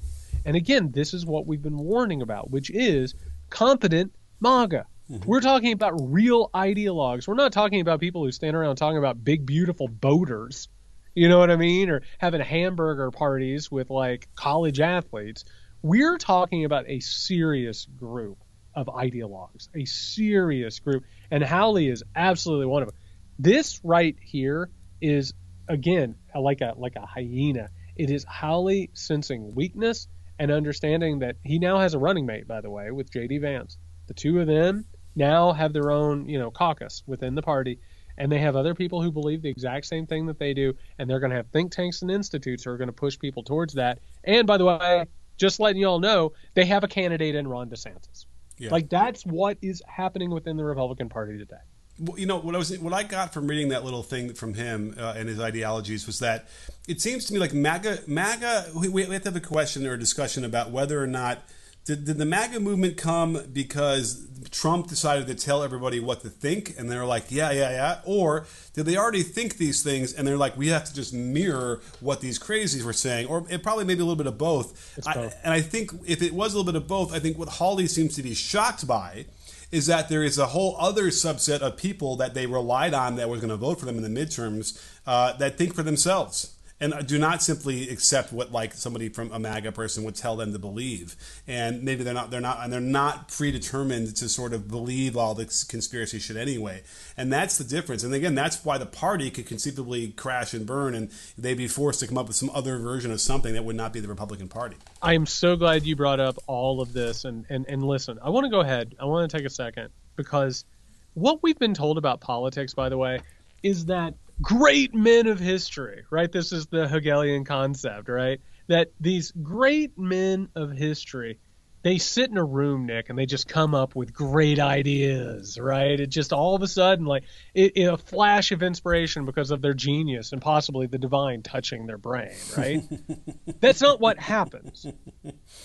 And 0.46 0.56
again, 0.56 0.92
this 0.92 1.14
is 1.14 1.28
what 1.28 1.46
we've 1.46 1.62
been 1.62 1.78
warning 1.78 2.24
about, 2.24 2.50
which 2.50 2.72
is 2.72 3.14
competent 3.54 4.12
MAGA. 4.42 4.86
Mm-hmm. 5.10 5.30
We're 5.30 5.40
talking 5.40 5.74
about 5.74 5.94
real 6.12 6.50
ideologues. 6.56 7.28
We're 7.28 7.36
not 7.36 7.54
talking 7.54 7.82
about 7.82 8.00
people 8.00 8.24
who 8.24 8.32
stand 8.32 8.56
around 8.56 8.78
talking 8.78 8.98
about 8.98 9.24
big, 9.24 9.46
beautiful 9.46 9.88
boaters. 9.88 10.68
You 11.14 11.30
know 11.30 11.38
what 11.38 11.52
I 11.52 11.56
mean? 11.56 11.92
Or 11.92 12.02
having 12.18 12.42
hamburger 12.42 13.12
parties 13.12 13.72
with 13.72 13.92
like 13.92 14.28
college 14.36 14.80
athletes. 14.80 15.46
We're 15.84 16.18
talking 16.18 16.66
about 16.66 16.90
a 16.90 17.00
serious 17.00 17.86
group 17.86 18.40
of 18.74 18.88
ideologues, 18.88 19.70
a 19.76 19.86
serious 19.86 20.80
group. 20.80 21.04
And 21.30 21.44
Hawley 21.44 21.90
is 21.90 22.04
absolutely 22.16 22.66
one 22.66 22.82
of 22.82 22.90
them. 22.90 22.98
This 23.38 23.80
right 23.84 24.16
here 24.20 24.72
is 25.00 25.34
again 25.68 26.16
like 26.36 26.62
a 26.62 26.74
like 26.76 26.96
a 26.96 27.06
hyena. 27.06 27.70
It 27.96 28.10
is 28.10 28.24
Hawley 28.24 28.90
sensing 28.94 29.54
weakness 29.54 30.08
and 30.40 30.52
understanding 30.52 31.20
that 31.20 31.38
he 31.44 31.60
now 31.60 31.80
has 31.80 31.94
a 31.94 32.00
running 32.00 32.26
mate, 32.26 32.48
by 32.48 32.62
the 32.62 32.70
way, 32.70 32.92
with 32.92 33.12
J.D. 33.12 33.38
Vance. 33.40 33.78
The 34.08 34.14
two 34.14 34.40
of 34.40 34.48
them 34.48 34.86
now 35.16 35.54
have 35.54 35.74
their 35.74 35.92
own, 35.92 36.28
you 36.28 36.40
know, 36.40 36.52
caucus 36.52 37.04
within 37.06 37.36
the 37.36 37.42
party, 37.42 37.80
and 38.18 38.32
they 38.32 38.40
have 38.40 38.56
other 38.56 38.76
people 38.76 39.02
who 39.02 39.12
believe 39.12 39.42
the 39.42 39.50
exact 39.50 39.86
same 39.86 40.06
thing 40.06 40.26
that 40.28 40.40
they 40.40 40.54
do, 40.54 40.74
and 40.98 41.10
they're 41.10 41.20
going 41.20 41.32
to 41.32 41.38
have 41.38 41.48
think 41.48 41.72
tanks 41.72 42.02
and 42.02 42.12
institutes 42.12 42.64
who 42.64 42.72
are 42.72 42.78
going 42.78 42.88
to 42.88 42.94
push 42.94 43.18
people 43.18 43.44
towards 43.44 43.74
that. 43.76 44.00
And 44.24 44.46
by 44.48 44.58
the 44.58 44.66
way, 44.66 45.06
just 45.38 45.60
letting 45.60 45.82
you 45.82 45.88
all 45.88 46.00
know, 46.00 46.34
they 46.54 46.66
have 46.66 46.84
a 46.84 46.88
candidate 46.88 47.36
in 47.36 47.48
Ron 47.48 47.70
DeSantis. 47.70 48.26
Yeah. 48.58 48.70
Like 48.72 48.90
that's 48.90 49.24
what 49.24 49.58
is 49.62 49.82
happening 49.88 50.30
within 50.30 50.58
the 50.58 50.64
Republican 50.64 51.10
Party 51.10 51.38
today. 51.38 51.56
Well, 52.00 52.18
you 52.18 52.26
know 52.26 52.40
what 52.40 52.56
I 52.56 52.58
was 52.58 52.78
what 52.80 52.94
I 52.94 53.04
got 53.04 53.34
from 53.34 53.48
reading 53.48 53.70
that 53.70 53.84
little 53.84 54.04
thing 54.04 54.34
from 54.34 54.56
him 54.56 54.96
uh, 54.98 55.14
and 55.16 55.30
his 55.30 55.40
ideologies 55.40 56.08
was 56.08 56.20
that 56.20 56.48
it 56.88 57.02
seems 57.02 57.26
to 57.26 57.34
me 57.34 57.40
like 57.40 57.54
MAGA 57.54 58.00
MAGA 58.08 58.72
we, 58.76 58.88
we 58.88 59.02
have 59.04 59.22
to 59.22 59.30
have 59.30 59.36
a 59.36 59.40
question 59.40 59.86
or 59.86 59.94
a 59.94 60.00
discussion 60.00 60.44
about 60.44 60.72
whether 60.72 61.02
or 61.02 61.08
not 61.08 61.44
did, 61.86 62.06
did 62.06 62.18
the 62.18 62.26
MAGA 62.26 62.62
movement 62.62 62.96
come 62.96 63.42
because 63.52 64.26
Trump 64.52 64.88
decided 64.88 65.28
to 65.28 65.36
tell 65.36 65.64
everybody 65.64 66.00
what 66.00 66.22
to 66.22 66.30
think 66.30 66.78
and 66.78 66.90
they're 66.90 67.06
like, 67.06 67.26
yeah, 67.30 67.52
yeah, 67.52 67.72
yeah? 67.72 68.00
Or 68.06 68.46
did 68.74 68.86
they 68.86 68.96
already 68.96 69.24
think 69.24 69.58
these 69.58 69.84
things 69.84 70.14
and 70.14 70.26
they're 70.26 70.38
like, 70.38 70.56
we 70.56 70.70
have 70.70 70.86
to 70.86 70.94
just 70.94 71.14
mirror 71.14 71.82
what 72.00 72.22
these 72.22 72.40
crazies 72.40 72.84
were 72.84 72.94
saying? 72.94 73.28
Or 73.28 73.46
it 73.50 73.64
probably 73.64 73.84
maybe 73.84 74.00
a 74.02 74.06
little 74.06 74.16
bit 74.16 74.28
of 74.28 74.38
both. 74.38 74.96
both. 75.04 75.08
I, 75.08 75.34
and 75.44 75.54
I 75.54 75.60
think 75.60 75.92
if 76.06 76.22
it 76.22 76.34
was 76.34 76.54
a 76.54 76.58
little 76.58 76.72
bit 76.72 76.82
of 76.82 76.88
both, 76.88 77.14
I 77.14 77.20
think 77.20 77.38
what 77.38 77.50
Hawley 77.50 77.88
seems 77.88 78.16
to 78.16 78.24
be 78.24 78.34
shocked 78.34 78.88
by 78.88 79.26
is 79.74 79.88
that 79.88 80.08
there 80.08 80.22
is 80.22 80.38
a 80.38 80.46
whole 80.46 80.76
other 80.78 81.06
subset 81.06 81.62
of 81.62 81.76
people 81.76 82.16
that 82.18 82.36
they 82.36 82.46
relied 82.46 82.94
on 82.94 83.16
that 83.16 83.28
was 83.28 83.42
going 83.42 83.50
to 83.50 83.58
vote 83.58 83.80
for 83.80 83.88
them 83.88 83.98
in 83.98 84.14
the 84.14 84.22
midterms 84.22 84.80
uh, 85.08 85.34
that 85.34 85.58
think 85.58 85.74
for 85.74 85.82
themselves 85.82 86.54
and 86.84 87.08
do 87.08 87.18
not 87.18 87.42
simply 87.42 87.90
accept 87.90 88.34
what 88.34 88.52
like 88.52 88.74
somebody 88.74 89.08
from 89.08 89.32
a 89.32 89.40
MAGA 89.40 89.72
person 89.72 90.04
would 90.04 90.16
tell 90.16 90.36
them 90.36 90.52
to 90.52 90.60
believe. 90.60 91.16
And 91.48 91.82
maybe 91.84 92.04
they're 92.04 92.14
not 92.14 92.30
they're 92.30 92.42
not 92.42 92.60
and 92.62 92.74
they're 92.74 92.82
not 92.82 93.30
predetermined 93.30 94.16
to 94.18 94.28
sort 94.28 94.54
of 94.54 94.68
believe 94.68 95.16
all 95.16 95.34
this 95.34 95.64
conspiracy 95.64 96.20
shit 96.20 96.36
anyway. 96.36 96.84
And 97.16 97.32
that's 97.32 97.58
the 97.58 97.64
difference. 97.64 98.04
And 98.04 98.14
again, 98.14 98.36
that's 98.36 98.66
why 98.66 98.78
the 98.78 98.86
party 98.86 99.32
could 99.32 99.46
conceivably 99.46 100.10
crash 100.10 100.54
and 100.54 100.66
burn, 100.66 100.94
and 100.94 101.10
they'd 101.38 101.58
be 101.58 101.68
forced 101.68 102.02
to 102.02 102.08
come 102.08 102.18
up 102.18 102.28
with 102.28 102.36
some 102.36 102.50
other 102.54 102.78
version 102.78 103.12
of 103.12 103.22
something 103.22 103.54
that 103.54 103.64
would 103.64 103.78
not 103.78 103.94
be 103.94 104.02
the 104.02 104.08
Republican 104.10 104.50
Party. 104.50 104.76
I 105.02 105.14
am 105.14 105.26
so 105.26 105.56
glad 105.56 105.84
you 105.84 105.96
brought 105.96 106.20
up 106.20 106.38
all 106.48 106.82
of 106.82 106.92
this. 106.92 107.24
And 107.24 107.46
and 107.50 107.66
and 107.70 107.84
listen, 107.84 108.20
I 108.22 108.30
want 108.30 108.44
to 108.46 108.50
go 108.50 108.60
ahead. 108.60 108.96
I 109.00 109.06
want 109.06 109.30
to 109.30 109.38
take 109.38 109.46
a 109.46 109.50
second 109.50 109.90
because 110.18 110.66
what 111.14 111.42
we've 111.42 111.60
been 111.60 111.76
told 111.76 111.98
about 111.98 112.20
politics, 112.20 112.74
by 112.74 112.90
the 112.90 112.98
way, 112.98 113.22
is 113.62 113.86
that 113.86 114.16
great 114.42 114.94
men 114.94 115.28
of 115.28 115.40
history, 115.40 116.04
right? 116.10 116.32
This 116.32 116.52
is 116.52 116.68
the 116.68 116.88
Hegelian 116.88 117.46
concept, 117.46 118.10
right? 118.10 118.40
That 118.68 118.92
these 119.00 119.32
great 119.32 119.98
men 119.98 120.50
of 120.56 120.72
history, 120.72 121.40
they 121.84 121.98
sit 121.98 122.30
in 122.30 122.38
a 122.38 122.44
room, 122.44 122.86
Nick, 122.86 123.10
and 123.10 123.20
they 123.20 123.26
just 123.26 123.48
come 123.48 123.76
up 123.76 123.96
with 123.96 124.14
great 124.14 124.60
ideas, 124.60 125.60
right? 125.60 126.00
It 126.00 126.08
just 126.08 126.32
all 126.32 126.56
of 126.56 126.62
a 126.62 126.68
sudden, 126.68 127.06
like, 127.06 127.24
it, 127.54 127.74
it, 127.76 127.84
a 127.86 127.98
flash 127.98 128.52
of 128.52 128.64
inspiration 128.64 129.26
because 129.26 129.52
of 129.52 129.62
their 129.62 129.74
genius 129.74 130.32
and 130.32 130.42
possibly 130.42 130.88
the 130.88 130.98
divine 130.98 131.44
touching 131.44 131.86
their 131.86 131.98
brain, 131.98 132.36
right? 132.58 132.84
That's 133.60 133.82
not 133.82 134.00
what 134.00 134.18
happens. 134.18 134.86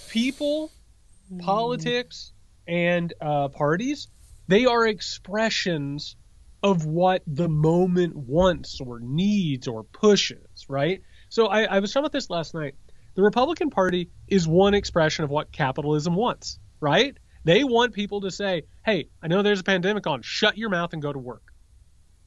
People, 0.09 0.73
politics, 1.39 2.33
and 2.67 3.13
uh, 3.21 3.49
parties, 3.49 4.09
they 4.49 4.67
are 4.67 4.87
expressions 4.87 6.17
of 6.63 6.87
what 6.87 7.23
the 7.27 7.49
moment 7.49 8.17
wants 8.17 8.81
or 8.81 9.01
needs 9.01 9.69
or 9.69 9.85
pushes, 9.85 10.67
right? 10.69 11.03
So 11.29 11.47
I, 11.47 11.63
I 11.65 11.79
was 11.81 11.93
talking 11.93 12.05
about 12.05 12.13
this 12.13 12.31
last 12.31 12.55
night. 12.55 12.75
The 13.15 13.23
Republican 13.23 13.71
Party 13.71 14.11
is 14.27 14.47
one 14.47 14.75
expression 14.75 15.25
of 15.25 15.31
what 15.31 15.53
capitalism 15.53 16.15
wants, 16.15 16.59
right? 16.81 17.17
They 17.45 17.65
want 17.65 17.95
people 17.95 18.21
to 18.23 18.31
say, 18.31 18.63
"Hey, 18.85 19.09
I 19.23 19.29
know 19.29 19.43
there's 19.43 19.61
a 19.61 19.65
pandemic 19.65 20.07
on. 20.07 20.23
Shut 20.23 20.59
your 20.59 20.71
mouth 20.71 20.93
and 20.93 21.03
go 21.03 21.13
to 21.13 21.19
work." 21.19 21.43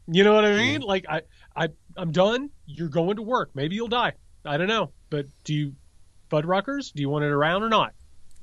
You 0.08 0.24
know 0.24 0.34
what 0.34 0.46
I 0.46 0.56
mean? 0.58 0.82
Mm-hmm. 0.82 0.89
Like 0.89 1.06
I, 1.08 1.22
I, 1.56 1.70
I'm 1.96 2.12
done. 2.12 2.50
You're 2.65 2.89
going 2.89 3.17
to 3.17 3.22
work. 3.22 3.52
Maybe 3.54 3.76
you'll 3.76 3.88
die. 3.88 4.13
I 4.44 4.58
don't 4.58 4.67
know. 4.67 4.91
But 5.10 5.28
do 5.44 5.54
you, 5.54 5.76
Fuddruckers? 6.30 6.91
Do 6.91 7.02
you 7.02 7.10
want 7.10 7.24
it 7.24 7.32
around 7.32 7.63
or 7.63 7.70
not? 7.70 7.94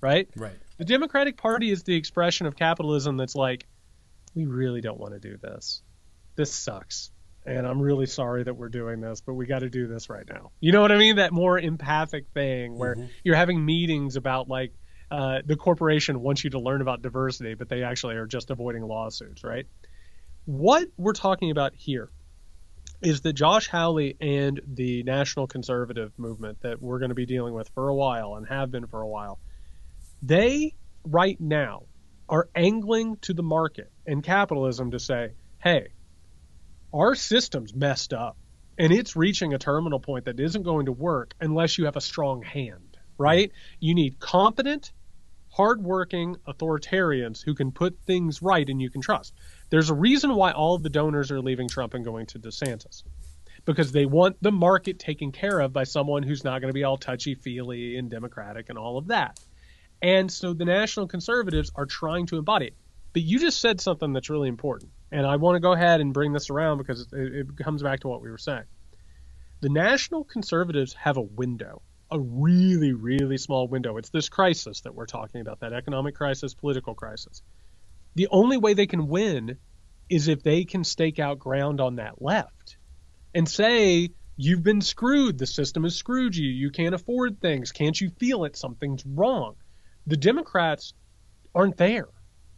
Right. 0.01 0.29
Right. 0.37 0.57
The 0.79 0.85
Democratic 0.85 1.37
Party 1.37 1.70
is 1.70 1.83
the 1.83 1.96
expression 1.96 2.46
of 2.46 2.57
capitalism 2.57 3.16
that's 3.16 3.35
like, 3.35 3.66
we 4.38 4.46
really 4.46 4.81
don't 4.81 5.01
want 5.01 5.14
to 5.14 5.18
do 5.18 5.37
this. 5.37 5.83
This 6.37 6.53
sucks. 6.53 7.11
And 7.44 7.66
I'm 7.66 7.81
really 7.81 8.07
sorry 8.07 8.44
that 8.44 8.55
we're 8.55 8.68
doing 8.68 9.01
this, 9.01 9.20
but 9.20 9.35
we 9.35 9.46
got 9.46 9.61
to 9.61 9.68
do 9.68 9.88
this 9.88 10.09
right 10.09 10.24
now. 10.29 10.53
You 10.61 10.70
know 10.70 10.81
what 10.81 10.92
I 10.92 10.96
mean? 10.96 11.16
That 11.16 11.33
more 11.33 11.59
empathic 11.59 12.27
thing 12.35 12.79
where 12.79 12.94
mm-hmm. 12.94 13.07
you're 13.24 13.35
having 13.35 13.64
meetings 13.64 14.14
about 14.14 14.48
like 14.48 14.72
uh, 15.11 15.40
the 15.44 15.57
corporation 15.57 16.20
wants 16.20 16.44
you 16.44 16.51
to 16.51 16.61
learn 16.61 16.83
about 16.83 17.03
diversity, 17.03 17.55
but 17.55 17.68
they 17.68 17.83
actually 17.83 18.14
are 18.14 18.27
just 18.27 18.51
avoiding 18.51 18.83
lawsuits, 18.83 19.42
right? 19.42 19.66
What 20.44 20.87
we're 20.96 21.14
talking 21.14 21.51
about 21.51 21.74
here 21.74 22.09
is 23.03 23.22
that 23.22 23.33
Josh 23.33 23.66
Hawley 23.66 24.16
and 24.20 24.61
the 24.66 25.03
national 25.03 25.48
conservative 25.48 26.12
movement 26.16 26.61
that 26.61 26.81
we're 26.81 27.01
going 27.01 27.11
to 27.11 27.16
be 27.16 27.27
dealing 27.27 27.55
with 27.55 27.68
for 27.70 27.88
a 27.88 27.94
while 27.94 28.37
and 28.37 28.46
have 28.46 28.70
been 28.70 28.87
for 28.87 29.01
a 29.01 29.09
while, 29.09 29.40
they 30.22 30.74
right 31.03 31.40
now 31.40 31.83
are 32.28 32.48
angling 32.54 33.16
to 33.22 33.32
the 33.34 33.42
market 33.42 33.90
and 34.06 34.22
capitalism 34.22 34.90
to 34.90 34.98
say, 34.98 35.32
hey, 35.62 35.88
our 36.92 37.14
system's 37.14 37.74
messed 37.74 38.12
up 38.12 38.36
and 38.78 38.92
it's 38.92 39.16
reaching 39.16 39.54
a 39.54 39.58
terminal 39.58 40.00
point 40.00 40.26
that 40.26 40.38
isn't 40.38 40.62
going 40.62 40.86
to 40.86 40.92
work 40.92 41.34
unless 41.40 41.78
you 41.78 41.86
have 41.86 41.96
a 41.96 42.00
strong 42.00 42.42
hand, 42.42 42.96
right? 43.18 43.50
You 43.80 43.94
need 43.94 44.20
competent, 44.20 44.92
hardworking 45.50 46.36
authoritarians 46.46 47.42
who 47.42 47.54
can 47.54 47.72
put 47.72 47.98
things 48.06 48.40
right 48.40 48.68
and 48.68 48.80
you 48.80 48.90
can 48.90 49.00
trust. 49.00 49.34
There's 49.70 49.90
a 49.90 49.94
reason 49.94 50.34
why 50.34 50.52
all 50.52 50.74
of 50.74 50.82
the 50.82 50.90
donors 50.90 51.30
are 51.30 51.40
leaving 51.40 51.68
Trump 51.68 51.94
and 51.94 52.04
going 52.04 52.26
to 52.26 52.38
DeSantis. 52.38 53.02
Because 53.64 53.90
they 53.90 54.06
want 54.06 54.36
the 54.40 54.52
market 54.52 54.98
taken 54.98 55.32
care 55.32 55.58
of 55.58 55.72
by 55.72 55.84
someone 55.84 56.22
who's 56.22 56.44
not 56.44 56.60
going 56.60 56.70
to 56.70 56.74
be 56.74 56.84
all 56.84 56.96
touchy 56.96 57.34
feely 57.34 57.96
and 57.96 58.08
democratic 58.08 58.68
and 58.68 58.78
all 58.78 58.96
of 58.96 59.08
that. 59.08 59.38
And 60.02 60.30
so 60.30 60.52
the 60.52 60.64
national 60.64 61.08
conservatives 61.08 61.72
are 61.74 61.87
trying 61.87 62.26
to 62.26 62.38
embody 62.38 62.66
it. 62.66 62.76
But 63.12 63.22
you 63.22 63.38
just 63.38 63.61
said 63.61 63.80
something 63.80 64.12
that's 64.12 64.30
really 64.30 64.48
important. 64.48 64.92
And 65.11 65.26
I 65.26 65.37
want 65.37 65.56
to 65.56 65.61
go 65.61 65.72
ahead 65.72 66.00
and 66.00 66.12
bring 66.12 66.32
this 66.32 66.50
around 66.50 66.78
because 66.78 67.08
it, 67.12 67.34
it 67.34 67.56
comes 67.56 67.82
back 67.82 68.00
to 68.00 68.08
what 68.08 68.22
we 68.22 68.30
were 68.30 68.38
saying. 68.38 68.64
The 69.61 69.70
national 69.70 70.24
conservatives 70.24 70.92
have 70.94 71.16
a 71.16 71.22
window, 71.22 71.82
a 72.11 72.20
really, 72.20 72.92
really 72.92 73.38
small 73.38 73.66
window. 73.66 73.96
It's 73.96 74.11
this 74.11 74.28
crisis 74.28 74.82
that 74.82 74.94
we're 74.94 75.06
talking 75.06 75.40
about, 75.40 75.61
that 75.61 75.72
economic 75.72 76.14
crisis, 76.14 76.54
political 76.54 76.94
crisis. 76.94 77.42
The 78.14 78.28
only 78.30 78.56
way 78.56 78.74
they 78.74 78.87
can 78.87 79.08
win 79.08 79.58
is 80.08 80.28
if 80.28 80.42
they 80.42 80.64
can 80.64 80.84
stake 80.84 81.18
out 81.18 81.38
ground 81.38 81.80
on 81.80 81.96
that 81.96 82.22
left 82.22 82.76
and 83.34 83.48
say, 83.48 84.11
You've 84.40 84.62
been 84.62 84.80
screwed. 84.80 85.37
The 85.37 85.46
system 85.46 85.82
has 85.82 85.96
screwed 85.96 86.37
you. 86.37 86.48
You 86.48 86.70
can't 86.70 86.94
afford 86.94 87.40
things. 87.40 87.72
Can't 87.72 88.00
you 88.00 88.11
feel 88.20 88.44
it? 88.44 88.54
Something's 88.54 89.04
wrong 89.04 89.56
the 90.08 90.16
Democrats 90.16 90.94
aren't 91.54 91.76
there. 91.76 92.08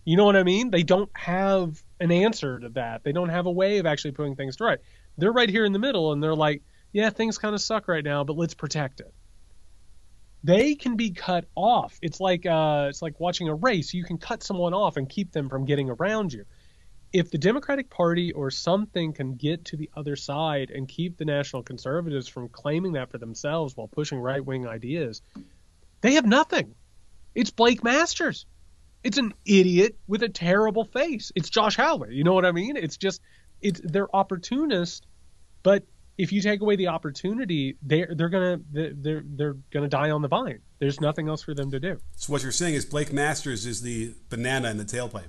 You 0.04 0.16
know 0.16 0.24
what 0.24 0.36
I 0.36 0.44
mean? 0.44 0.70
They 0.70 0.82
don't 0.82 1.10
have 1.14 1.82
an 1.98 2.10
answer 2.10 2.58
to 2.60 2.70
that. 2.70 3.02
They 3.04 3.12
don't 3.12 3.28
have 3.28 3.46
a 3.46 3.50
way 3.50 3.78
of 3.78 3.86
actually 3.86 4.12
putting 4.12 4.36
things 4.36 4.56
to 4.56 4.64
right. 4.64 4.78
They're 5.18 5.32
right 5.32 5.48
here 5.48 5.64
in 5.64 5.72
the 5.72 5.78
middle 5.78 6.12
and 6.12 6.22
they're 6.22 6.34
like, 6.34 6.62
yeah, 6.92 7.10
things 7.10 7.38
kind 7.38 7.54
of 7.54 7.60
suck 7.60 7.88
right 7.88 8.04
now, 8.04 8.24
but 8.24 8.36
let's 8.36 8.54
protect 8.54 9.00
it. 9.00 9.12
They 10.42 10.74
can 10.74 10.96
be 10.96 11.10
cut 11.10 11.44
off. 11.54 11.98
It's 12.00 12.18
like 12.18 12.46
uh, 12.46 12.86
it's 12.88 13.02
like 13.02 13.20
watching 13.20 13.48
a 13.48 13.54
race. 13.54 13.92
You 13.92 14.04
can 14.04 14.16
cut 14.16 14.42
someone 14.42 14.72
off 14.72 14.96
and 14.96 15.06
keep 15.08 15.32
them 15.32 15.50
from 15.50 15.66
getting 15.66 15.90
around 15.90 16.32
you. 16.32 16.44
If 17.12 17.30
the 17.30 17.38
Democratic 17.38 17.90
Party 17.90 18.32
or 18.32 18.50
something 18.50 19.12
can 19.12 19.34
get 19.34 19.66
to 19.66 19.76
the 19.76 19.90
other 19.94 20.16
side 20.16 20.70
and 20.70 20.88
keep 20.88 21.18
the 21.18 21.24
National 21.26 21.62
Conservatives 21.62 22.26
from 22.26 22.48
claiming 22.48 22.92
that 22.92 23.10
for 23.10 23.18
themselves 23.18 23.76
while 23.76 23.88
pushing 23.88 24.18
right 24.18 24.42
wing 24.42 24.66
ideas, 24.66 25.20
they 26.00 26.14
have 26.14 26.24
nothing. 26.24 26.74
It's 27.34 27.50
Blake 27.50 27.82
Masters. 27.84 28.46
It's 29.02 29.18
an 29.18 29.32
idiot 29.46 29.96
with 30.06 30.22
a 30.22 30.28
terrible 30.28 30.84
face. 30.84 31.32
It's 31.34 31.48
Josh 31.48 31.76
Hawley. 31.76 32.14
You 32.14 32.24
know 32.24 32.34
what 32.34 32.44
I 32.44 32.52
mean? 32.52 32.76
It's 32.76 32.96
just 32.96 33.20
it's 33.62 33.80
they're 33.82 34.14
opportunists, 34.14 35.06
but 35.62 35.84
if 36.18 36.32
you 36.32 36.42
take 36.42 36.60
away 36.60 36.76
the 36.76 36.88
opportunity, 36.88 37.76
they're 37.82 38.12
they're 38.14 38.28
gonna 38.28 38.60
they're 38.70 39.22
they're 39.24 39.56
gonna 39.70 39.88
die 39.88 40.10
on 40.10 40.20
the 40.20 40.28
vine. 40.28 40.60
There's 40.78 41.00
nothing 41.00 41.28
else 41.28 41.42
for 41.42 41.54
them 41.54 41.70
to 41.70 41.80
do. 41.80 41.98
So 42.16 42.32
what 42.32 42.42
you're 42.42 42.52
saying 42.52 42.74
is 42.74 42.84
Blake 42.84 43.12
Masters 43.12 43.64
is 43.64 43.80
the 43.80 44.14
banana 44.28 44.70
in 44.70 44.76
the 44.76 44.84
tailpipe 44.84 45.24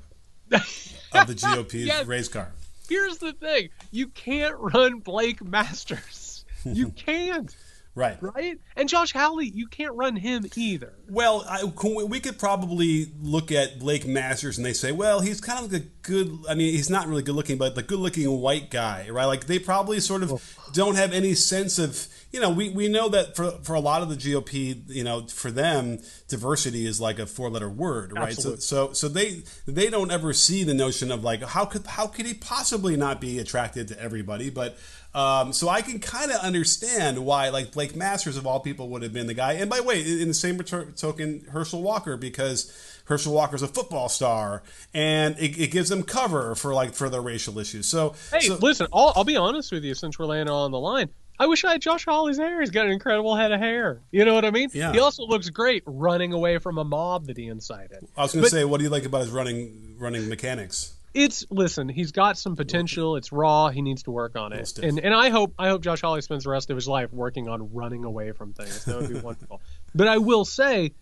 of 0.51 1.27
the 1.27 1.35
GOP's 1.35 1.75
yes. 1.75 2.05
race 2.05 2.27
car. 2.27 2.51
Here's 2.89 3.19
the 3.19 3.31
thing: 3.31 3.69
you 3.91 4.07
can't 4.09 4.55
run 4.57 4.99
Blake 4.99 5.43
Masters. 5.43 6.27
You 6.63 6.89
can't. 6.89 7.55
Right. 7.93 8.17
Right? 8.21 8.57
And 8.75 8.87
Josh 8.87 9.11
Hawley, 9.11 9.49
you 9.49 9.67
can't 9.67 9.93
run 9.95 10.15
him 10.15 10.45
either. 10.55 10.93
Well, 11.09 11.45
I, 11.47 11.63
we 11.65 12.19
could 12.21 12.39
probably 12.39 13.11
look 13.21 13.51
at 13.51 13.79
Blake 13.79 14.07
Masters 14.07 14.57
and 14.57 14.65
they 14.65 14.73
say, 14.73 14.91
well, 14.93 15.19
he's 15.19 15.41
kind 15.41 15.65
of 15.65 15.73
a 15.73 15.79
good, 15.79 16.31
I 16.49 16.55
mean, 16.55 16.73
he's 16.73 16.89
not 16.89 17.07
really 17.07 17.23
good 17.23 17.35
looking, 17.35 17.57
but 17.57 17.75
the 17.75 17.83
good 17.83 17.99
looking 17.99 18.29
white 18.39 18.69
guy, 18.69 19.09
right? 19.09 19.25
Like 19.25 19.47
they 19.47 19.59
probably 19.59 19.99
sort 19.99 20.23
of 20.23 20.31
oh, 20.31 20.41
don't 20.73 20.95
have 20.95 21.13
any 21.13 21.33
sense 21.33 21.79
of, 21.79 22.07
you 22.31 22.39
know, 22.39 22.49
we, 22.49 22.69
we 22.69 22.87
know 22.87 23.09
that 23.09 23.35
for, 23.35 23.51
for 23.63 23.73
a 23.73 23.79
lot 23.79 24.01
of 24.01 24.09
the 24.09 24.15
GOP, 24.15 24.83
you 24.87 25.03
know, 25.03 25.27
for 25.27 25.51
them, 25.51 25.99
diversity 26.27 26.85
is 26.85 27.01
like 27.01 27.19
a 27.19 27.25
four 27.25 27.49
letter 27.49 27.69
word, 27.69 28.13
right? 28.13 28.29
Absolutely. 28.29 28.61
So, 28.61 28.87
so, 28.87 28.93
so 28.93 29.07
they, 29.07 29.43
they 29.65 29.89
don't 29.89 30.11
ever 30.11 30.33
see 30.33 30.63
the 30.63 30.73
notion 30.73 31.11
of 31.11 31.23
like, 31.23 31.43
how 31.43 31.65
could, 31.65 31.85
how 31.85 32.07
could 32.07 32.25
he 32.25 32.33
possibly 32.33 32.95
not 32.95 33.19
be 33.19 33.39
attracted 33.39 33.87
to 33.89 34.01
everybody? 34.01 34.49
But, 34.49 34.77
um, 35.13 35.51
so 35.51 35.67
I 35.67 35.81
can 35.81 35.99
kind 35.99 36.31
of 36.31 36.37
understand 36.37 37.25
why, 37.25 37.49
like 37.49 37.73
Blake 37.73 37.95
Masters 37.95 38.37
of 38.37 38.47
all 38.47 38.61
people, 38.61 38.87
would 38.89 39.03
have 39.03 39.11
been 39.11 39.27
the 39.27 39.33
guy. 39.33 39.53
And 39.53 39.69
by 39.69 39.77
the 39.77 39.83
way, 39.83 39.99
in 40.01 40.29
the 40.29 40.33
same 40.33 40.57
token, 40.59 41.45
Herschel 41.51 41.81
Walker 41.81 42.15
because 42.15 42.71
Herschel 43.11 43.33
Walker's 43.33 43.61
a 43.61 43.67
football 43.67 44.09
star, 44.09 44.63
and 44.93 45.37
it, 45.37 45.59
it, 45.59 45.71
gives 45.71 45.89
them 45.89 46.03
cover 46.03 46.55
for 46.55 46.73
like 46.73 46.93
for 46.93 47.09
their 47.09 47.21
racial 47.21 47.59
issues. 47.59 47.85
So 47.85 48.15
hey, 48.31 48.39
so, 48.39 48.55
listen, 48.55 48.87
I'll, 48.93 49.11
I'll 49.15 49.23
be 49.23 49.35
honest 49.35 49.71
with 49.71 49.83
you 49.83 49.93
since 49.93 50.17
we're 50.17 50.25
laying 50.25 50.49
on 50.49 50.71
the 50.71 50.79
line. 50.79 51.09
I 51.37 51.47
wish 51.47 51.65
I 51.65 51.73
had 51.73 51.81
Josh 51.81 52.05
Hawley's 52.05 52.37
hair. 52.37 52.61
He's 52.61 52.69
got 52.69 52.85
an 52.85 52.91
incredible 52.91 53.35
head 53.35 53.51
of 53.51 53.59
hair. 53.59 53.99
You 54.11 54.25
know 54.25 54.33
what 54.33 54.45
I 54.45 54.51
mean? 54.51 54.69
Yeah. 54.73 54.91
He 54.93 54.99
also 54.99 55.25
looks 55.25 55.49
great 55.49 55.83
running 55.85 56.33
away 56.33 56.59
from 56.59 56.77
a 56.77 56.83
mob 56.83 57.25
that 57.25 57.37
he 57.37 57.47
incited. 57.47 58.07
I 58.15 58.21
was 58.21 58.33
going 58.33 58.43
to 58.45 58.49
say, 58.49 58.63
what 58.63 58.77
do 58.77 58.83
you 58.83 58.89
like 58.89 59.05
about 59.05 59.21
his 59.21 59.29
running 59.29 59.95
running 59.99 60.29
mechanics? 60.29 60.93
it's 61.13 61.45
listen, 61.49 61.89
he's 61.89 62.13
got 62.13 62.37
some 62.37 62.55
potential. 62.55 63.17
It's 63.17 63.31
raw. 63.31 63.69
He 63.69 63.81
needs 63.81 64.03
to 64.03 64.11
work 64.11 64.37
on 64.37 64.53
it. 64.53 64.77
And 64.79 64.99
and 64.99 65.13
I 65.13 65.29
hope 65.29 65.53
I 65.59 65.67
hope 65.67 65.81
Josh 65.81 66.01
Hawley 66.01 66.21
spends 66.21 66.45
the 66.45 66.49
rest 66.49 66.69
of 66.69 66.77
his 66.77 66.87
life 66.87 67.11
working 67.11 67.49
on 67.49 67.73
running 67.73 68.05
away 68.05 68.31
from 68.31 68.53
things. 68.53 68.85
That 68.85 69.01
would 69.01 69.09
be 69.09 69.19
wonderful. 69.19 69.61
But 69.93 70.07
I 70.07 70.19
will 70.19 70.45
say, 70.45 70.93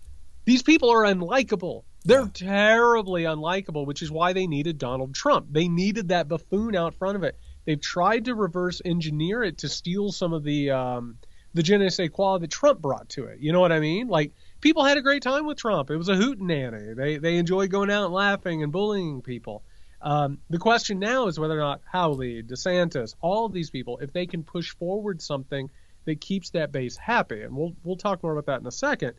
these 0.46 0.64
people 0.64 0.90
are 0.90 1.04
unlikable. 1.04 1.84
They're 2.06 2.22
yeah. 2.22 2.28
terribly 2.34 3.24
unlikable, 3.24 3.86
which 3.86 4.02
is 4.02 4.12
why 4.12 4.34
they 4.34 4.48
needed 4.48 4.78
Donald 4.78 5.14
Trump. 5.14 5.48
They 5.52 5.68
needed 5.68 6.10
that 6.10 6.28
buffoon 6.28 6.76
out 6.76 6.94
front 6.94 7.18
of 7.18 7.24
it. 7.24 7.38
They've 7.66 7.80
tried 7.80 8.26
to 8.26 8.36
reverse 8.36 8.82
engineer 8.84 9.44
it 9.44 9.60
to 9.60 9.70
steal 9.70 10.12
some 10.12 10.34
of 10.34 10.44
the 10.44 10.72
um, 10.72 11.18
the 11.54 11.64
je 11.64 11.78
ne 11.78 11.90
sais 11.90 12.10
quoi 12.10 12.38
that 12.38 12.50
Trump 12.50 12.82
brought 12.82 13.10
to 13.10 13.26
it. 13.26 13.40
You 13.40 13.52
know 13.52 13.60
what 13.60 13.72
I 13.72 13.80
mean? 13.80 14.08
Like 14.08 14.34
people 14.62 14.84
had 14.84 14.98
a 14.98 15.02
great 15.02 15.24
time 15.24 15.46
with 15.46 15.58
Trump. 15.58 15.90
It 15.90 15.98
was 15.98 16.10
a 16.10 16.16
hoot 16.16 16.40
hootenanny. 16.40 16.96
They 16.96 17.18
they 17.18 17.38
enjoyed 17.38 17.70
going 17.70 17.92
out 17.92 18.06
and 18.06 18.14
laughing 18.14 18.64
and 18.64 18.72
bullying 18.72 19.22
people. 19.22 19.64
Um, 20.02 20.40
the 20.50 20.60
question 20.60 21.00
now 21.00 21.28
is 21.28 21.40
whether 21.40 21.58
or 21.58 21.62
not 21.62 21.82
Hawley, 21.92 22.42
DeSantis, 22.42 23.16
all 23.20 23.46
of 23.46 23.52
these 23.52 23.70
people, 23.70 23.98
if 23.98 24.14
they 24.14 24.26
can 24.26 24.44
push 24.44 24.74
forward 24.76 25.22
something 25.22 25.70
that 26.06 26.22
keeps 26.22 26.52
that 26.52 26.72
base 26.72 26.96
happy, 26.96 27.42
and 27.42 27.56
we'll 27.56 27.74
we'll 27.84 27.98
talk 27.98 28.24
more 28.24 28.32
about 28.32 28.46
that 28.46 28.62
in 28.62 28.68
a 28.68 28.72
second. 28.72 29.14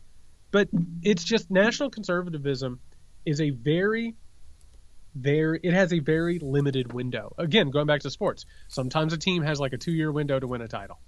But 0.51 0.69
it's 1.01 1.23
just 1.23 1.49
national 1.49 1.89
conservatism 1.89 2.79
is 3.25 3.41
a 3.41 3.49
very 3.49 4.15
very 5.15 5.59
it 5.63 5.73
has 5.73 5.93
a 5.93 5.99
very 5.99 6.39
limited 6.39 6.93
window. 6.93 7.33
Again, 7.37 7.69
going 7.69 7.87
back 7.87 8.01
to 8.01 8.09
sports, 8.09 8.45
sometimes 8.67 9.13
a 9.13 9.17
team 9.17 9.43
has 9.43 9.59
like 9.59 9.73
a 9.73 9.77
two 9.77 9.91
year 9.91 10.11
window 10.11 10.39
to 10.39 10.47
win 10.47 10.61
a 10.61 10.67
title. 10.67 10.99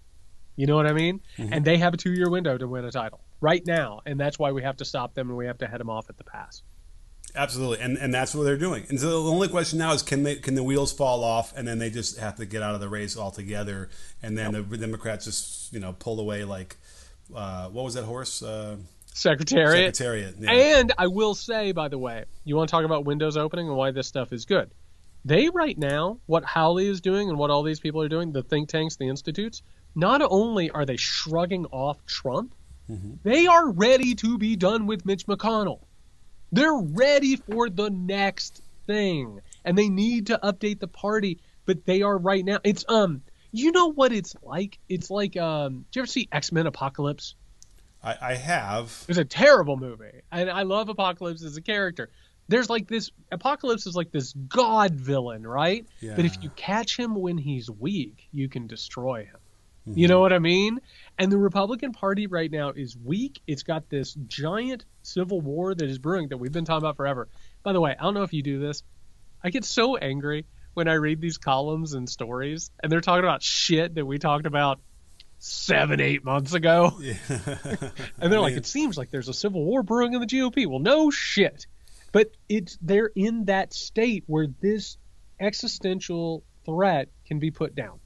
You 0.55 0.67
know 0.67 0.75
what 0.75 0.85
I 0.85 0.93
mean? 0.93 1.21
Mm-hmm. 1.37 1.53
And 1.53 1.65
they 1.65 1.77
have 1.77 1.93
a 1.93 1.97
two 1.97 2.11
year 2.11 2.29
window 2.29 2.57
to 2.57 2.67
win 2.67 2.85
a 2.85 2.91
title 2.91 3.21
right 3.41 3.65
now, 3.65 4.01
and 4.05 4.19
that's 4.19 4.37
why 4.37 4.51
we 4.51 4.63
have 4.63 4.77
to 4.77 4.85
stop 4.85 5.13
them 5.13 5.29
and 5.29 5.37
we 5.37 5.45
have 5.47 5.57
to 5.59 5.67
head 5.67 5.79
them 5.79 5.89
off 5.89 6.09
at 6.09 6.17
the 6.17 6.23
pass. 6.23 6.61
Absolutely, 7.35 7.79
and 7.83 7.97
and 7.97 8.13
that's 8.13 8.35
what 8.35 8.43
they're 8.43 8.57
doing. 8.57 8.85
And 8.89 8.99
so 8.99 9.23
the 9.23 9.31
only 9.31 9.47
question 9.47 9.79
now 9.79 9.93
is 9.93 10.03
can 10.03 10.23
they 10.23 10.35
can 10.35 10.53
the 10.53 10.63
wheels 10.63 10.93
fall 10.93 11.23
off, 11.23 11.55
and 11.57 11.67
then 11.67 11.79
they 11.79 11.89
just 11.89 12.19
have 12.19 12.35
to 12.35 12.45
get 12.45 12.61
out 12.61 12.75
of 12.75 12.81
the 12.81 12.89
race 12.89 13.17
altogether, 13.17 13.89
and 14.21 14.37
then 14.37 14.53
yep. 14.53 14.69
the 14.69 14.77
Democrats 14.77 15.25
just 15.25 15.73
you 15.73 15.79
know 15.79 15.93
pull 15.93 16.19
away 16.19 16.43
like 16.43 16.75
uh, 17.33 17.69
what 17.69 17.85
was 17.85 17.95
that 17.95 18.03
horse? 18.03 18.43
Uh, 18.43 18.77
Secretariat. 19.13 19.95
Secretariat. 19.95 20.35
Yeah. 20.39 20.51
And 20.51 20.93
I 20.97 21.07
will 21.07 21.35
say, 21.35 21.71
by 21.71 21.87
the 21.87 21.97
way, 21.97 22.25
you 22.43 22.55
want 22.55 22.69
to 22.69 22.71
talk 22.71 22.83
about 22.83 23.05
windows 23.05 23.37
opening 23.37 23.67
and 23.67 23.77
why 23.77 23.91
this 23.91 24.07
stuff 24.07 24.33
is 24.33 24.45
good. 24.45 24.71
They 25.25 25.49
right 25.49 25.77
now, 25.77 26.19
what 26.25 26.43
Hawley 26.43 26.87
is 26.87 26.99
doing 26.99 27.29
and 27.29 27.37
what 27.37 27.49
all 27.49 27.63
these 27.63 27.79
people 27.79 28.01
are 28.01 28.09
doing, 28.09 28.31
the 28.33 28.43
think 28.43 28.69
tanks, 28.69 28.97
the 28.97 29.07
institutes, 29.07 29.61
not 29.95 30.21
only 30.21 30.69
are 30.71 30.85
they 30.85 30.97
shrugging 30.97 31.65
off 31.67 32.05
Trump, 32.05 32.55
mm-hmm. 32.89 33.13
they 33.23 33.47
are 33.47 33.69
ready 33.71 34.15
to 34.15 34.37
be 34.37 34.55
done 34.55 34.87
with 34.87 35.05
Mitch 35.05 35.25
McConnell. 35.27 35.79
They're 36.51 36.73
ready 36.73 37.35
for 37.35 37.69
the 37.69 37.89
next 37.89 38.61
thing, 38.85 39.39
and 39.63 39.77
they 39.77 39.89
need 39.89 40.27
to 40.27 40.39
update 40.43 40.79
the 40.79 40.87
party. 40.87 41.39
But 41.65 41.85
they 41.85 42.01
are 42.01 42.17
right 42.17 42.43
now. 42.43 42.59
It's 42.63 42.83
um, 42.89 43.21
you 43.51 43.71
know 43.71 43.93
what 43.93 44.11
it's 44.11 44.35
like? 44.43 44.77
It's 44.89 45.09
like 45.09 45.37
um, 45.37 45.85
do 45.91 45.99
you 45.99 46.01
ever 46.01 46.07
see 46.07 46.27
X 46.31 46.51
Men 46.51 46.67
Apocalypse? 46.67 47.35
I, 48.03 48.17
I 48.21 48.35
have. 48.35 49.05
It's 49.07 49.17
a 49.17 49.25
terrible 49.25 49.77
movie, 49.77 50.21
and 50.31 50.49
I 50.49 50.63
love 50.63 50.89
Apocalypse 50.89 51.43
as 51.43 51.55
a 51.57 51.61
character. 51.61 52.09
There's 52.49 52.69
like 52.69 52.87
this 52.87 53.11
Apocalypse 53.31 53.87
is 53.87 53.95
like 53.95 54.11
this 54.11 54.33
god 54.33 54.93
villain, 54.95 55.47
right? 55.47 55.87
Yeah. 56.01 56.15
But 56.15 56.25
if 56.25 56.43
you 56.43 56.49
catch 56.51 56.97
him 56.97 57.15
when 57.15 57.37
he's 57.37 57.69
weak, 57.69 58.27
you 58.31 58.49
can 58.49 58.67
destroy 58.67 59.25
him. 59.25 59.37
Mm-hmm. 59.87 59.99
You 59.99 60.07
know 60.07 60.19
what 60.19 60.33
I 60.33 60.39
mean? 60.39 60.79
And 61.17 61.31
the 61.31 61.37
Republican 61.37 61.93
Party 61.93 62.27
right 62.27 62.51
now 62.51 62.71
is 62.71 62.97
weak. 62.97 63.41
It's 63.47 63.63
got 63.63 63.89
this 63.89 64.13
giant 64.27 64.85
civil 65.01 65.41
war 65.41 65.73
that 65.73 65.89
is 65.89 65.97
brewing 65.99 66.29
that 66.29 66.37
we've 66.37 66.51
been 66.51 66.65
talking 66.65 66.83
about 66.83 66.97
forever. 66.97 67.27
By 67.63 67.73
the 67.73 67.81
way, 67.81 67.95
I 67.97 68.03
don't 68.03 68.13
know 68.13 68.23
if 68.23 68.33
you 68.33 68.43
do 68.43 68.59
this. 68.59 68.83
I 69.43 69.49
get 69.49 69.65
so 69.65 69.97
angry 69.97 70.45
when 70.73 70.87
I 70.87 70.93
read 70.93 71.21
these 71.21 71.37
columns 71.37 71.93
and 71.93 72.09
stories, 72.09 72.71
and 72.81 72.91
they're 72.91 73.01
talking 73.01 73.23
about 73.23 73.43
shit 73.43 73.95
that 73.95 74.05
we 74.05 74.17
talked 74.19 74.45
about 74.45 74.79
seven, 75.43 75.99
eight 75.99 76.23
months 76.23 76.53
ago. 76.53 76.97
Yeah. 77.01 77.15
and 78.19 78.31
they're 78.31 78.39
like, 78.39 78.55
it 78.55 78.65
seems 78.65 78.97
like 78.97 79.11
there's 79.11 79.27
a 79.27 79.33
civil 79.33 79.63
war 79.63 79.83
brewing 79.83 80.13
in 80.13 80.21
the 80.21 80.25
GOP. 80.25 80.65
Well, 80.65 80.79
no 80.79 81.11
shit. 81.11 81.67
But 82.13 82.31
it's 82.47 82.77
they're 82.81 83.11
in 83.13 83.45
that 83.45 83.73
state 83.73 84.23
where 84.27 84.47
this 84.61 84.97
existential 85.39 86.43
threat 86.65 87.09
can 87.25 87.39
be 87.39 87.51
put 87.51 87.75
down. 87.75 87.99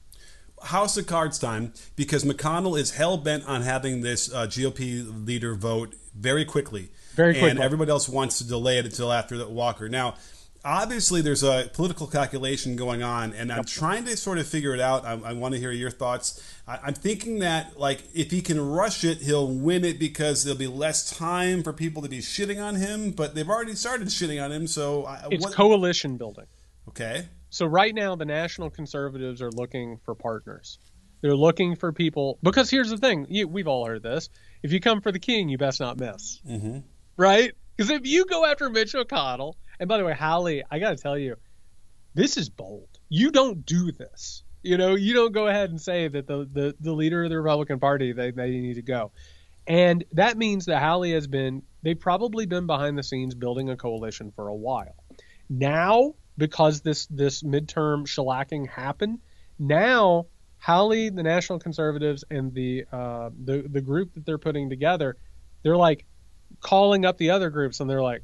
House 0.60 0.96
of 0.96 1.06
Cards 1.06 1.38
time 1.38 1.72
because 1.94 2.24
McConnell 2.24 2.76
is 2.76 2.90
hell 2.90 3.16
bent 3.16 3.46
on 3.46 3.62
having 3.62 4.00
this 4.00 4.32
uh, 4.32 4.46
GOP 4.46 5.24
leader 5.24 5.54
vote 5.54 5.94
very 6.16 6.44
quickly. 6.44 6.90
Very 7.14 7.34
quickly. 7.34 7.50
And 7.50 7.60
everybody 7.60 7.92
else 7.92 8.08
wants 8.08 8.38
to 8.38 8.48
delay 8.48 8.78
it 8.78 8.84
until 8.84 9.12
after 9.12 9.38
the 9.38 9.48
Walker. 9.48 9.88
Now, 9.88 10.16
obviously, 10.64 11.20
there's 11.20 11.42
a 11.42 11.70
political 11.72 12.06
calculation 12.06 12.76
going 12.76 13.02
on, 13.02 13.32
and 13.32 13.52
I'm 13.52 13.64
trying 13.64 14.04
to 14.06 14.16
sort 14.16 14.38
of 14.38 14.46
figure 14.46 14.74
it 14.74 14.80
out. 14.80 15.04
I, 15.04 15.12
I 15.12 15.32
want 15.32 15.54
to 15.54 15.60
hear 15.60 15.72
your 15.72 15.90
thoughts. 15.90 16.42
I, 16.66 16.88
am 16.88 16.94
thinking 16.94 17.40
that, 17.40 17.78
like, 17.78 18.02
if 18.14 18.30
he 18.30 18.40
can 18.40 18.60
rush 18.60 19.04
it, 19.04 19.18
he'll 19.18 19.48
win 19.48 19.84
it 19.84 19.98
because 19.98 20.44
there'll 20.44 20.58
be 20.58 20.66
less 20.66 21.16
time 21.16 21.62
for 21.62 21.72
people 21.72 22.02
to 22.02 22.08
be 22.08 22.18
shitting 22.18 22.62
on 22.62 22.76
him. 22.76 23.10
But 23.12 23.34
they've 23.34 23.48
already 23.48 23.74
started 23.74 24.08
shitting 24.08 24.42
on 24.42 24.52
him, 24.52 24.66
so 24.66 25.04
I, 25.04 25.28
it's 25.30 25.44
what, 25.44 25.54
coalition 25.54 26.16
building. 26.16 26.46
Okay. 26.88 27.26
So 27.50 27.66
right 27.66 27.94
now, 27.94 28.16
the 28.16 28.26
national 28.26 28.70
conservatives 28.70 29.40
are 29.40 29.50
looking 29.50 29.98
for 30.04 30.14
partners. 30.14 30.78
They're 31.20 31.36
looking 31.36 31.76
for 31.76 31.92
people 31.92 32.38
because 32.42 32.70
here's 32.70 32.90
the 32.90 32.98
thing: 32.98 33.26
you, 33.28 33.48
we've 33.48 33.68
all 33.68 33.86
heard 33.86 34.02
this. 34.02 34.28
If 34.62 34.72
you 34.72 34.80
come 34.80 35.00
for 35.00 35.12
the 35.12 35.18
king, 35.18 35.48
you 35.48 35.58
best 35.58 35.80
not 35.80 35.98
miss. 35.98 36.40
Mm-hmm. 36.48 36.78
Right? 37.16 37.52
Because 37.76 37.90
if 37.90 38.06
you 38.06 38.26
go 38.26 38.44
after 38.44 38.68
Mitch 38.68 38.92
McConnell, 38.92 39.54
and 39.78 39.88
by 39.88 39.98
the 39.98 40.04
way, 40.04 40.14
Hawley, 40.14 40.64
I 40.70 40.78
got 40.78 40.90
to 40.90 40.96
tell 40.96 41.18
you, 41.18 41.36
this 42.14 42.36
is 42.36 42.48
bold. 42.48 42.88
You 43.08 43.30
don't 43.30 43.64
do 43.64 43.92
this. 43.92 44.42
You 44.62 44.76
know, 44.76 44.94
you 44.94 45.14
don't 45.14 45.32
go 45.32 45.46
ahead 45.46 45.70
and 45.70 45.80
say 45.80 46.08
that 46.08 46.26
the, 46.26 46.48
the, 46.52 46.74
the 46.80 46.92
leader 46.92 47.24
of 47.24 47.30
the 47.30 47.40
Republican 47.40 47.78
Party 47.78 48.12
they, 48.12 48.32
they 48.32 48.50
need 48.50 48.74
to 48.74 48.82
go. 48.82 49.12
And 49.66 50.04
that 50.12 50.36
means 50.36 50.66
that 50.66 50.82
Hawley 50.82 51.12
has 51.12 51.26
been 51.26 51.62
they've 51.82 51.98
probably 51.98 52.46
been 52.46 52.66
behind 52.66 52.98
the 52.98 53.02
scenes 53.02 53.34
building 53.34 53.70
a 53.70 53.76
coalition 53.76 54.32
for 54.34 54.48
a 54.48 54.54
while. 54.54 54.96
Now 55.48 56.14
because 56.38 56.80
this 56.80 57.06
this 57.06 57.42
midterm 57.42 58.06
shellacking 58.06 58.68
happened. 58.68 59.18
Now, 59.58 60.26
Hawley, 60.58 61.10
the 61.10 61.24
National 61.24 61.58
Conservatives, 61.58 62.24
and 62.30 62.54
the 62.54 62.86
uh, 62.90 63.30
the 63.44 63.66
the 63.68 63.80
group 63.82 64.14
that 64.14 64.24
they're 64.24 64.38
putting 64.38 64.70
together, 64.70 65.16
they're 65.62 65.76
like 65.76 66.06
calling 66.60 67.04
up 67.04 67.18
the 67.18 67.30
other 67.30 67.50
groups, 67.50 67.80
and 67.80 67.90
they're 67.90 68.02
like, 68.02 68.22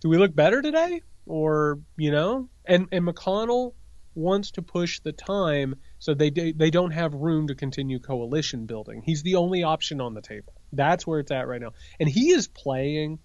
"Do 0.00 0.08
we 0.08 0.18
look 0.18 0.34
better 0.34 0.62
today?" 0.62 1.02
Or 1.26 1.80
you 1.96 2.10
know, 2.10 2.48
and 2.64 2.88
and 2.92 3.06
McConnell 3.06 3.74
wants 4.14 4.50
to 4.52 4.62
push 4.62 5.00
the 5.00 5.12
time 5.12 5.76
so 5.98 6.14
they 6.14 6.30
they 6.30 6.70
don't 6.70 6.90
have 6.90 7.14
room 7.14 7.48
to 7.48 7.54
continue 7.54 7.98
coalition 8.00 8.66
building. 8.66 9.02
He's 9.04 9.22
the 9.22 9.36
only 9.36 9.62
option 9.62 10.00
on 10.00 10.14
the 10.14 10.22
table. 10.22 10.52
That's 10.72 11.06
where 11.06 11.20
it's 11.20 11.30
at 11.30 11.46
right 11.48 11.60
now, 11.60 11.72
and 12.00 12.08
he 12.08 12.30
is 12.30 12.48
playing 12.48 13.20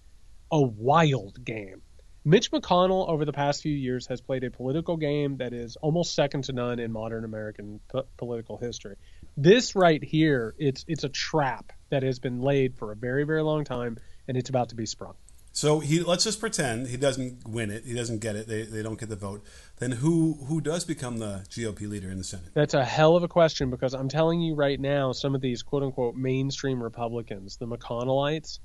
a 0.50 0.62
wild 0.62 1.44
game. 1.44 1.82
Mitch 2.26 2.50
McConnell, 2.50 3.06
over 3.08 3.26
the 3.26 3.34
past 3.34 3.60
few 3.60 3.74
years, 3.74 4.06
has 4.06 4.22
played 4.22 4.44
a 4.44 4.50
political 4.50 4.96
game 4.96 5.36
that 5.38 5.52
is 5.52 5.76
almost 5.76 6.14
second 6.14 6.44
to 6.44 6.52
none 6.54 6.78
in 6.78 6.90
modern 6.90 7.24
American 7.24 7.80
p- 7.92 8.00
political 8.16 8.56
history. 8.56 8.96
This 9.36 9.76
right 9.76 10.02
here, 10.02 10.54
it's 10.58 10.86
it's 10.88 11.04
a 11.04 11.10
trap 11.10 11.72
that 11.90 12.02
has 12.02 12.20
been 12.20 12.40
laid 12.40 12.76
for 12.76 12.92
a 12.92 12.96
very 12.96 13.24
very 13.24 13.42
long 13.42 13.64
time, 13.64 13.98
and 14.26 14.36
it's 14.36 14.48
about 14.48 14.70
to 14.70 14.74
be 14.74 14.86
sprung. 14.86 15.14
So 15.56 15.78
he 15.78 16.00
let's 16.00 16.24
just 16.24 16.40
pretend 16.40 16.88
he 16.88 16.96
doesn't 16.96 17.46
win 17.48 17.70
it. 17.70 17.84
He 17.84 17.94
doesn't 17.94 18.18
get 18.18 18.34
it. 18.34 18.48
They, 18.48 18.62
they 18.62 18.82
don't 18.82 18.98
get 18.98 19.08
the 19.08 19.14
vote. 19.14 19.44
Then 19.78 19.92
who 19.92 20.34
who 20.48 20.60
does 20.60 20.84
become 20.84 21.18
the 21.18 21.44
GOP 21.48 21.88
leader 21.88 22.10
in 22.10 22.18
the 22.18 22.24
Senate? 22.24 22.50
That's 22.54 22.74
a 22.74 22.84
hell 22.84 23.14
of 23.14 23.22
a 23.22 23.28
question 23.28 23.70
because 23.70 23.94
I'm 23.94 24.08
telling 24.08 24.40
you 24.40 24.56
right 24.56 24.80
now, 24.80 25.12
some 25.12 25.32
of 25.32 25.40
these 25.40 25.62
quote 25.62 25.84
unquote 25.84 26.16
mainstream 26.16 26.82
Republicans, 26.82 27.56
the 27.56 27.66
McConnellites, 27.68 28.58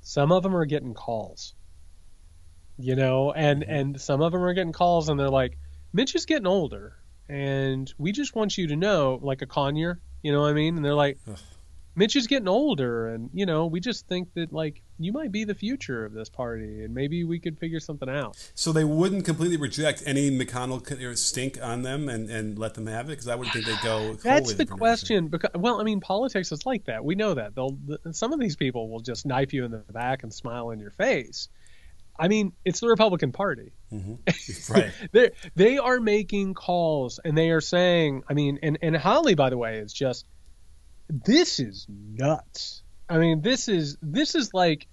some 0.00 0.32
of 0.32 0.42
them 0.42 0.56
are 0.56 0.66
getting 0.66 0.94
calls. 0.94 1.54
You 2.76 2.96
know, 2.96 3.30
and 3.32 3.62
Mm-hmm. 3.62 3.70
and 3.70 4.00
some 4.00 4.20
of 4.20 4.32
them 4.32 4.42
are 4.42 4.52
getting 4.52 4.72
calls, 4.72 5.08
and 5.08 5.18
they're 5.18 5.30
like, 5.30 5.56
Mitch 5.92 6.16
is 6.16 6.26
getting 6.26 6.48
older, 6.48 6.96
and 7.28 7.90
we 7.98 8.10
just 8.10 8.34
want 8.34 8.58
you 8.58 8.66
to 8.66 8.76
know, 8.76 9.20
like 9.22 9.42
a 9.42 9.46
Cornyn, 9.46 9.96
you 10.22 10.32
know 10.32 10.40
what 10.40 10.50
I 10.50 10.54
mean? 10.54 10.74
And 10.76 10.84
they're 10.84 10.92
like, 10.92 11.18
Ugh. 11.30 11.38
Mitch 11.98 12.14
is 12.14 12.26
getting 12.26 12.46
older, 12.46 13.08
and 13.08 13.30
you 13.32 13.46
know, 13.46 13.66
we 13.66 13.80
just 13.80 14.06
think 14.06 14.32
that 14.34 14.52
like 14.52 14.82
you 14.98 15.12
might 15.12 15.32
be 15.32 15.44
the 15.44 15.54
future 15.54 16.04
of 16.04 16.12
this 16.12 16.28
party, 16.28 16.84
and 16.84 16.94
maybe 16.94 17.24
we 17.24 17.40
could 17.40 17.58
figure 17.58 17.80
something 17.80 18.08
out. 18.08 18.36
So 18.54 18.70
they 18.70 18.84
wouldn't 18.84 19.24
completely 19.24 19.56
reject 19.56 20.02
any 20.04 20.30
McConnell 20.30 21.16
stink 21.16 21.58
on 21.62 21.82
them 21.82 22.10
and, 22.10 22.28
and 22.28 22.58
let 22.58 22.74
them 22.74 22.86
have 22.86 23.06
it 23.06 23.12
because 23.12 23.28
I 23.28 23.34
would 23.34 23.48
think 23.48 23.64
they'd 23.64 23.80
go. 23.82 24.12
That's 24.22 24.54
the 24.54 24.66
question. 24.66 25.28
Because 25.28 25.50
well, 25.54 25.80
I 25.80 25.84
mean, 25.84 26.00
politics 26.00 26.52
is 26.52 26.66
like 26.66 26.84
that. 26.84 27.02
We 27.02 27.14
know 27.14 27.32
that. 27.32 27.54
They'll 27.54 27.78
th- 27.86 28.14
some 28.14 28.34
of 28.34 28.40
these 28.40 28.56
people 28.56 28.90
will 28.90 29.00
just 29.00 29.24
knife 29.24 29.54
you 29.54 29.64
in 29.64 29.70
the 29.70 29.78
back 29.78 30.22
and 30.22 30.32
smile 30.32 30.70
in 30.70 30.78
your 30.78 30.90
face. 30.90 31.48
I 32.18 32.28
mean, 32.28 32.52
it's 32.64 32.80
the 32.80 32.88
Republican 32.88 33.32
Party. 33.32 33.72
Mm-hmm. 33.92 34.14
Right. 34.72 34.90
they 35.12 35.30
they 35.54 35.78
are 35.78 36.00
making 36.00 36.54
calls 36.54 37.20
and 37.24 37.38
they 37.38 37.50
are 37.50 37.60
saying. 37.60 38.24
I 38.28 38.34
mean, 38.34 38.58
and 38.62 38.78
and 38.82 38.96
Hawley, 38.96 39.34
by 39.34 39.48
the 39.48 39.56
way, 39.56 39.78
is 39.78 39.92
just 39.92 40.26
this 41.08 41.60
is 41.60 41.86
nuts. 41.88 42.82
I 43.08 43.18
mean, 43.18 43.40
this 43.42 43.68
is 43.68 43.96
this 44.02 44.34
is 44.34 44.52
like 44.52 44.86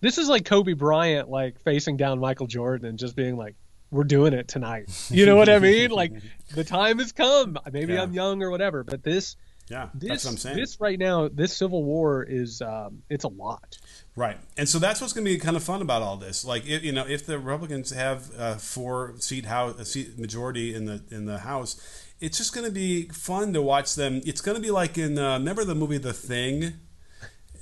this 0.00 0.18
is 0.18 0.28
like 0.28 0.44
Kobe 0.44 0.74
Bryant 0.74 1.28
like 1.28 1.60
facing 1.60 1.96
down 1.96 2.18
Michael 2.20 2.46
Jordan 2.46 2.86
and 2.86 2.98
just 2.98 3.16
being 3.16 3.36
like, 3.36 3.54
"We're 3.90 4.04
doing 4.04 4.32
it 4.32 4.48
tonight." 4.48 4.84
You 5.10 5.24
know 5.26 5.36
what 5.36 5.48
I 5.48 5.58
mean? 5.58 5.90
Like 5.90 6.12
the 6.54 6.64
time 6.78 6.98
has 6.98 7.12
come. 7.12 7.58
Maybe 7.72 7.94
Yeah. 7.94 8.02
I'm 8.02 8.12
young 8.12 8.42
or 8.42 8.50
whatever, 8.50 8.84
but 8.84 9.02
this 9.02 9.36
Yeah, 9.70 9.88
this 9.94 10.08
that's 10.08 10.24
what 10.24 10.30
I'm 10.32 10.36
saying. 10.36 10.56
this 10.56 10.80
right 10.80 10.98
now, 10.98 11.28
this 11.28 11.56
civil 11.56 11.82
war 11.82 12.22
is 12.22 12.60
um, 12.60 13.02
it's 13.08 13.24
a 13.24 13.28
lot. 13.28 13.78
Right, 14.14 14.36
and 14.56 14.68
so 14.68 14.78
that's 14.78 15.00
what's 15.00 15.12
going 15.12 15.24
to 15.24 15.30
be 15.30 15.38
kind 15.38 15.56
of 15.56 15.62
fun 15.62 15.80
about 15.80 16.02
all 16.02 16.16
this. 16.16 16.44
Like, 16.44 16.66
if, 16.66 16.82
you 16.82 16.90
know, 16.92 17.06
if 17.06 17.24
the 17.24 17.38
Republicans 17.38 17.90
have 17.90 18.30
a 18.36 18.56
four 18.56 19.14
seat 19.18 19.44
house, 19.46 19.78
a 19.78 19.84
seat 19.84 20.18
majority 20.18 20.74
in 20.74 20.86
the 20.86 21.02
in 21.10 21.24
the 21.26 21.38
House, 21.38 21.80
it's 22.20 22.38
just 22.38 22.54
going 22.54 22.66
to 22.66 22.72
be 22.72 23.04
fun 23.08 23.52
to 23.52 23.62
watch 23.62 23.94
them. 23.94 24.20
It's 24.24 24.40
going 24.40 24.56
to 24.56 24.62
be 24.62 24.70
like 24.70 24.98
in 24.98 25.18
uh, 25.18 25.38
remember 25.38 25.64
the 25.64 25.74
movie 25.74 25.98
The 25.98 26.12
Thing. 26.12 26.74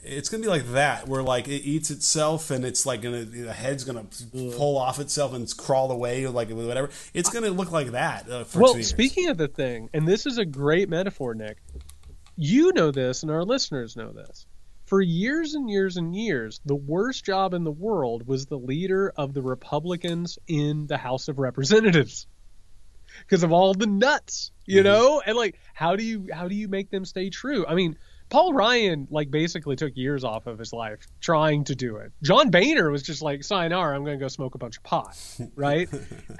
It's 0.02 0.28
going 0.28 0.40
to 0.40 0.46
be 0.46 0.50
like 0.50 0.72
that, 0.72 1.09
where 1.09 1.22
like 1.22 1.48
it 1.48 1.62
eats 1.62 1.90
itself, 1.90 2.50
and 2.52 2.64
it's 2.64 2.86
like 2.86 3.02
gonna 3.02 3.24
the 3.24 3.52
head's 3.52 3.82
going 3.84 4.07
to 4.07 4.26
pull 4.57 4.78
off 4.78 5.00
itself 5.00 5.34
and 5.34 5.52
crawl 5.57 5.90
away, 5.90 6.26
like 6.28 6.50
whatever. 6.50 6.90
It's 7.12 7.28
going 7.28 7.44
to 7.44 7.50
look 7.50 7.72
like 7.72 7.88
that 7.88 8.30
uh, 8.30 8.44
Well, 8.54 8.80
speaking 8.82 9.28
of 9.28 9.36
the 9.36 9.48
thing, 9.48 9.90
and 9.92 10.07
this 10.07 10.24
is 10.26 10.38
a 10.38 10.44
great 10.44 10.88
metaphor, 10.88 11.34
Nick. 11.34 11.59
You 12.36 12.72
know 12.72 12.92
this, 12.92 13.22
and 13.22 13.32
our 13.32 13.44
listeners 13.44 13.96
know 13.96 14.12
this. 14.12 14.46
For 14.84 15.00
years 15.00 15.54
and 15.54 15.68
years 15.68 15.96
and 15.96 16.14
years, 16.14 16.61
the 16.64 16.76
worst 16.76 17.24
job 17.24 17.54
in 17.54 17.64
the 17.64 17.72
world 17.72 18.28
was 18.28 18.46
the 18.46 18.59
leader 18.59 19.12
of 19.16 19.34
the 19.34 19.42
Republicans 19.42 20.38
in 20.46 20.86
the 20.86 20.98
House 20.98 21.26
of 21.26 21.40
Representatives 21.40 22.28
because 23.20 23.42
of 23.42 23.52
all 23.52 23.74
the 23.74 23.86
nuts, 23.86 24.52
you 24.66 24.78
Mm-hmm. 24.82 24.84
know. 24.84 25.22
And 25.24 25.36
like, 25.36 25.58
how 25.74 25.96
do 25.96 26.04
you 26.04 26.28
how 26.32 26.48
do 26.48 26.54
you 26.54 26.68
make 26.68 26.90
them 26.90 27.04
stay 27.04 27.30
true? 27.30 27.64
I 27.66 27.74
mean, 27.74 27.96
Paul 28.28 28.52
Ryan 28.52 29.06
like 29.10 29.30
basically 29.30 29.76
took 29.76 29.96
years 29.96 30.24
off 30.24 30.46
of 30.46 30.58
his 30.58 30.72
life 30.72 31.06
trying 31.20 31.64
to 31.64 31.74
do 31.76 31.96
it. 31.96 32.12
John 32.22 32.50
Boehner 32.50 32.90
was 32.90 33.02
just 33.02 33.22
like, 33.22 33.44
"Sayonara, 33.44 33.94
I'm 33.96 34.04
going 34.04 34.18
to 34.18 34.22
go 34.24 34.28
smoke 34.28 34.54
a 34.54 34.58
bunch 34.58 34.76
of 34.78 34.82
pot," 34.82 35.16
right? 35.56 35.88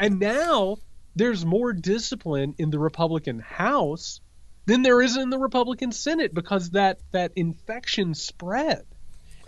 and 0.01 0.19
now 0.19 0.79
there's 1.15 1.47
more 1.47 1.73
discipline 1.73 2.55
in 2.59 2.71
the 2.71 2.79
Republican 2.79 3.39
House 3.39 4.21
than 4.67 4.83
there 4.83 5.01
is 5.01 5.17
in 5.17 5.31
the 5.31 5.39
Republican 5.39 5.93
Senate 5.93 6.35
because 6.35 6.71
that 6.71 6.99
that 7.13 7.33
infection 7.37 8.15
spread. 8.15 8.83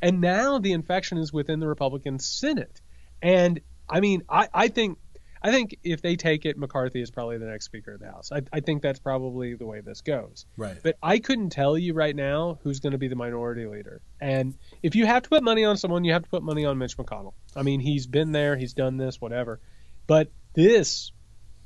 And 0.01 0.21
now 0.21 0.61
the 0.61 0.73
infection 0.73 1.19
is 1.19 1.33
within 1.33 1.59
the 1.59 1.67
Republican 1.67 2.21
Senate. 2.21 2.81
And 3.21 3.61
I 3.91 3.99
mean, 3.99 4.23
I, 4.29 4.49
I 4.55 4.69
think 4.69 4.99
I 5.43 5.51
think 5.53 5.79
if 5.83 6.03
they 6.03 6.17
take 6.17 6.47
it, 6.47 6.59
McCarthy 6.59 7.01
is 7.01 7.11
probably 7.11 7.39
the 7.39 7.47
next 7.47 7.67
Speaker 7.67 7.95
of 7.95 8.01
the 8.01 8.07
House. 8.07 8.31
I, 8.33 8.43
I 8.53 8.61
think 8.61 8.83
that's 8.83 8.99
probably 8.99 9.55
the 9.55 9.67
way 9.67 9.81
this 9.81 10.01
goes. 10.01 10.47
right. 10.57 10.77
But 10.83 10.97
I 11.03 11.19
couldn't 11.19 11.51
tell 11.51 11.79
you 11.79 11.95
right 11.95 12.15
now 12.15 12.59
who's 12.63 12.81
going 12.81 12.93
to 12.93 12.99
be 12.99 13.09
the 13.09 13.17
minority 13.17 13.67
leader. 13.67 14.01
And 14.21 14.55
if 14.83 14.95
you 14.95 15.07
have 15.07 15.23
to 15.23 15.29
put 15.29 15.43
money 15.43 15.65
on 15.65 15.77
someone, 15.77 16.05
you 16.05 16.13
have 16.13 16.25
to 16.25 16.29
put 16.31 16.43
money 16.43 16.65
on 16.65 16.79
Mitch 16.79 16.97
McConnell. 16.97 17.35
I 17.55 17.63
mean, 17.63 17.81
he's 17.81 18.07
been 18.07 18.33
there, 18.33 18.57
he's 18.57 18.75
done 18.75 18.97
this, 18.97 19.21
whatever. 19.21 19.61
But 20.07 20.31
this 20.55 21.13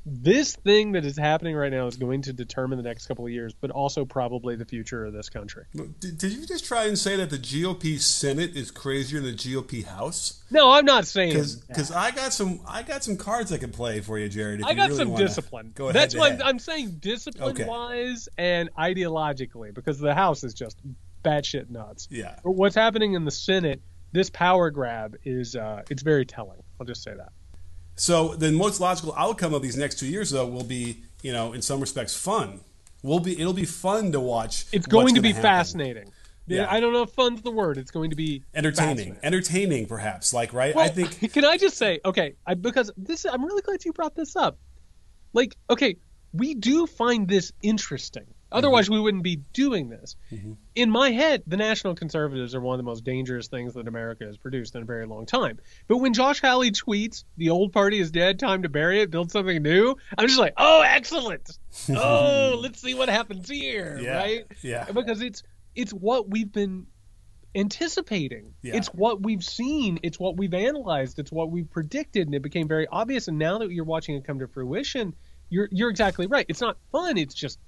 this 0.05 0.57
thing 0.57 0.93
that 0.93 1.05
is 1.05 1.17
happening 1.17 1.55
right 1.55 1.71
now 1.71 1.87
is 1.87 1.97
going 1.97 2.23
to 2.23 2.33
determine 2.33 2.77
the 2.77 2.83
next 2.83 3.07
couple 3.07 3.25
of 3.25 3.31
years, 3.31 3.55
but 3.61 3.71
also 3.71 4.05
probably 4.05 4.57
the 4.57 4.65
future 4.65 5.05
of 5.05 5.13
this 5.13 5.29
country. 5.29 5.65
Did, 5.75 6.19
did 6.19 6.33
you 6.33 6.45
just 6.47 6.65
try 6.65 6.87
and 6.87 6.99
say 6.99 7.17
that 7.17 7.31
the 7.31 7.39
GOP 7.39 8.01
Senate 8.01 8.57
is 8.57 8.71
crazier 8.71 9.21
than 9.21 9.33
the 9.33 9.37
GOP 9.37 9.85
House? 9.85 10.43
No, 10.51 10.73
I'm 10.73 10.85
not 10.85 11.07
saying. 11.07 11.45
Because 11.69 11.93
I 11.93 12.11
got 12.11 12.33
some 12.33 12.61
I 12.67 12.83
got 12.83 13.05
some 13.05 13.17
cards 13.17 13.53
I 13.53 13.59
can 13.59 13.71
play 13.71 14.01
for 14.01 14.19
you, 14.19 14.29
Jared. 14.29 14.61
If 14.61 14.67
I 14.67 14.71
you 14.71 14.77
got 14.77 14.91
really 14.91 14.99
some 14.99 15.15
discipline. 15.15 15.73
Go 15.75 15.85
ahead. 15.85 15.95
That's 15.95 16.17
why. 16.17 16.31
I'm, 16.31 16.43
I'm 16.43 16.59
saying 16.59 16.97
discipline 17.01 17.51
Okay. 17.53 17.65
wise 17.65 18.29
and 18.37 18.71
ideologically, 18.75 19.73
because 19.73 19.99
the 20.01 20.15
House 20.15 20.43
is 20.43 20.53
just 20.55 20.79
batshit 21.25 21.71
nuts. 21.71 22.09
Yeah. 22.11 22.37
But 22.43 22.53
what's 22.53 22.75
happening 22.75 23.15
in 23.15 23.25
the 23.25 23.31
Senate, 23.31 23.81
this 24.11 24.31
power 24.31 24.71
grab 24.71 25.17
is 25.25 25.55
uh, 25.55 25.83
it's 25.91 26.03
very 26.03 26.27
telling. 26.27 26.61
I'll 26.81 26.87
just 26.87 27.03
say 27.03 27.15
that. 27.15 27.31
So 27.97 28.35
the 28.35 28.51
most 28.53 28.81
logical 28.81 29.15
outcome 29.17 29.55
of 29.55 29.63
these 29.63 29.77
next 29.77 29.99
two 29.99 30.07
years, 30.07 30.31
though, 30.31 30.47
will 30.47 30.65
be 30.65 31.03
you 31.23 31.33
know 31.33 31.53
in 31.53 31.63
some 31.63 31.81
respects 31.81 32.17
fun. 32.17 32.61
Will 33.03 33.21
be 33.21 33.39
it'll 33.41 33.53
be 33.53 33.65
fun 33.65 34.13
to 34.13 34.21
watch. 34.21 34.67
It's 34.73 34.87
going 34.87 35.15
to 35.15 35.21
be 35.21 35.29
happen. 35.29 35.43
fascinating. 35.43 36.13
Yeah. 36.47 36.67
I 36.69 36.81
don't 36.81 36.93
know 36.93 37.03
if 37.03 37.11
fun's 37.11 37.43
the 37.43 37.51
word. 37.51 37.79
It's 37.79 37.91
going 37.91 38.11
to 38.11 38.17
be 38.17 38.43
entertaining, 38.55 39.17
entertaining 39.23 39.87
perhaps. 39.87 40.35
Like 40.35 40.53
right, 40.53 40.75
Well, 40.75 40.85
I 40.85 40.89
think 40.89 41.33
Can 41.33 41.45
I 41.45 41.57
just 41.57 41.77
say, 41.77 42.01
okay, 42.05 42.35
I, 42.47 42.55
because 42.55 42.91
this, 42.97 43.25
I'm 43.25 43.45
really 43.45 43.63
glad 43.63 43.85
you 43.85 43.93
brought 43.93 44.15
this 44.15 44.35
up. 44.37 44.59
Like, 45.33 45.57
okay, 45.71 45.97
we 46.33 46.55
do 46.55 46.87
find 46.87 47.29
this 47.29 47.53
interesting. 47.63 48.27
Otherwise, 48.53 48.85
Mm-hmm. 48.87 48.95
we 48.95 49.01
wouldn't 49.01 49.23
be 49.23 49.37
doing 49.53 49.89
this. 49.89 50.17
In 50.75 50.91
my 50.91 51.11
head, 51.11 51.43
the 51.47 51.57
National 51.57 51.95
Conservatives 51.95 52.55
are 52.55 52.61
one 52.61 52.75
of 52.75 52.79
the 52.79 52.83
most 52.91 53.05
dangerous 53.05 53.49
things 53.49 53.75
that 53.75 53.89
America 53.89 54.25
has 54.25 54.37
produced 54.37 54.75
in 54.75 54.83
a 54.83 54.85
very 54.85 55.07
long 55.07 55.27
time. 55.27 55.59
But 55.89 55.99
when 55.99 56.13
Josh 56.15 56.41
Hawley 56.41 56.71
tweets, 56.71 57.25
"The 57.37 57.51
old 57.51 57.73
party 57.73 57.99
is 57.99 58.11
dead, 58.11 58.39
time 58.39 58.63
to 58.63 58.69
bury 58.69 59.01
it, 59.01 59.11
build 59.11 59.31
something 59.31 59.63
new," 59.63 59.97
I'm 60.17 60.27
just 60.27 60.39
like, 60.41 60.55
"Oh, 60.57 60.83
excellent! 60.87 61.59
Oh, 61.91 62.59
let's 62.63 62.81
see 62.81 62.95
what 62.95 63.09
happens 63.09 63.49
here, 63.49 63.99
Yeah, 64.01 64.17
right?" 64.17 64.45
yeah. 64.63 64.91
Because 64.93 65.21
it's 65.23 65.43
it's 65.75 65.93
what 65.93 66.29
we've 66.29 66.53
been 66.53 66.87
anticipating. 67.55 68.55
Yeah. 68.63 68.77
It's 68.77 68.89
what 68.89 69.23
we've 69.23 69.45
seen. 69.45 70.01
It's 70.03 70.19
what 70.19 70.37
we've 70.37 70.55
analyzed. 70.55 71.19
It's 71.19 71.31
what 71.33 71.51
we've 71.51 71.71
predicted, 71.71 72.27
and 72.29 72.35
it 72.35 72.43
became 72.43 72.69
very 72.69 72.87
obvious. 72.87 73.29
And 73.29 73.39
now 73.39 73.59
that 73.59 73.71
you're 73.71 73.85
watching 73.85 74.15
it 74.17 74.25
come 74.27 74.39
to 74.41 74.49
fruition, 74.49 75.15
you're 75.51 75.69
you're 75.71 75.91
exactly 75.91 76.27
right. 76.27 76.47
It's 76.49 76.61
not 76.61 76.77
fun. 76.91 77.19
It's 77.19 77.35
just 77.35 77.59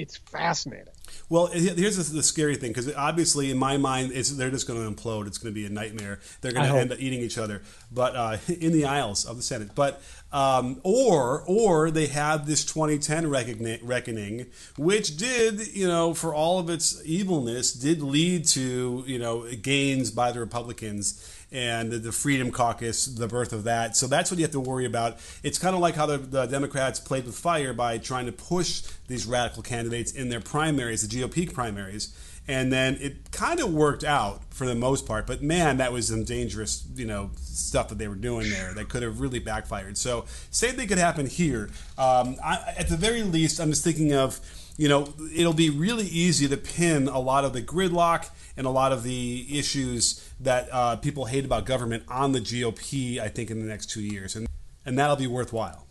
it's 0.00 0.16
fascinating. 0.16 0.92
Well, 1.28 1.46
here's 1.46 1.96
the, 1.96 2.14
the 2.14 2.22
scary 2.22 2.56
thing 2.56 2.70
because 2.70 2.92
obviously, 2.94 3.50
in 3.50 3.58
my 3.58 3.76
mind, 3.76 4.12
it's, 4.12 4.30
they're 4.30 4.50
just 4.50 4.66
going 4.66 4.82
to 4.82 4.90
implode. 4.90 5.26
It's 5.26 5.38
going 5.38 5.52
to 5.52 5.60
be 5.60 5.66
a 5.66 5.70
nightmare. 5.70 6.20
They're 6.40 6.52
going 6.52 6.70
to 6.70 6.78
end 6.78 6.92
up 6.92 7.00
eating 7.00 7.20
each 7.20 7.38
other, 7.38 7.62
but 7.92 8.16
uh, 8.16 8.38
in 8.48 8.72
the 8.72 8.84
aisles 8.84 9.24
of 9.24 9.36
the 9.36 9.42
Senate. 9.42 9.70
But 9.74 10.02
um, 10.32 10.80
or 10.82 11.42
or 11.46 11.90
they 11.90 12.06
have 12.06 12.46
this 12.46 12.64
2010 12.64 13.28
reckoning, 13.28 13.78
reckoning, 13.82 14.46
which 14.76 15.16
did 15.16 15.74
you 15.74 15.86
know 15.86 16.14
for 16.14 16.34
all 16.34 16.58
of 16.58 16.70
its 16.70 17.04
evilness, 17.04 17.72
did 17.72 18.02
lead 18.02 18.46
to 18.48 19.04
you 19.06 19.18
know 19.18 19.46
gains 19.62 20.10
by 20.10 20.32
the 20.32 20.40
Republicans 20.40 21.39
and 21.52 21.90
the, 21.90 21.98
the 21.98 22.12
Freedom 22.12 22.50
Caucus, 22.50 23.06
the 23.06 23.26
birth 23.26 23.52
of 23.52 23.64
that. 23.64 23.96
So 23.96 24.06
that's 24.06 24.30
what 24.30 24.38
you 24.38 24.44
have 24.44 24.52
to 24.52 24.60
worry 24.60 24.84
about. 24.84 25.18
It's 25.42 25.58
kind 25.58 25.74
of 25.74 25.80
like 25.80 25.94
how 25.94 26.06
the, 26.06 26.18
the 26.18 26.46
Democrats 26.46 27.00
played 27.00 27.26
with 27.26 27.34
fire 27.34 27.72
by 27.72 27.98
trying 27.98 28.26
to 28.26 28.32
push 28.32 28.82
these 29.08 29.26
radical 29.26 29.62
candidates 29.62 30.12
in 30.12 30.28
their 30.28 30.40
primaries, 30.40 31.06
the 31.06 31.20
GOP 31.20 31.52
primaries. 31.52 32.14
And 32.50 32.72
then 32.72 32.98
it 33.00 33.30
kind 33.30 33.60
of 33.60 33.72
worked 33.72 34.02
out 34.02 34.42
for 34.52 34.66
the 34.66 34.74
most 34.74 35.06
part, 35.06 35.24
but 35.24 35.40
man, 35.40 35.76
that 35.76 35.92
was 35.92 36.08
some 36.08 36.24
dangerous, 36.24 36.84
you 36.96 37.06
know, 37.06 37.30
stuff 37.36 37.90
that 37.90 37.98
they 37.98 38.08
were 38.08 38.16
doing 38.16 38.50
there 38.50 38.74
that 38.74 38.88
could 38.88 39.04
have 39.04 39.20
really 39.20 39.38
backfired. 39.38 39.96
So, 39.96 40.24
same 40.50 40.74
thing 40.74 40.88
could 40.88 40.98
happen 40.98 41.26
here. 41.26 41.70
Um, 41.96 42.34
I, 42.44 42.74
at 42.76 42.88
the 42.88 42.96
very 42.96 43.22
least, 43.22 43.60
I'm 43.60 43.70
just 43.70 43.84
thinking 43.84 44.12
of, 44.14 44.40
you 44.76 44.88
know, 44.88 45.14
it'll 45.32 45.52
be 45.52 45.70
really 45.70 46.06
easy 46.06 46.48
to 46.48 46.56
pin 46.56 47.06
a 47.06 47.20
lot 47.20 47.44
of 47.44 47.52
the 47.52 47.62
gridlock 47.62 48.28
and 48.56 48.66
a 48.66 48.70
lot 48.70 48.90
of 48.90 49.04
the 49.04 49.46
issues 49.56 50.28
that 50.40 50.68
uh, 50.72 50.96
people 50.96 51.26
hate 51.26 51.44
about 51.44 51.66
government 51.66 52.02
on 52.08 52.32
the 52.32 52.40
GOP. 52.40 53.20
I 53.20 53.28
think 53.28 53.52
in 53.52 53.60
the 53.60 53.66
next 53.66 53.90
two 53.90 54.02
years, 54.02 54.34
and 54.34 54.48
and 54.84 54.98
that'll 54.98 55.14
be 55.14 55.28
worthwhile. 55.28 55.86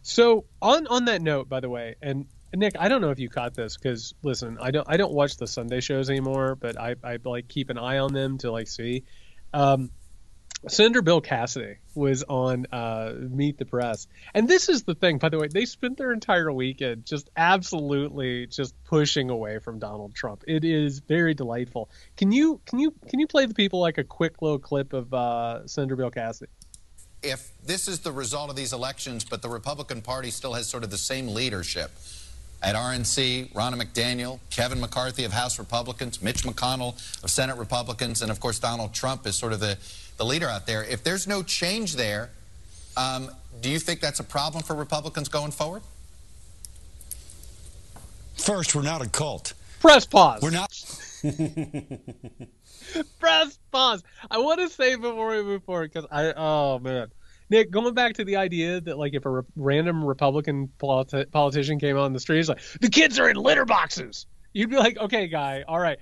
So 0.00 0.46
on 0.62 0.86
on 0.86 1.04
that 1.04 1.20
note, 1.20 1.50
by 1.50 1.60
the 1.60 1.68
way, 1.68 1.96
and 2.00 2.24
Nick, 2.54 2.74
I 2.78 2.88
don't 2.88 3.00
know 3.00 3.10
if 3.10 3.18
you 3.18 3.28
caught 3.28 3.54
this 3.54 3.76
because 3.76 4.14
listen, 4.22 4.58
I 4.60 4.70
don't 4.70 4.88
I 4.88 4.96
don't 4.96 5.12
watch 5.12 5.36
the 5.36 5.46
Sunday 5.46 5.80
shows 5.80 6.08
anymore, 6.08 6.54
but 6.54 6.80
I 6.80 6.96
I 7.04 7.18
like 7.24 7.48
keep 7.48 7.70
an 7.70 7.78
eye 7.78 7.98
on 7.98 8.12
them 8.12 8.38
to 8.38 8.50
like 8.50 8.68
see. 8.68 9.04
Um, 9.52 9.90
Senator 10.66 11.02
Bill 11.02 11.20
Cassidy 11.20 11.76
was 11.94 12.24
on 12.24 12.66
uh, 12.72 13.12
Meet 13.16 13.58
the 13.58 13.64
Press, 13.64 14.08
and 14.34 14.48
this 14.48 14.68
is 14.68 14.82
the 14.82 14.94
thing. 14.94 15.18
By 15.18 15.28
the 15.28 15.38
way, 15.38 15.46
they 15.46 15.66
spent 15.66 15.98
their 15.98 16.12
entire 16.12 16.50
weekend 16.50 17.04
just 17.06 17.30
absolutely 17.36 18.46
just 18.46 18.74
pushing 18.84 19.30
away 19.30 19.60
from 19.60 19.78
Donald 19.78 20.14
Trump. 20.14 20.42
It 20.48 20.64
is 20.64 20.98
very 21.00 21.34
delightful. 21.34 21.90
Can 22.16 22.32
you 22.32 22.60
can 22.66 22.78
you 22.80 22.92
can 23.08 23.20
you 23.20 23.26
play 23.26 23.46
the 23.46 23.54
people 23.54 23.78
like 23.78 23.98
a 23.98 24.04
quick 24.04 24.42
little 24.42 24.58
clip 24.58 24.94
of 24.94 25.12
uh, 25.14 25.66
Senator 25.66 25.96
Bill 25.96 26.10
Cassidy? 26.10 26.50
If 27.22 27.50
this 27.64 27.86
is 27.86 28.00
the 28.00 28.12
result 28.12 28.50
of 28.50 28.56
these 28.56 28.72
elections, 28.72 29.24
but 29.24 29.42
the 29.42 29.48
Republican 29.48 30.02
Party 30.02 30.30
still 30.30 30.54
has 30.54 30.66
sort 30.66 30.82
of 30.82 30.90
the 30.90 30.98
same 30.98 31.28
leadership 31.28 31.90
at 32.62 32.74
RNC, 32.74 33.52
Ronna 33.52 33.80
McDaniel, 33.80 34.40
Kevin 34.50 34.80
McCarthy 34.80 35.24
of 35.24 35.32
House 35.32 35.58
Republicans, 35.58 36.20
Mitch 36.22 36.42
McConnell 36.42 36.94
of 37.22 37.30
Senate 37.30 37.56
Republicans, 37.56 38.22
and 38.22 38.30
of 38.30 38.40
course 38.40 38.58
Donald 38.58 38.92
Trump 38.92 39.26
is 39.26 39.36
sort 39.36 39.52
of 39.52 39.60
the, 39.60 39.78
the 40.16 40.24
leader 40.24 40.48
out 40.48 40.66
there. 40.66 40.82
If 40.84 41.04
there's 41.04 41.26
no 41.26 41.42
change 41.42 41.94
there, 41.94 42.30
um, 42.96 43.30
do 43.60 43.70
you 43.70 43.78
think 43.78 44.00
that's 44.00 44.20
a 44.20 44.24
problem 44.24 44.64
for 44.64 44.74
Republicans 44.74 45.28
going 45.28 45.52
forward? 45.52 45.82
First, 48.36 48.74
we're 48.74 48.82
not 48.82 49.02
a 49.02 49.08
cult. 49.08 49.52
Press 49.80 50.04
pause. 50.06 50.42
We're 50.42 50.50
not. 50.50 50.70
Press 53.20 53.58
pause. 53.70 54.02
I 54.30 54.38
want 54.38 54.60
to 54.60 54.68
say 54.68 54.96
before 54.96 55.30
we 55.30 55.42
move 55.42 55.62
forward 55.64 55.92
because 55.92 56.08
I 56.10 56.32
oh 56.36 56.78
man, 56.78 57.08
Nick, 57.50 57.70
going 57.70 57.94
back 57.94 58.14
to 58.14 58.24
the 58.24 58.36
idea 58.36 58.80
that 58.80 58.98
like 58.98 59.14
if 59.14 59.24
a 59.24 59.30
re- 59.30 59.42
random 59.56 60.04
Republican 60.04 60.70
politi- 60.78 61.30
politician 61.30 61.78
came 61.78 61.96
on 61.96 62.12
the 62.12 62.20
street, 62.20 62.36
he's 62.38 62.48
like 62.48 62.60
the 62.80 62.90
kids 62.90 63.18
are 63.18 63.28
in 63.28 63.36
litter 63.36 63.64
boxes. 63.64 64.26
You'd 64.52 64.70
be 64.70 64.76
like, 64.76 64.98
okay, 64.98 65.28
guy, 65.28 65.64
all 65.66 65.78
right. 65.78 65.98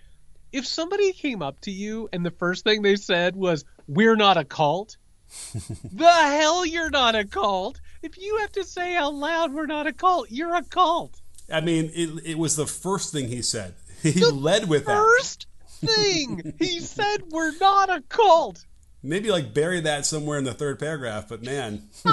If 0.52 0.66
somebody 0.66 1.12
came 1.12 1.42
up 1.42 1.60
to 1.62 1.70
you 1.70 2.08
and 2.12 2.24
the 2.24 2.30
first 2.30 2.64
thing 2.64 2.82
they 2.82 2.96
said 2.96 3.36
was, 3.36 3.64
"We're 3.88 4.16
not 4.16 4.36
a 4.36 4.44
cult," 4.44 4.96
the 5.92 6.06
hell 6.10 6.64
you're 6.64 6.90
not 6.90 7.14
a 7.14 7.24
cult. 7.24 7.80
If 8.02 8.16
you 8.16 8.38
have 8.38 8.52
to 8.52 8.64
say 8.64 8.96
out 8.96 9.14
loud, 9.14 9.52
"We're 9.52 9.66
not 9.66 9.86
a 9.86 9.92
cult," 9.92 10.30
you're 10.30 10.54
a 10.54 10.62
cult. 10.62 11.20
I 11.52 11.60
mean, 11.60 11.90
it, 11.94 12.24
it 12.24 12.38
was 12.38 12.56
the 12.56 12.66
first 12.66 13.12
thing 13.12 13.28
he 13.28 13.42
said. 13.42 13.74
He 14.02 14.12
the 14.12 14.32
led 14.32 14.68
with 14.68 14.84
first 14.84 15.46
that. 15.82 15.90
thing 15.90 16.54
he 16.58 16.80
said, 16.80 17.24
"We're 17.30 17.56
not 17.58 17.90
a 17.90 18.02
cult." 18.08 18.64
Maybe 19.02 19.30
like 19.30 19.54
bury 19.54 19.80
that 19.82 20.04
somewhere 20.06 20.38
in 20.38 20.44
the 20.44 20.54
third 20.54 20.78
paragraph, 20.78 21.28
but 21.28 21.42
man, 21.42 21.88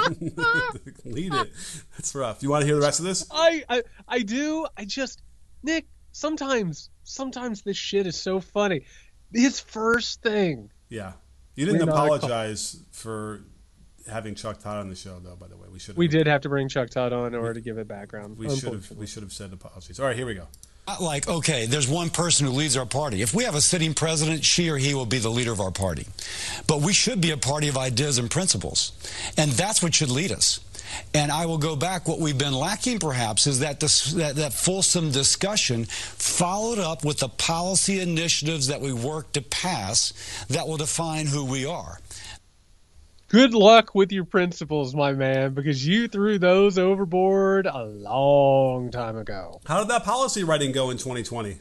lead 1.05 1.33
it. 1.33 1.51
That's 1.97 2.13
rough. 2.13 2.43
You 2.43 2.49
want 2.49 2.61
to 2.61 2.65
hear 2.67 2.75
the 2.75 2.81
rest 2.81 2.99
of 2.99 3.05
this? 3.05 3.25
I, 3.31 3.63
I 3.69 3.83
I 4.07 4.19
do. 4.19 4.67
I 4.77 4.85
just 4.85 5.21
Nick. 5.63 5.87
Sometimes 6.11 6.89
sometimes 7.03 7.63
this 7.63 7.77
shit 7.77 8.05
is 8.05 8.15
so 8.15 8.39
funny. 8.39 8.85
His 9.33 9.59
first 9.59 10.21
thing. 10.21 10.69
Yeah, 10.89 11.13
you 11.55 11.65
didn't 11.65 11.89
uh, 11.89 11.91
apologize 11.91 12.83
for 12.91 13.41
having 14.07 14.35
Chuck 14.35 14.59
Todd 14.59 14.77
on 14.77 14.89
the 14.89 14.95
show, 14.95 15.19
though. 15.19 15.35
By 15.35 15.47
the 15.47 15.57
way, 15.57 15.67
we 15.71 15.79
should. 15.79 15.97
We 15.97 16.07
did 16.07 16.27
have 16.27 16.41
to 16.41 16.49
bring 16.49 16.69
Chuck 16.69 16.89
Todd 16.89 17.13
on 17.13 17.33
in 17.33 17.35
order 17.35 17.55
to 17.55 17.61
give 17.61 17.77
it 17.77 17.87
background. 17.87 18.37
We 18.37 18.55
should 18.55 18.73
have. 18.73 18.91
We 18.91 19.07
should 19.07 19.23
have 19.23 19.33
said 19.33 19.53
apologies. 19.53 19.99
All 19.99 20.05
right, 20.05 20.15
here 20.15 20.25
we 20.25 20.35
go. 20.35 20.47
Like, 20.99 21.29
okay, 21.29 21.65
there's 21.65 21.87
one 21.87 22.09
person 22.09 22.45
who 22.45 22.51
leads 22.51 22.75
our 22.75 22.85
party. 22.85 23.21
If 23.21 23.33
we 23.33 23.45
have 23.45 23.55
a 23.55 23.61
sitting 23.61 23.93
president, 23.93 24.43
she 24.43 24.69
or 24.69 24.77
he 24.77 24.93
will 24.93 25.05
be 25.05 25.17
the 25.17 25.29
leader 25.29 25.53
of 25.53 25.61
our 25.61 25.71
party. 25.71 26.05
But 26.67 26.81
we 26.81 26.91
should 26.91 27.21
be 27.21 27.31
a 27.31 27.37
party 27.37 27.69
of 27.69 27.77
ideas 27.77 28.17
and 28.17 28.29
principles. 28.29 28.91
And 29.37 29.51
that's 29.51 29.81
what 29.81 29.95
should 29.95 30.11
lead 30.11 30.33
us. 30.33 30.59
And 31.13 31.31
I 31.31 31.45
will 31.45 31.57
go 31.57 31.77
back. 31.77 32.07
What 32.07 32.19
we've 32.19 32.37
been 32.37 32.53
lacking, 32.53 32.99
perhaps, 32.99 33.47
is 33.47 33.59
that, 33.59 33.79
that, 33.79 34.33
that 34.35 34.53
fulsome 34.53 35.09
discussion 35.11 35.85
followed 35.85 36.79
up 36.79 37.05
with 37.05 37.19
the 37.19 37.29
policy 37.29 38.01
initiatives 38.01 38.67
that 38.67 38.81
we 38.81 38.91
work 38.91 39.31
to 39.31 39.41
pass 39.41 40.13
that 40.49 40.67
will 40.67 40.77
define 40.77 41.27
who 41.27 41.45
we 41.45 41.65
are 41.65 41.99
good 43.33 43.55
luck 43.55 43.95
with 43.95 44.11
your 44.11 44.25
principles, 44.25 44.93
my 44.93 45.11
man, 45.11 45.55
because 45.55 45.85
you 45.85 46.07
threw 46.07 46.37
those 46.37 46.77
overboard 46.77 47.65
a 47.65 47.83
long 47.83 48.91
time 48.91 49.17
ago. 49.17 49.59
How 49.65 49.79
did 49.79 49.87
that 49.89 50.03
policy 50.03 50.43
writing 50.43 50.71
go 50.71 50.91
in 50.91 50.97
2020? 50.97 51.59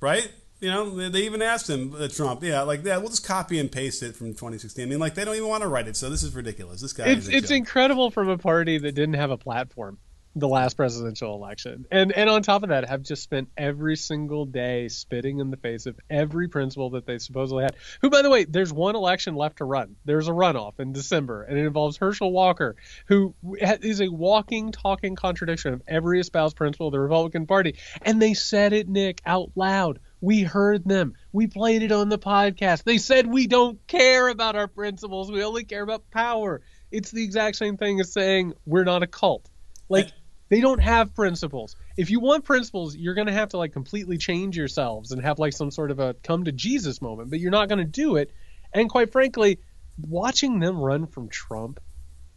Right? 0.00 0.30
You 0.60 0.70
know, 0.70 1.08
they 1.08 1.20
even 1.20 1.40
asked 1.40 1.70
him, 1.70 1.94
uh, 1.98 2.08
Trump, 2.08 2.42
yeah, 2.42 2.60
like, 2.62 2.84
yeah, 2.84 2.98
we'll 2.98 3.08
just 3.08 3.24
copy 3.24 3.58
and 3.58 3.72
paste 3.72 4.02
it 4.02 4.16
from 4.16 4.34
2016. 4.34 4.84
I 4.84 4.88
mean, 4.88 4.98
like, 4.98 5.14
they 5.14 5.24
don't 5.24 5.36
even 5.36 5.48
want 5.48 5.62
to 5.62 5.68
write 5.68 5.88
it, 5.88 5.96
so 5.96 6.10
this 6.10 6.22
is 6.22 6.34
ridiculous. 6.34 6.82
This 6.82 6.92
guy 6.92 7.06
It's, 7.06 7.28
it's 7.28 7.50
incredible 7.50 8.10
from 8.10 8.28
a 8.28 8.36
party 8.36 8.76
that 8.78 8.92
didn't 8.92 9.14
have 9.14 9.30
a 9.30 9.38
platform 9.38 9.98
the 10.36 10.48
last 10.48 10.76
presidential 10.76 11.34
election. 11.34 11.86
And 11.90 12.12
and 12.12 12.30
on 12.30 12.42
top 12.42 12.62
of 12.62 12.68
that, 12.68 12.88
have 12.88 13.02
just 13.02 13.22
spent 13.22 13.48
every 13.56 13.96
single 13.96 14.44
day 14.44 14.88
spitting 14.88 15.40
in 15.40 15.50
the 15.50 15.56
face 15.56 15.86
of 15.86 15.98
every 16.08 16.48
principle 16.48 16.90
that 16.90 17.06
they 17.06 17.18
supposedly 17.18 17.64
had. 17.64 17.76
Who, 18.00 18.10
by 18.10 18.22
the 18.22 18.30
way, 18.30 18.44
there's 18.44 18.72
one 18.72 18.94
election 18.94 19.34
left 19.34 19.58
to 19.58 19.64
run. 19.64 19.96
There's 20.04 20.28
a 20.28 20.32
runoff 20.32 20.78
in 20.78 20.92
December, 20.92 21.42
and 21.42 21.58
it 21.58 21.66
involves 21.66 21.96
Herschel 21.96 22.32
Walker, 22.32 22.76
who 23.06 23.34
is 23.60 24.00
a 24.00 24.08
walking, 24.08 24.72
talking 24.72 25.16
contradiction 25.16 25.74
of 25.74 25.82
every 25.88 26.20
espoused 26.20 26.56
principle 26.56 26.88
of 26.88 26.92
the 26.92 27.00
Republican 27.00 27.46
Party. 27.46 27.76
And 28.02 28.20
they 28.20 28.34
said 28.34 28.72
it, 28.72 28.88
Nick, 28.88 29.20
out 29.26 29.52
loud. 29.56 30.00
We 30.20 30.42
heard 30.42 30.84
them. 30.84 31.14
We 31.32 31.46
played 31.46 31.82
it 31.82 31.92
on 31.92 32.08
the 32.08 32.18
podcast. 32.18 32.82
They 32.82 32.98
said 32.98 33.26
we 33.26 33.46
don't 33.46 33.84
care 33.86 34.28
about 34.28 34.56
our 34.56 34.66
principles. 34.66 35.30
We 35.30 35.44
only 35.44 35.64
care 35.64 35.82
about 35.82 36.10
power. 36.10 36.60
It's 36.90 37.10
the 37.10 37.22
exact 37.22 37.56
same 37.56 37.76
thing 37.76 38.00
as 38.00 38.12
saying 38.12 38.54
we're 38.66 38.84
not 38.84 39.02
a 39.02 39.06
cult. 39.06 39.48
Like 39.88 40.12
they 40.48 40.60
don't 40.60 40.80
have 40.80 41.14
principles. 41.14 41.76
If 41.96 42.10
you 42.10 42.20
want 42.20 42.44
principles, 42.44 42.96
you're 42.96 43.14
going 43.14 43.26
to 43.26 43.32
have 43.32 43.50
to 43.50 43.58
like 43.58 43.72
completely 43.72 44.18
change 44.18 44.56
yourselves 44.56 45.12
and 45.12 45.22
have 45.22 45.38
like 45.38 45.52
some 45.52 45.70
sort 45.70 45.90
of 45.90 46.00
a 46.00 46.14
come 46.14 46.44
to 46.44 46.52
Jesus 46.52 47.02
moment, 47.02 47.30
but 47.30 47.40
you're 47.40 47.50
not 47.50 47.68
going 47.68 47.78
to 47.78 47.84
do 47.84 48.16
it. 48.16 48.32
And 48.72 48.88
quite 48.88 49.12
frankly, 49.12 49.58
watching 50.00 50.60
them 50.60 50.78
run 50.78 51.06
from 51.06 51.28
Trump, 51.28 51.80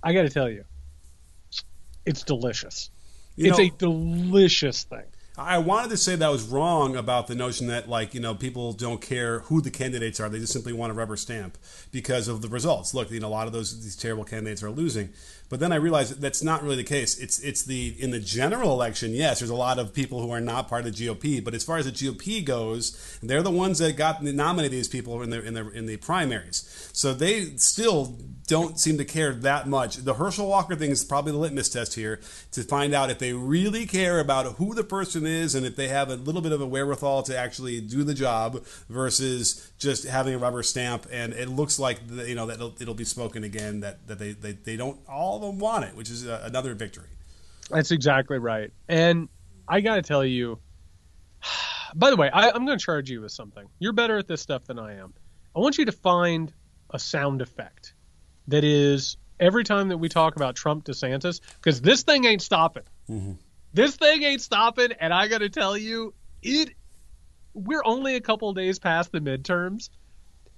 I 0.04 0.14
got 0.14 0.24
to 0.24 0.30
tell 0.30 0.50
you, 0.50 0.66
it's 2.06 2.24
delicious. 2.24 2.90
You 3.36 3.50
it's 3.50 3.58
know, 3.58 3.66
a 3.66 3.70
delicious 3.70 4.84
thing. 4.84 5.06
I 5.38 5.60
wanted 5.60 5.92
to 5.92 5.98
say 5.98 6.16
that 6.18 6.26
I 6.26 6.30
was 6.30 6.44
wrong 6.44 6.98
about 6.98 7.28
the 7.28 7.36
notion 7.36 7.68
that 7.68 7.88
like 7.88 8.14
you 8.14 8.20
know 8.20 8.36
people 8.36 8.74
don't 8.74 9.02
care 9.02 9.40
who 9.40 9.62
the 9.62 9.72
candidates 9.72 10.20
are; 10.20 10.28
they 10.28 10.40
just 10.40 10.52
simply 10.52 10.74
want 10.74 10.92
a 10.92 10.94
rubber 10.94 11.16
stamp 11.16 11.58
because 11.92 12.28
of 12.28 12.42
the 12.42 12.50
results. 12.50 12.94
Look, 12.94 13.10
you 13.12 13.20
know 13.22 13.28
a 13.28 13.30
lot 13.30 13.48
of 13.48 13.54
those 13.54 13.82
these 13.82 13.96
terrible 13.96 14.26
candidates 14.26 14.62
are 14.62 14.70
losing, 14.70 15.10
but 15.52 15.60
then 15.60 15.74
I 15.74 15.76
realized 15.76 16.14
that 16.14 16.22
that's 16.22 16.42
not 16.42 16.64
really 16.64 16.78
the 16.78 16.86
case. 16.86 17.20
It's 17.20 17.38
it's 17.40 17.64
the 17.64 17.94
in 18.00 18.12
the 18.12 18.22
general 18.22 18.72
election, 18.72 19.14
yes, 19.14 19.40
there's 19.40 19.50
a 19.50 19.56
lot 19.56 19.80
of 19.80 19.94
people 19.94 20.22
who 20.22 20.32
are 20.32 20.40
not 20.40 20.70
part 20.70 20.86
of 20.86 20.96
the 20.96 21.08
GOP, 21.08 21.44
but 21.44 21.54
as 21.54 21.62
far 21.62 21.78
as 21.78 21.86
the 21.86 21.92
GOP 21.92 22.44
goes, 22.44 23.20
they're 23.22 23.44
the 23.44 23.52
ones 23.52 23.80
that 23.80 23.98
got 23.98 24.24
nominated 24.24 24.72
these 24.72 24.88
people 24.88 25.22
in 25.22 25.30
the 25.30 25.46
in 25.46 25.54
the 25.54 25.70
in 25.72 25.88
the 25.88 25.98
primaries. 25.98 26.90
So 26.94 27.14
they 27.14 27.58
still 27.58 28.18
don't 28.48 28.80
seem 28.80 28.98
to 28.98 29.06
care 29.06 29.34
that 29.34 29.68
much. 29.68 29.98
The 29.98 30.14
Herschel 30.14 30.48
Walker 30.48 30.76
thing 30.76 30.92
is 30.92 31.04
probably 31.04 31.32
the 31.34 31.38
litmus 31.38 31.70
test 31.70 31.96
here 31.96 32.20
to 32.52 32.64
find 32.64 32.94
out 32.94 33.10
if 33.10 33.20
they 33.20 33.34
really 33.34 33.86
care 33.86 34.20
about 34.20 34.56
who 34.56 34.74
the 34.74 34.84
person 34.84 35.26
is 35.26 35.54
and 35.54 35.66
if 35.66 35.76
they 35.76 35.90
have 35.90 36.10
a 36.10 36.16
little 36.16 36.42
bit 36.42 36.52
of 36.52 36.62
a 36.62 36.66
wherewithal 36.66 37.24
to 37.24 37.38
actually 37.38 37.82
do 37.82 38.04
the 38.04 38.14
job 38.14 38.66
versus 38.90 39.72
just 39.78 40.06
having 40.06 40.34
a 40.34 40.38
rubber 40.38 40.64
stamp. 40.64 41.08
And 41.12 41.34
it 41.34 41.50
looks 41.50 41.78
like 41.78 42.00
you 42.10 42.36
know 42.36 42.46
that 42.46 42.56
it'll, 42.56 42.76
it'll 42.80 42.94
be 42.94 43.06
spoken 43.06 43.44
again 43.44 43.82
that 43.82 44.08
that 44.08 44.20
they 44.20 44.32
they, 44.32 44.54
they 44.54 44.78
don't 44.78 45.00
all 45.10 45.41
them 45.42 45.60
want 45.60 45.86
it, 45.86 45.96
which 45.96 46.10
is 46.10 46.26
a, 46.26 46.42
another 46.46 46.74
victory. 46.74 47.08
That's 47.70 47.92
exactly 47.92 48.38
right. 48.38 48.72
And 48.88 49.30
I 49.68 49.82
got 49.82 49.96
to 49.96 50.02
tell 50.02 50.26
you, 50.26 50.60
by 51.96 52.10
the 52.10 52.16
way, 52.16 52.30
I, 52.30 52.52
I'm 52.52 52.66
going 52.66 52.78
to 52.78 52.84
charge 52.84 53.10
you 53.10 53.22
with 53.22 53.32
something. 53.32 53.68
You're 53.80 53.94
better 53.94 54.18
at 54.18 54.28
this 54.28 54.42
stuff 54.42 54.66
than 54.66 54.80
I 54.80 54.98
am. 54.98 55.14
I 55.56 55.60
want 55.60 55.78
you 55.78 55.86
to 55.86 55.92
find 55.92 56.54
a 56.90 57.00
sound 57.00 57.42
effect 57.42 57.94
that 58.48 58.64
is 58.64 59.18
every 59.40 59.64
time 59.64 59.90
that 59.90 59.98
we 59.98 60.10
talk 60.10 60.36
about 60.36 60.56
Trump 60.56 60.86
DeSantis, 60.86 61.42
because 61.56 61.82
this 61.82 62.04
thing 62.04 62.26
ain't 62.26 62.42
stopping. 62.42 62.84
Mm-hmm. 63.10 63.34
This 63.74 63.96
thing 63.96 64.24
ain't 64.24 64.42
stopping, 64.42 64.92
and 65.00 65.14
I 65.14 65.28
got 65.28 65.40
to 65.40 65.50
tell 65.50 65.78
you, 65.78 66.14
it. 66.42 66.74
We're 67.54 67.84
only 67.84 68.16
a 68.16 68.22
couple 68.22 68.54
days 68.54 68.80
past 68.80 69.12
the 69.12 69.20
midterms. 69.20 69.90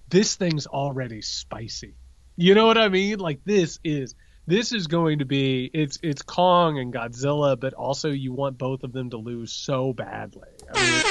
This 0.09 0.35
thing's 0.35 0.67
already 0.67 1.23
spicy. 1.23 1.95
You 2.35 2.53
know 2.53 2.67
what 2.67 2.77
I 2.77 2.89
mean? 2.89 3.19
Like 3.19 3.43
this 3.45 3.79
is 3.83 4.13
this 4.45 4.71
is 4.71 4.87
going 4.87 5.19
to 5.19 5.25
be 5.25 5.69
it's 5.73 5.99
it's 6.03 6.21
Kong 6.21 6.79
and 6.79 6.93
Godzilla, 6.93 7.59
but 7.59 7.73
also 7.73 8.09
you 8.09 8.33
want 8.33 8.57
both 8.57 8.83
of 8.83 8.91
them 8.91 9.09
to 9.11 9.17
lose 9.17 9.51
so 9.53 9.93
badly. 9.93 10.49
I 10.73 10.81
mean, 10.81 11.03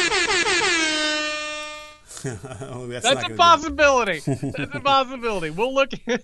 oh, 2.60 2.86
that's, 2.86 3.04
that's 3.04 3.24
a 3.24 3.34
possibility. 3.34 4.20
that's 4.20 4.74
a 4.74 4.80
possibility. 4.84 5.50
We'll 5.50 5.74
look. 5.74 5.92
At... 6.06 6.22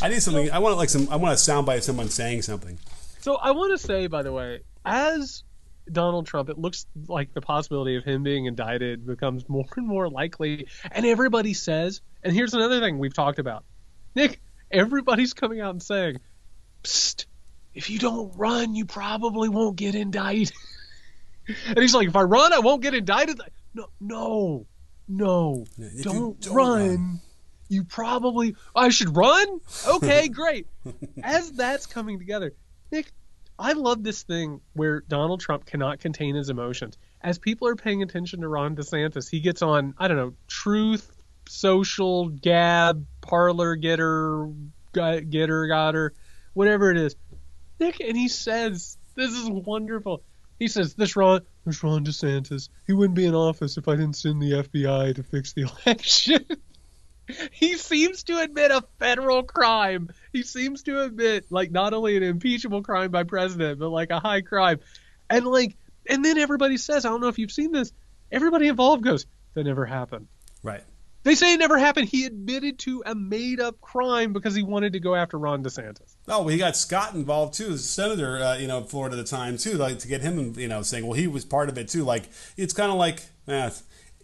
I 0.00 0.08
need 0.08 0.22
something. 0.22 0.50
I 0.50 0.58
want 0.58 0.76
like 0.76 0.88
some. 0.88 1.08
I 1.10 1.16
want 1.16 1.32
a 1.32 1.36
soundbite 1.36 1.78
of 1.78 1.84
someone 1.84 2.08
saying 2.08 2.42
something. 2.42 2.78
So 3.20 3.36
I 3.36 3.52
want 3.52 3.72
to 3.72 3.78
say, 3.78 4.06
by 4.06 4.22
the 4.22 4.32
way, 4.32 4.60
as 4.84 5.44
Donald 5.90 6.26
Trump, 6.26 6.48
it 6.48 6.58
looks 6.58 6.86
like 7.06 7.34
the 7.34 7.40
possibility 7.40 7.96
of 7.96 8.04
him 8.04 8.22
being 8.22 8.46
indicted 8.46 9.06
becomes 9.06 9.48
more 9.48 9.66
and 9.76 9.86
more 9.86 10.08
likely. 10.08 10.66
And 10.90 11.06
everybody 11.06 11.54
says, 11.54 12.00
and 12.22 12.32
here's 12.32 12.54
another 12.54 12.80
thing 12.80 12.98
we've 12.98 13.14
talked 13.14 13.38
about, 13.38 13.64
Nick 14.14 14.40
everybody's 14.72 15.34
coming 15.34 15.60
out 15.60 15.70
and 15.70 15.82
saying, 15.82 16.18
Psst, 16.82 17.26
if 17.74 17.90
you 17.90 17.98
don't 17.98 18.36
run, 18.36 18.74
you 18.74 18.84
probably 18.84 19.48
won't 19.48 19.76
get 19.76 19.94
indicted. 19.94 20.52
and 21.66 21.78
he's 21.78 21.94
like, 21.94 22.08
if 22.08 22.16
I 22.16 22.22
run, 22.22 22.52
I 22.52 22.58
won't 22.58 22.82
get 22.82 22.94
indicted. 22.94 23.40
No, 23.74 23.86
no, 24.00 24.66
no, 25.08 25.64
don't, 26.02 26.40
don't, 26.40 26.54
run. 26.54 26.88
run. 26.88 27.20
You 27.68 27.84
probably, 27.84 28.54
I 28.76 28.90
should 28.90 29.16
run? 29.16 29.60
Okay, 29.86 30.28
great. 30.32 30.66
As 31.22 31.52
that's 31.52 31.86
coming 31.86 32.18
together, 32.18 32.52
Nick, 32.90 33.10
I 33.58 33.72
love 33.72 34.02
this 34.02 34.22
thing 34.22 34.60
where 34.74 35.00
Donald 35.08 35.40
Trump 35.40 35.64
cannot 35.64 36.00
contain 36.00 36.34
his 36.34 36.50
emotions. 36.50 36.98
As 37.22 37.38
people 37.38 37.68
are 37.68 37.76
paying 37.76 38.02
attention 38.02 38.40
to 38.40 38.48
Ron 38.48 38.76
DeSantis, 38.76 39.30
he 39.30 39.40
gets 39.40 39.62
on, 39.62 39.94
I 39.98 40.08
don't 40.08 40.16
know, 40.16 40.34
Truth, 40.48 41.10
Social, 41.48 42.28
Gab, 42.28 43.06
Parler, 43.20 43.76
Getter, 43.76 44.50
Getter, 44.92 45.66
Gotter, 45.66 46.10
whatever 46.54 46.90
it 46.90 46.96
is. 46.96 47.16
Nick, 47.80 48.00
and 48.00 48.16
he 48.16 48.28
says, 48.28 48.96
"This 49.14 49.32
is 49.32 49.48
wonderful." 49.50 50.22
He 50.58 50.68
says, 50.68 50.94
"This 50.94 51.16
Ron, 51.16 51.40
this 51.66 51.82
Ron 51.82 52.04
DeSantis, 52.04 52.68
he 52.86 52.92
wouldn't 52.92 53.16
be 53.16 53.26
in 53.26 53.34
office 53.34 53.76
if 53.76 53.88
I 53.88 53.96
didn't 53.96 54.16
send 54.16 54.40
the 54.40 54.52
FBI 54.52 55.14
to 55.16 55.22
fix 55.22 55.52
the 55.52 55.62
election." 55.86 56.44
he 57.52 57.76
seems 57.76 58.24
to 58.24 58.38
admit 58.38 58.70
a 58.70 58.84
federal 58.98 59.42
crime. 59.42 60.10
He 60.32 60.42
seems 60.42 60.82
to 60.84 61.02
admit 61.02 61.46
like 61.50 61.70
not 61.70 61.94
only 61.94 62.16
an 62.16 62.22
impeachable 62.22 62.82
crime 62.82 63.10
by 63.10 63.24
president, 63.24 63.78
but 63.78 63.88
like 63.88 64.10
a 64.10 64.20
high 64.20 64.42
crime. 64.42 64.80
And 65.30 65.46
like, 65.46 65.76
and 66.08 66.24
then 66.24 66.38
everybody 66.38 66.76
says, 66.76 67.04
I 67.04 67.08
don't 67.08 67.20
know 67.20 67.28
if 67.28 67.38
you've 67.38 67.52
seen 67.52 67.72
this. 67.72 67.92
Everybody 68.30 68.68
involved 68.68 69.04
goes, 69.04 69.26
"That 69.54 69.64
never 69.64 69.84
happened." 69.84 70.28
Right. 70.62 70.82
They 71.24 71.34
say 71.34 71.54
it 71.54 71.58
never 71.58 71.78
happened. 71.78 72.08
He 72.08 72.24
admitted 72.24 72.78
to 72.80 73.02
a 73.06 73.14
made 73.14 73.60
up 73.60 73.80
crime 73.80 74.32
because 74.32 74.54
he 74.54 74.62
wanted 74.62 74.92
to 74.94 75.00
go 75.00 75.14
after 75.14 75.38
Ron 75.38 75.62
DeSantis. 75.62 76.16
Oh, 76.28 76.40
well, 76.40 76.48
he 76.48 76.58
got 76.58 76.76
Scott 76.76 77.14
involved 77.14 77.54
too, 77.54 77.70
the 77.70 77.78
senator, 77.78 78.38
uh, 78.38 78.56
you 78.56 78.66
know, 78.66 78.82
Florida 78.82 79.16
at 79.16 79.24
the 79.24 79.30
time 79.30 79.56
too, 79.56 79.74
like 79.74 79.98
to 80.00 80.08
get 80.08 80.20
him, 80.20 80.54
you 80.56 80.68
know, 80.68 80.82
saying, 80.82 81.06
well, 81.06 81.14
he 81.14 81.26
was 81.26 81.44
part 81.44 81.68
of 81.68 81.78
it 81.78 81.88
too. 81.88 82.04
Like 82.04 82.28
it's 82.56 82.72
kind 82.72 82.90
of 82.90 82.98
like, 82.98 83.22
eh, 83.46 83.70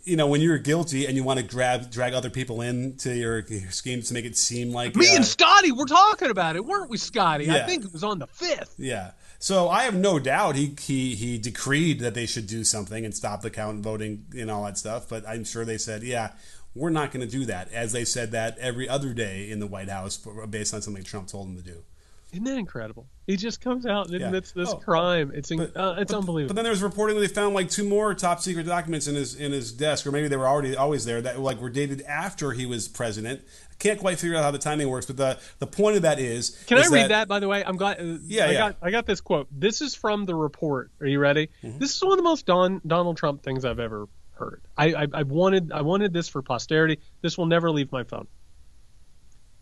you 0.05 0.17
know, 0.17 0.27
when 0.27 0.41
you're 0.41 0.59
guilty 0.59 1.07
and 1.07 1.17
you 1.17 1.23
want 1.23 1.39
to 1.39 1.45
grab 1.45 1.91
drag 1.91 2.15
other 2.15 2.31
people 2.31 2.63
into 2.63 3.15
your, 3.15 3.41
your 3.41 3.71
schemes 3.71 4.09
to 4.09 4.15
make 4.15 4.25
it 4.25 4.37
seem 4.37 4.73
like 4.73 4.97
me 4.97 5.13
uh, 5.13 5.17
and 5.17 5.25
Scotty 5.25 5.71
were 5.71 5.87
talking 5.87 6.31
about 6.31 6.57
it, 6.57 6.65
weren't 6.65 6.91
we, 6.91 6.97
Scotty? 6.97 7.45
Yeah. 7.45 7.57
I 7.57 7.61
think 7.61 7.85
it 7.85 7.93
was 7.93 8.03
on 8.03 8.19
the 8.19 8.27
fifth. 8.27 8.75
Yeah. 8.79 9.13
So 9.41 9.69
I 9.69 9.85
have 9.85 9.95
no 9.95 10.19
doubt 10.19 10.57
he, 10.57 10.75
he 10.81 11.15
he 11.15 11.39
decreed 11.39 12.01
that 12.01 12.15
they 12.15 12.27
should 12.27 12.49
do 12.49 12.65
something 12.65 13.05
and 13.05 13.15
stop 13.15 13.43
the 13.43 13.51
count 13.51 13.83
voting 13.83 14.25
and 14.37 14.51
all 14.51 14.65
that 14.65 14.79
stuff. 14.79 15.09
But 15.09 15.29
I'm 15.29 15.45
sure 15.45 15.65
they 15.65 15.79
said, 15.79 16.03
yeah, 16.03 16.33
we're 16.75 16.91
not 16.91 17.11
going 17.11 17.27
to 17.27 17.31
do 17.31 17.45
that, 17.47 17.73
as 17.73 17.93
they 17.93 18.05
said 18.05 18.31
that 18.33 18.59
every 18.59 18.89
other 18.89 19.13
day 19.13 19.51
in 19.51 19.59
the 19.59 19.67
White 19.67 19.89
House 19.89 20.17
based 20.49 20.75
on 20.75 20.83
something 20.83 21.03
Trump 21.03 21.29
told 21.29 21.49
them 21.49 21.57
to 21.57 21.63
do. 21.63 21.83
Isn't 22.33 22.45
that 22.45 22.59
incredible? 22.59 23.07
He 23.27 23.37
just 23.37 23.63
comes 23.63 23.87
out 23.87 24.07
and 24.07 24.23
admits 24.23 24.53
yeah. 24.55 24.63
this 24.63 24.73
oh, 24.73 24.77
crime. 24.77 25.33
It's 25.35 25.49
but, 25.49 25.75
uh, 25.75 25.95
it's 25.99 26.13
but, 26.13 26.19
unbelievable. 26.19 26.49
But 26.49 26.57
then 26.57 26.65
there 26.65 26.73
was 26.73 26.83
reporting 26.83 27.17
that 27.17 27.21
they 27.21 27.33
found 27.33 27.55
like 27.55 27.71
two 27.71 27.85
more 27.85 28.13
top 28.15 28.41
secret 28.41 28.67
documents 28.67 29.07
in 29.07 29.15
his 29.15 29.35
in 29.35 29.53
his 29.53 29.73
desk, 29.73 30.07
or 30.07 30.13
maybe 30.13 30.29
they 30.29 30.37
were 30.37 30.47
already 30.47 30.77
always 30.77 31.07
there 31.07 31.23
that 31.23 31.41
like 31.41 31.59
were 31.59 31.71
dated 31.71 32.03
after 32.03 32.53
he 32.53 32.67
was 32.67 32.87
president. 32.87 33.41
I 33.71 33.75
Can't 33.79 33.99
quite 33.99 34.19
figure 34.19 34.37
out 34.37 34.45
how 34.45 34.51
the 34.51 34.59
timing 34.59 34.91
works, 34.91 35.07
but 35.07 35.17
the 35.17 35.39
the 35.59 35.67
point 35.67 35.97
of 35.97 36.03
that 36.03 36.19
is. 36.19 36.63
Can 36.67 36.77
is 36.77 36.91
I 36.91 36.95
read 36.95 37.03
that, 37.05 37.09
that, 37.09 37.29
By 37.29 37.41
the 37.41 37.49
way, 37.49 37.65
I'm 37.65 37.77
glad. 37.77 37.99
Uh, 37.99 38.19
yeah, 38.27 38.45
I 38.45 38.51
yeah. 38.51 38.59
got 38.59 38.77
I 38.83 38.91
got 38.91 39.07
this 39.07 39.23
quote. 39.23 39.49
This 39.51 39.81
is 39.81 39.95
from 39.95 40.27
the 40.27 40.35
report. 40.35 40.91
Are 41.01 41.07
you 41.07 41.21
ready? 41.21 41.49
Mm-hmm. 41.63 41.79
This 41.79 41.97
is 41.97 42.03
one 42.03 42.13
of 42.13 42.19
the 42.19 42.25
most 42.25 42.45
Don, 42.45 42.83
Donald 42.87 43.17
Trump 43.17 43.43
things 43.43 43.65
I've 43.65 43.81
ever 43.81 44.07
heard. 44.39 44.63
I, 44.77 44.95
I, 44.95 45.07
I 45.13 45.23
wanted 45.25 45.73
I 45.73 45.83
wanted 45.83 46.13
this 46.13 46.29
for 46.29 46.43
posterity. 46.43 47.01
This 47.21 47.37
will 47.37 47.47
never 47.47 47.71
leave 47.71 47.93
my 47.93 48.05
phone. 48.05 48.27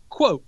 Quote: 0.09 0.45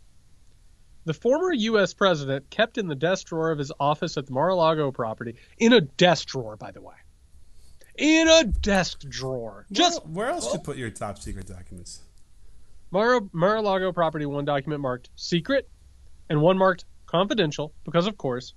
The 1.06 1.14
former 1.14 1.52
U.S. 1.52 1.94
president 1.94 2.50
kept 2.50 2.78
in 2.78 2.88
the 2.88 2.96
desk 2.96 3.28
drawer 3.28 3.52
of 3.52 3.60
his 3.60 3.72
office 3.80 4.18
at 4.18 4.28
the 4.28 4.34
Mar-a-Lago 4.34 4.92
property 4.92 5.36
in 5.58 5.74
a 5.74 5.82
desk 5.82 6.28
drawer, 6.28 6.56
by 6.56 6.72
the 6.72 6.82
way, 6.82 6.96
in 7.98 8.28
a 8.28 8.46
desk 8.46 9.02
drawer. 9.02 9.66
Just 9.72 10.06
where, 10.06 10.28
where 10.28 10.36
else 10.36 10.48
oh, 10.50 10.54
to 10.54 10.60
put 10.60 10.78
your 10.78 10.90
top 10.90 11.18
secret 11.18 11.48
documents? 11.48 12.02
Mar- 12.92 13.22
Mar-a-Lago 13.34 13.92
property, 13.92 14.26
one 14.26 14.46
document 14.46 14.82
marked 14.82 15.10
secret, 15.16 15.70
and 16.30 16.42
one 16.42 16.58
marked 16.58 16.86
confidential, 17.06 17.74
because 17.84 18.08
of 18.08 18.18
course, 18.18 18.54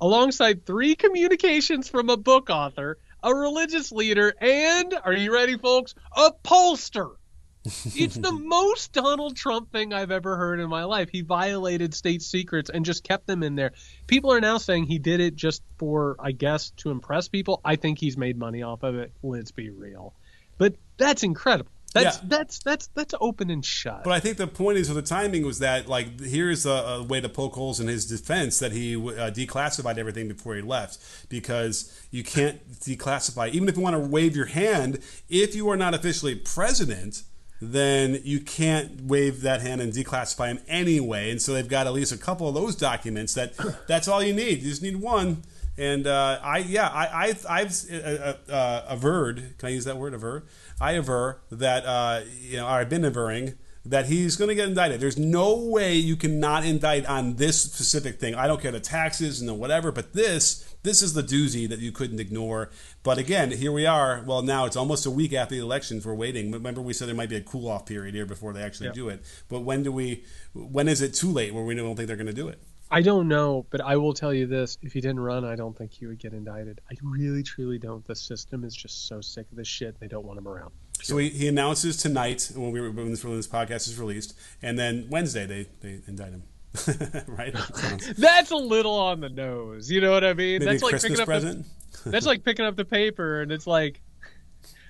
alongside 0.00 0.64
three 0.64 0.94
communications 0.94 1.88
from 1.88 2.10
a 2.10 2.16
book 2.16 2.50
author 2.50 2.98
a 3.22 3.34
religious 3.34 3.92
leader, 3.92 4.34
and 4.40 4.94
are 5.04 5.12
you 5.12 5.32
ready, 5.32 5.56
folks? 5.56 5.94
A 6.16 6.32
pollster. 6.44 7.16
it's 7.64 8.16
the 8.16 8.32
most 8.44 8.92
Donald 8.92 9.36
Trump 9.36 9.70
thing 9.70 9.92
I've 9.92 10.10
ever 10.10 10.36
heard 10.36 10.60
in 10.60 10.68
my 10.68 10.84
life. 10.84 11.08
He 11.10 11.20
violated 11.20 11.94
state 11.94 12.22
secrets 12.22 12.70
and 12.70 12.84
just 12.84 13.04
kept 13.04 13.26
them 13.26 13.42
in 13.42 13.54
there. 13.54 13.72
People 14.06 14.32
are 14.32 14.40
now 14.40 14.58
saying 14.58 14.84
he 14.84 14.98
did 14.98 15.20
it 15.20 15.36
just 15.36 15.62
for, 15.78 16.16
I 16.18 16.32
guess, 16.32 16.70
to 16.78 16.90
impress 16.90 17.28
people. 17.28 17.60
I 17.64 17.76
think 17.76 17.98
he's 17.98 18.16
made 18.16 18.38
money 18.38 18.62
off 18.62 18.82
of 18.82 18.94
it. 18.94 19.12
Let's 19.22 19.52
be 19.52 19.70
real. 19.70 20.14
But 20.56 20.74
that's 20.96 21.22
incredible. 21.22 21.70
That's 21.92 22.18
yeah. 22.18 22.22
that's 22.28 22.58
that's 22.60 22.86
that's 22.88 23.14
open 23.20 23.50
and 23.50 23.64
shut. 23.64 24.04
But 24.04 24.12
I 24.12 24.20
think 24.20 24.36
the 24.36 24.46
point 24.46 24.78
is, 24.78 24.88
of 24.88 24.94
the 24.94 25.02
timing 25.02 25.44
was 25.44 25.58
that 25.58 25.88
like 25.88 26.20
here's 26.20 26.64
a, 26.64 26.70
a 26.70 27.02
way 27.02 27.20
to 27.20 27.28
poke 27.28 27.54
holes 27.54 27.80
in 27.80 27.88
his 27.88 28.06
defense 28.06 28.60
that 28.60 28.72
he 28.72 28.94
uh, 28.94 29.30
declassified 29.30 29.98
everything 29.98 30.28
before 30.28 30.54
he 30.54 30.62
left 30.62 31.28
because 31.28 32.00
you 32.12 32.22
can't 32.22 32.70
declassify 32.80 33.50
even 33.50 33.68
if 33.68 33.76
you 33.76 33.82
want 33.82 33.94
to 33.94 34.00
wave 34.00 34.36
your 34.36 34.46
hand 34.46 35.00
if 35.28 35.54
you 35.54 35.68
are 35.68 35.76
not 35.76 35.94
officially 35.94 36.34
president 36.34 37.24
then 37.60 38.20
you 38.24 38.40
can't 38.40 39.02
wave 39.02 39.42
that 39.42 39.60
hand 39.60 39.80
and 39.80 39.92
declassify 39.92 40.48
him 40.48 40.60
anyway. 40.66 41.30
And 41.30 41.42
so 41.42 41.52
they've 41.52 41.68
got 41.68 41.86
at 41.86 41.92
least 41.92 42.10
a 42.10 42.16
couple 42.16 42.48
of 42.48 42.54
those 42.54 42.74
documents. 42.74 43.34
That 43.34 43.52
that's 43.86 44.08
all 44.08 44.22
you 44.22 44.32
need. 44.32 44.62
You 44.62 44.70
just 44.70 44.82
need 44.82 44.96
one. 44.96 45.42
And 45.76 46.06
uh, 46.06 46.40
I 46.42 46.58
yeah 46.58 46.88
I, 46.88 47.34
I 47.48 47.58
have 47.58 47.74
uh, 47.92 48.52
uh, 48.52 48.84
averred. 48.88 49.58
Can 49.58 49.68
I 49.68 49.72
use 49.72 49.84
that 49.84 49.96
word 49.96 50.14
aver? 50.14 50.44
I 50.80 50.96
aver 50.96 51.42
that 51.50 51.84
uh, 51.84 52.22
you 52.40 52.56
know 52.56 52.66
I've 52.66 52.88
been 52.88 53.04
averring 53.04 53.54
that 53.84 54.06
he's 54.06 54.36
going 54.36 54.48
to 54.48 54.54
get 54.54 54.68
indicted. 54.68 55.00
There's 55.00 55.18
no 55.18 55.56
way 55.56 55.94
you 55.94 56.14
cannot 56.14 56.66
indict 56.66 57.06
on 57.06 57.36
this 57.36 57.62
specific 57.62 58.20
thing. 58.20 58.34
I 58.34 58.46
don't 58.46 58.60
care 58.60 58.70
the 58.70 58.80
taxes 58.80 59.40
and 59.40 59.48
the 59.48 59.54
whatever, 59.54 59.90
but 59.90 60.12
this 60.12 60.74
this 60.82 61.02
is 61.02 61.14
the 61.14 61.22
doozy 61.22 61.68
that 61.68 61.78
you 61.78 61.92
couldn't 61.92 62.20
ignore. 62.20 62.70
But 63.02 63.18
again, 63.18 63.50
here 63.50 63.72
we 63.72 63.86
are. 63.86 64.22
Well, 64.26 64.42
now 64.42 64.66
it's 64.66 64.76
almost 64.76 65.06
a 65.06 65.10
week 65.10 65.32
after 65.32 65.54
the 65.54 65.60
elections. 65.60 66.06
We're 66.06 66.14
waiting. 66.14 66.50
Remember, 66.50 66.80
we 66.80 66.92
said 66.92 67.08
there 67.08 67.14
might 67.14 67.28
be 67.28 67.36
a 67.36 67.42
cool 67.42 67.68
off 67.68 67.86
period 67.86 68.14
here 68.14 68.26
before 68.26 68.52
they 68.52 68.62
actually 68.62 68.90
do 68.90 69.08
it. 69.08 69.22
But 69.48 69.60
when 69.60 69.82
do 69.82 69.92
we? 69.92 70.24
When 70.52 70.88
is 70.88 71.00
it 71.02 71.14
too 71.14 71.30
late 71.30 71.54
where 71.54 71.64
we 71.64 71.74
don't 71.74 71.96
think 71.96 72.06
they're 72.06 72.16
going 72.16 72.26
to 72.26 72.32
do 72.32 72.48
it? 72.48 72.62
I 72.90 73.02
don't 73.02 73.28
know, 73.28 73.66
but 73.70 73.80
I 73.80 73.96
will 73.96 74.14
tell 74.14 74.34
you 74.34 74.46
this: 74.46 74.76
if 74.82 74.92
he 74.92 75.00
didn't 75.00 75.20
run, 75.20 75.44
I 75.44 75.54
don't 75.54 75.76
think 75.76 75.92
he 75.92 76.06
would 76.06 76.18
get 76.18 76.32
indicted. 76.32 76.80
I 76.90 76.94
really, 77.02 77.42
truly 77.42 77.78
don't. 77.78 78.04
The 78.04 78.16
system 78.16 78.64
is 78.64 78.74
just 78.74 79.06
so 79.06 79.20
sick 79.20 79.46
of 79.50 79.56
this 79.56 79.68
shit; 79.68 80.00
they 80.00 80.08
don't 80.08 80.24
want 80.24 80.38
him 80.38 80.48
around. 80.48 80.72
So 81.02 81.16
he, 81.16 81.28
he 81.28 81.48
announces 81.48 81.96
tonight 81.96 82.50
when 82.54 82.72
we 82.72 82.80
when 82.90 83.10
this, 83.10 83.24
when 83.24 83.36
this 83.36 83.46
podcast 83.46 83.88
is 83.88 83.98
released, 83.98 84.36
and 84.60 84.78
then 84.78 85.06
Wednesday 85.08 85.46
they 85.46 85.66
they 85.80 86.00
indict 86.08 86.32
him. 86.32 86.42
right? 87.28 87.54
that's 88.18 88.50
a 88.50 88.56
little 88.56 88.94
on 88.94 89.20
the 89.20 89.28
nose. 89.28 89.90
You 89.90 90.00
know 90.00 90.10
what 90.10 90.24
I 90.24 90.34
mean? 90.34 90.58
Maybe 90.58 90.64
that's 90.64 90.82
like 90.82 90.90
Christmas 90.92 91.12
picking 91.12 91.22
up 91.22 91.26
present. 91.26 91.66
The, 92.04 92.10
that's 92.10 92.26
like 92.26 92.44
picking 92.44 92.64
up 92.64 92.76
the 92.76 92.84
paper 92.84 93.42
and 93.42 93.50
it's 93.52 93.66
like 93.66 94.00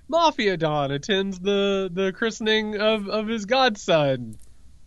Mafia 0.08 0.56
Don 0.56 0.90
attends 0.90 1.38
the 1.38 1.90
the 1.92 2.12
christening 2.12 2.76
of 2.80 3.08
of 3.08 3.28
his 3.28 3.46
godson, 3.46 4.36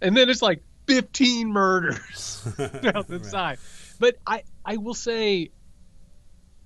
and 0.01 0.17
then 0.17 0.29
it's 0.29 0.41
like 0.41 0.61
15 0.87 1.47
murders 1.47 2.47
down 2.57 3.05
the 3.07 3.19
right. 3.21 3.25
side. 3.25 3.57
But 3.99 4.17
I 4.25 4.43
I 4.65 4.77
will 4.77 4.93
say 4.93 5.51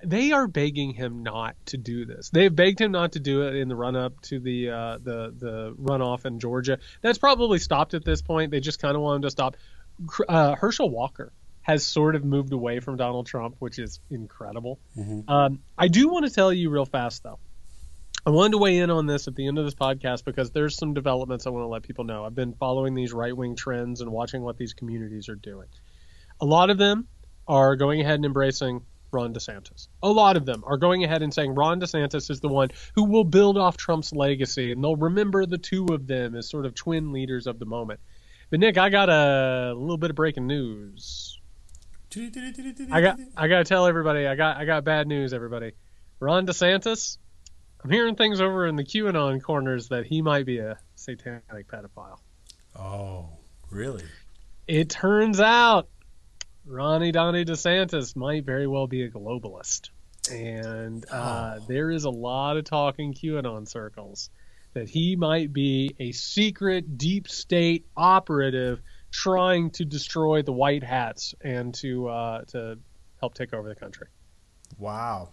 they 0.03 0.31
are 0.31 0.47
begging 0.47 0.91
him 0.93 1.23
not 1.23 1.55
to 1.67 1.77
do 1.77 2.05
this. 2.05 2.29
They've 2.29 2.53
begged 2.53 2.79
him 2.79 2.91
not 2.91 3.13
to 3.13 3.19
do 3.19 3.43
it 3.43 3.55
in 3.55 3.67
the 3.67 3.75
run 3.75 3.95
up 3.95 4.21
to 4.23 4.39
the 4.39 4.69
uh, 4.69 4.97
the 5.01 5.33
the 5.37 5.75
runoff 5.79 6.25
in 6.25 6.39
Georgia. 6.39 6.79
That's 7.01 7.17
probably 7.17 7.59
stopped 7.59 7.93
at 7.93 8.05
this 8.05 8.21
point. 8.21 8.51
They 8.51 8.59
just 8.59 8.79
kind 8.79 8.95
of 8.95 9.01
want 9.01 9.17
him 9.17 9.21
to 9.23 9.31
stop. 9.31 9.57
Uh, 10.27 10.55
Herschel 10.55 10.89
Walker 10.89 11.31
has 11.61 11.85
sort 11.85 12.15
of 12.15 12.23
moved 12.23 12.53
away 12.53 12.79
from 12.79 12.95
Donald 12.95 13.25
Trump, 13.25 13.55
which 13.59 13.79
is 13.79 13.99
incredible. 14.09 14.79
Mm-hmm. 14.97 15.29
Um, 15.29 15.59
I 15.77 15.87
do 15.87 16.07
want 16.07 16.25
to 16.25 16.31
tell 16.31 16.53
you 16.53 16.69
real 16.69 16.85
fast 16.85 17.23
though. 17.23 17.39
I 18.27 18.29
wanted 18.29 18.51
to 18.51 18.57
weigh 18.57 18.79
in 18.79 18.89
on 18.89 19.05
this 19.05 19.29
at 19.29 19.37
the 19.37 19.47
end 19.47 19.57
of 19.57 19.63
this 19.63 19.73
podcast 19.73 20.25
because 20.25 20.51
there's 20.51 20.75
some 20.75 20.93
developments 20.93 21.47
I 21.47 21.49
want 21.49 21.63
to 21.63 21.67
let 21.67 21.83
people 21.83 22.03
know. 22.03 22.25
I've 22.25 22.35
been 22.35 22.51
following 22.55 22.93
these 22.93 23.13
right 23.13 23.35
wing 23.35 23.55
trends 23.55 24.01
and 24.01 24.11
watching 24.11 24.41
what 24.41 24.57
these 24.57 24.73
communities 24.73 25.29
are 25.29 25.35
doing. 25.35 25.69
A 26.41 26.45
lot 26.45 26.69
of 26.69 26.77
them 26.77 27.07
are 27.47 27.77
going 27.77 28.01
ahead 28.01 28.15
and 28.15 28.25
embracing 28.25 28.81
Ron 29.13 29.33
DeSantis. 29.33 29.87
A 30.03 30.09
lot 30.09 30.35
of 30.35 30.45
them 30.45 30.65
are 30.67 30.75
going 30.75 31.05
ahead 31.05 31.21
and 31.21 31.33
saying 31.33 31.55
Ron 31.55 31.79
DeSantis 31.79 32.29
is 32.29 32.41
the 32.41 32.49
one 32.49 32.67
who 32.95 33.05
will 33.05 33.23
build 33.23 33.57
off 33.57 33.77
Trump's 33.77 34.11
legacy, 34.11 34.73
and 34.73 34.83
they'll 34.83 34.97
remember 34.97 35.45
the 35.45 35.57
two 35.57 35.85
of 35.85 36.05
them 36.05 36.35
as 36.35 36.49
sort 36.49 36.65
of 36.65 36.75
twin 36.75 37.13
leaders 37.13 37.47
of 37.47 37.59
the 37.59 37.65
moment. 37.65 38.01
But 38.49 38.59
Nick, 38.59 38.77
I 38.77 38.89
got 38.89 39.07
a 39.07 39.73
little 39.73 39.97
bit 39.97 40.09
of 40.09 40.17
breaking 40.17 40.47
news. 40.47 41.39
I 42.91 42.99
got 42.99 43.19
I 43.37 43.47
got 43.47 43.59
to 43.59 43.63
tell 43.63 43.87
everybody, 43.87 44.27
I 44.27 44.35
got 44.35 44.57
I 44.57 44.65
got 44.65 44.83
bad 44.83 45.07
news, 45.07 45.31
everybody. 45.31 45.71
Ron 46.19 46.45
DeSantis, 46.45 47.19
I'm 47.83 47.89
hearing 47.89 48.15
things 48.15 48.41
over 48.41 48.65
in 48.65 48.75
the 48.75 48.83
QAnon 48.83 49.41
corners 49.41 49.89
that 49.89 50.05
he 50.05 50.21
might 50.21 50.45
be 50.45 50.59
a 50.59 50.77
satanic 50.95 51.67
pedophile. 51.67 52.17
Oh, 52.75 53.29
really? 53.69 54.03
It 54.67 54.89
turns 54.89 55.39
out 55.39 55.87
Ronnie 56.65 57.11
Donnie 57.11 57.45
DeSantis 57.45 58.15
might 58.15 58.45
very 58.45 58.67
well 58.67 58.87
be 58.87 59.03
a 59.03 59.09
globalist. 59.09 59.89
And 60.31 61.05
uh, 61.09 61.59
oh. 61.59 61.65
there 61.67 61.89
is 61.89 62.03
a 62.03 62.09
lot 62.09 62.57
of 62.57 62.65
talk 62.65 62.99
in 62.99 63.13
QAnon 63.13 63.67
circles 63.67 64.29
that 64.73 64.89
he 64.89 65.15
might 65.15 65.53
be 65.53 65.95
a 65.99 66.11
secret 66.11 66.97
deep 66.97 67.29
state 67.29 67.85
operative 67.95 68.81
trying 69.11 69.71
to 69.71 69.85
destroy 69.85 70.41
the 70.41 70.51
white 70.51 70.83
hats 70.83 71.33
and 71.41 71.73
to 71.75 72.09
uh, 72.09 72.41
to 72.45 72.77
help 73.19 73.33
take 73.33 73.53
over 73.53 73.69
the 73.69 73.75
country. 73.75 74.07
Wow. 74.77 75.29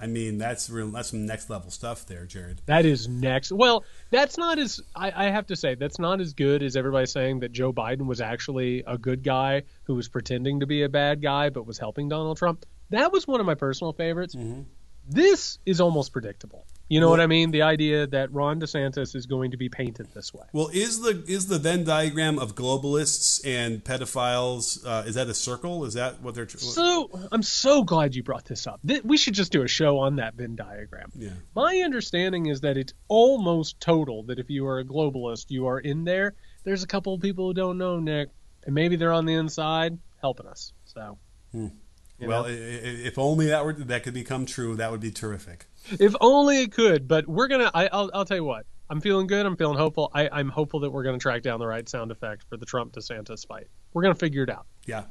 I 0.00 0.06
mean, 0.06 0.38
that's 0.38 0.68
real. 0.68 0.88
That's 0.88 1.10
some 1.10 1.26
next 1.26 1.48
level 1.48 1.70
stuff 1.70 2.06
there, 2.06 2.26
Jared. 2.26 2.60
That 2.66 2.84
is 2.84 3.08
next. 3.08 3.50
Well, 3.50 3.84
that's 4.10 4.36
not 4.36 4.58
as 4.58 4.80
I, 4.94 5.12
I, 5.26 5.30
have 5.30 5.46
to 5.46 5.56
say 5.56 5.74
that's 5.74 5.98
not 5.98 6.20
as 6.20 6.34
good 6.34 6.62
as 6.62 6.76
everybody 6.76 7.06
saying 7.06 7.40
that 7.40 7.52
Joe 7.52 7.72
Biden 7.72 8.06
was 8.06 8.20
actually 8.20 8.84
a 8.86 8.98
good 8.98 9.22
guy 9.22 9.62
who 9.84 9.94
was 9.94 10.08
pretending 10.08 10.60
to 10.60 10.66
be 10.66 10.82
a 10.82 10.88
bad 10.88 11.22
guy 11.22 11.48
but 11.48 11.66
was 11.66 11.78
helping 11.78 12.08
Donald 12.08 12.36
Trump. 12.36 12.66
That 12.90 13.10
was 13.12 13.26
one 13.26 13.40
of 13.40 13.46
my 13.46 13.54
personal 13.54 13.92
favorites. 13.92 14.34
Mm-hmm. 14.34 14.62
This 15.08 15.58
is 15.64 15.80
almost 15.80 16.12
predictable. 16.12 16.66
You 16.88 17.00
know 17.00 17.06
well, 17.06 17.18
what 17.18 17.20
I 17.20 17.26
mean? 17.26 17.50
The 17.50 17.62
idea 17.62 18.06
that 18.06 18.32
Ron 18.32 18.60
DeSantis 18.60 19.16
is 19.16 19.26
going 19.26 19.50
to 19.50 19.56
be 19.56 19.68
painted 19.68 20.06
this 20.14 20.32
way. 20.32 20.46
Well, 20.52 20.70
is 20.72 21.00
the 21.00 21.24
is 21.26 21.48
the 21.48 21.58
Venn 21.58 21.82
diagram 21.82 22.38
of 22.38 22.54
globalists 22.54 23.44
and 23.44 23.82
pedophiles 23.82 24.86
uh, 24.86 25.02
is 25.06 25.16
that 25.16 25.26
a 25.28 25.34
circle? 25.34 25.84
Is 25.84 25.94
that 25.94 26.22
what 26.22 26.36
they're? 26.36 26.48
So 26.48 27.10
I'm 27.32 27.42
so 27.42 27.82
glad 27.82 28.14
you 28.14 28.22
brought 28.22 28.44
this 28.44 28.68
up. 28.68 28.80
We 29.02 29.16
should 29.16 29.34
just 29.34 29.50
do 29.50 29.62
a 29.62 29.68
show 29.68 29.98
on 29.98 30.16
that 30.16 30.34
Venn 30.34 30.54
diagram. 30.54 31.10
Yeah. 31.16 31.30
My 31.56 31.78
understanding 31.78 32.46
is 32.46 32.60
that 32.60 32.76
it's 32.76 32.92
almost 33.08 33.80
total. 33.80 34.22
That 34.24 34.38
if 34.38 34.48
you 34.48 34.66
are 34.68 34.78
a 34.78 34.84
globalist, 34.84 35.46
you 35.48 35.66
are 35.66 35.80
in 35.80 36.04
there. 36.04 36.34
There's 36.62 36.84
a 36.84 36.88
couple 36.88 37.14
of 37.14 37.20
people 37.20 37.48
who 37.48 37.54
don't 37.54 37.78
know 37.78 37.98
Nick, 37.98 38.28
and 38.64 38.74
maybe 38.74 38.94
they're 38.94 39.12
on 39.12 39.26
the 39.26 39.34
inside 39.34 39.98
helping 40.20 40.46
us. 40.46 40.72
So. 40.84 41.18
Hmm. 41.50 41.68
Well, 42.20 42.44
know? 42.44 42.48
if 42.48 43.18
only 43.18 43.48
that 43.48 43.64
were 43.64 43.72
that 43.74 44.02
could 44.02 44.14
become 44.14 44.46
true, 44.46 44.76
that 44.76 44.90
would 44.90 45.00
be 45.00 45.10
terrific. 45.10 45.66
If 45.90 46.14
only 46.20 46.62
it 46.62 46.72
could. 46.72 47.08
But 47.08 47.26
we're 47.26 47.48
gonna. 47.48 47.70
I, 47.74 47.88
will 47.92 48.10
I'll 48.14 48.24
tell 48.24 48.36
you 48.36 48.44
what. 48.44 48.66
I'm 48.88 49.00
feeling 49.00 49.26
good. 49.26 49.44
I'm 49.44 49.56
feeling 49.56 49.78
hopeful. 49.78 50.10
I, 50.14 50.28
I'm 50.30 50.48
hopeful 50.48 50.80
that 50.80 50.90
we're 50.90 51.02
gonna 51.02 51.18
track 51.18 51.42
down 51.42 51.58
the 51.58 51.66
right 51.66 51.88
sound 51.88 52.10
effect 52.10 52.44
for 52.48 52.56
the 52.56 52.66
Trump 52.66 52.92
DeSantis 52.92 53.46
fight. 53.46 53.66
We're 53.92 54.02
gonna 54.02 54.14
figure 54.14 54.42
it 54.42 54.50
out. 54.50 54.66
Yeah, 54.86 55.04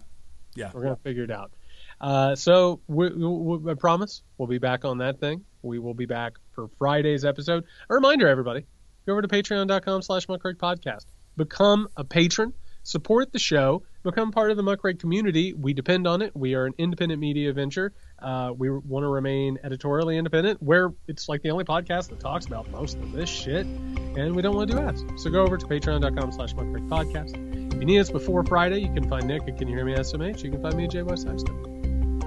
yeah. 0.55 0.71
We're 0.73 0.83
gonna 0.83 0.95
figure 0.97 1.23
it 1.23 1.31
out. 1.31 1.51
Uh, 1.99 2.35
so 2.35 2.81
we, 2.87 3.09
we, 3.09 3.71
I 3.71 3.73
promise 3.75 4.21
we'll 4.37 4.47
be 4.47 4.57
back 4.57 4.85
on 4.85 4.97
that 4.99 5.19
thing. 5.19 5.45
We 5.61 5.79
will 5.79 5.93
be 5.93 6.05
back 6.05 6.33
for 6.53 6.67
Friday's 6.77 7.25
episode. 7.25 7.63
A 7.89 7.93
reminder, 7.93 8.27
everybody, 8.27 8.65
go 9.05 9.13
over 9.13 9.21
to 9.21 9.27
patreon.com/slash 9.27 10.27
podcast. 10.27 11.05
Become 11.37 11.87
a 11.97 12.03
patron 12.03 12.53
support 12.85 13.33
the 13.33 13.39
show, 13.39 13.83
become 14.05 14.31
part 14.31 14.51
of 14.51 14.57
the 14.57 14.63
Muckrake 14.63 14.99
community. 14.99 15.53
We 15.53 15.73
depend 15.73 16.07
on 16.07 16.21
it. 16.21 16.35
We 16.35 16.55
are 16.55 16.65
an 16.65 16.73
independent 16.77 17.19
media 17.19 17.51
venture. 17.51 17.93
Uh, 18.19 18.53
we 18.55 18.69
want 18.69 19.03
to 19.03 19.09
remain 19.09 19.59
editorially 19.63 20.17
independent, 20.17 20.61
where 20.61 20.93
it's 21.07 21.27
like 21.27 21.41
the 21.41 21.49
only 21.49 21.65
podcast 21.65 22.09
that 22.09 22.19
talks 22.19 22.45
about 22.45 22.69
most 22.71 22.97
of 22.97 23.11
this 23.11 23.29
shit, 23.29 23.65
and 23.65 24.35
we 24.35 24.41
don't 24.41 24.55
want 24.55 24.69
to 24.69 24.77
do 24.77 24.81
ads. 24.81 25.03
So 25.21 25.29
go 25.29 25.43
over 25.43 25.57
to 25.57 25.65
patreon.com 25.65 26.31
slash 26.31 26.53
Muckrake 26.53 26.87
podcast. 26.87 27.35
If 27.73 27.79
you 27.81 27.85
need 27.85 27.99
us 27.99 28.09
before 28.09 28.45
Friday, 28.45 28.79
you 28.79 28.93
can 28.93 29.09
find 29.09 29.27
Nick 29.27 29.41
at 29.47 29.57
Can 29.57 29.67
You 29.67 29.75
Hear 29.75 29.85
Me 29.85 29.95
SMH. 29.95 30.43
You 30.43 30.51
can 30.51 30.61
find 30.61 30.77
me 30.77 30.85
at 30.85 31.05
West 31.05 31.27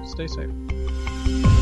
Stay 0.04 0.26
safe. 0.26 1.57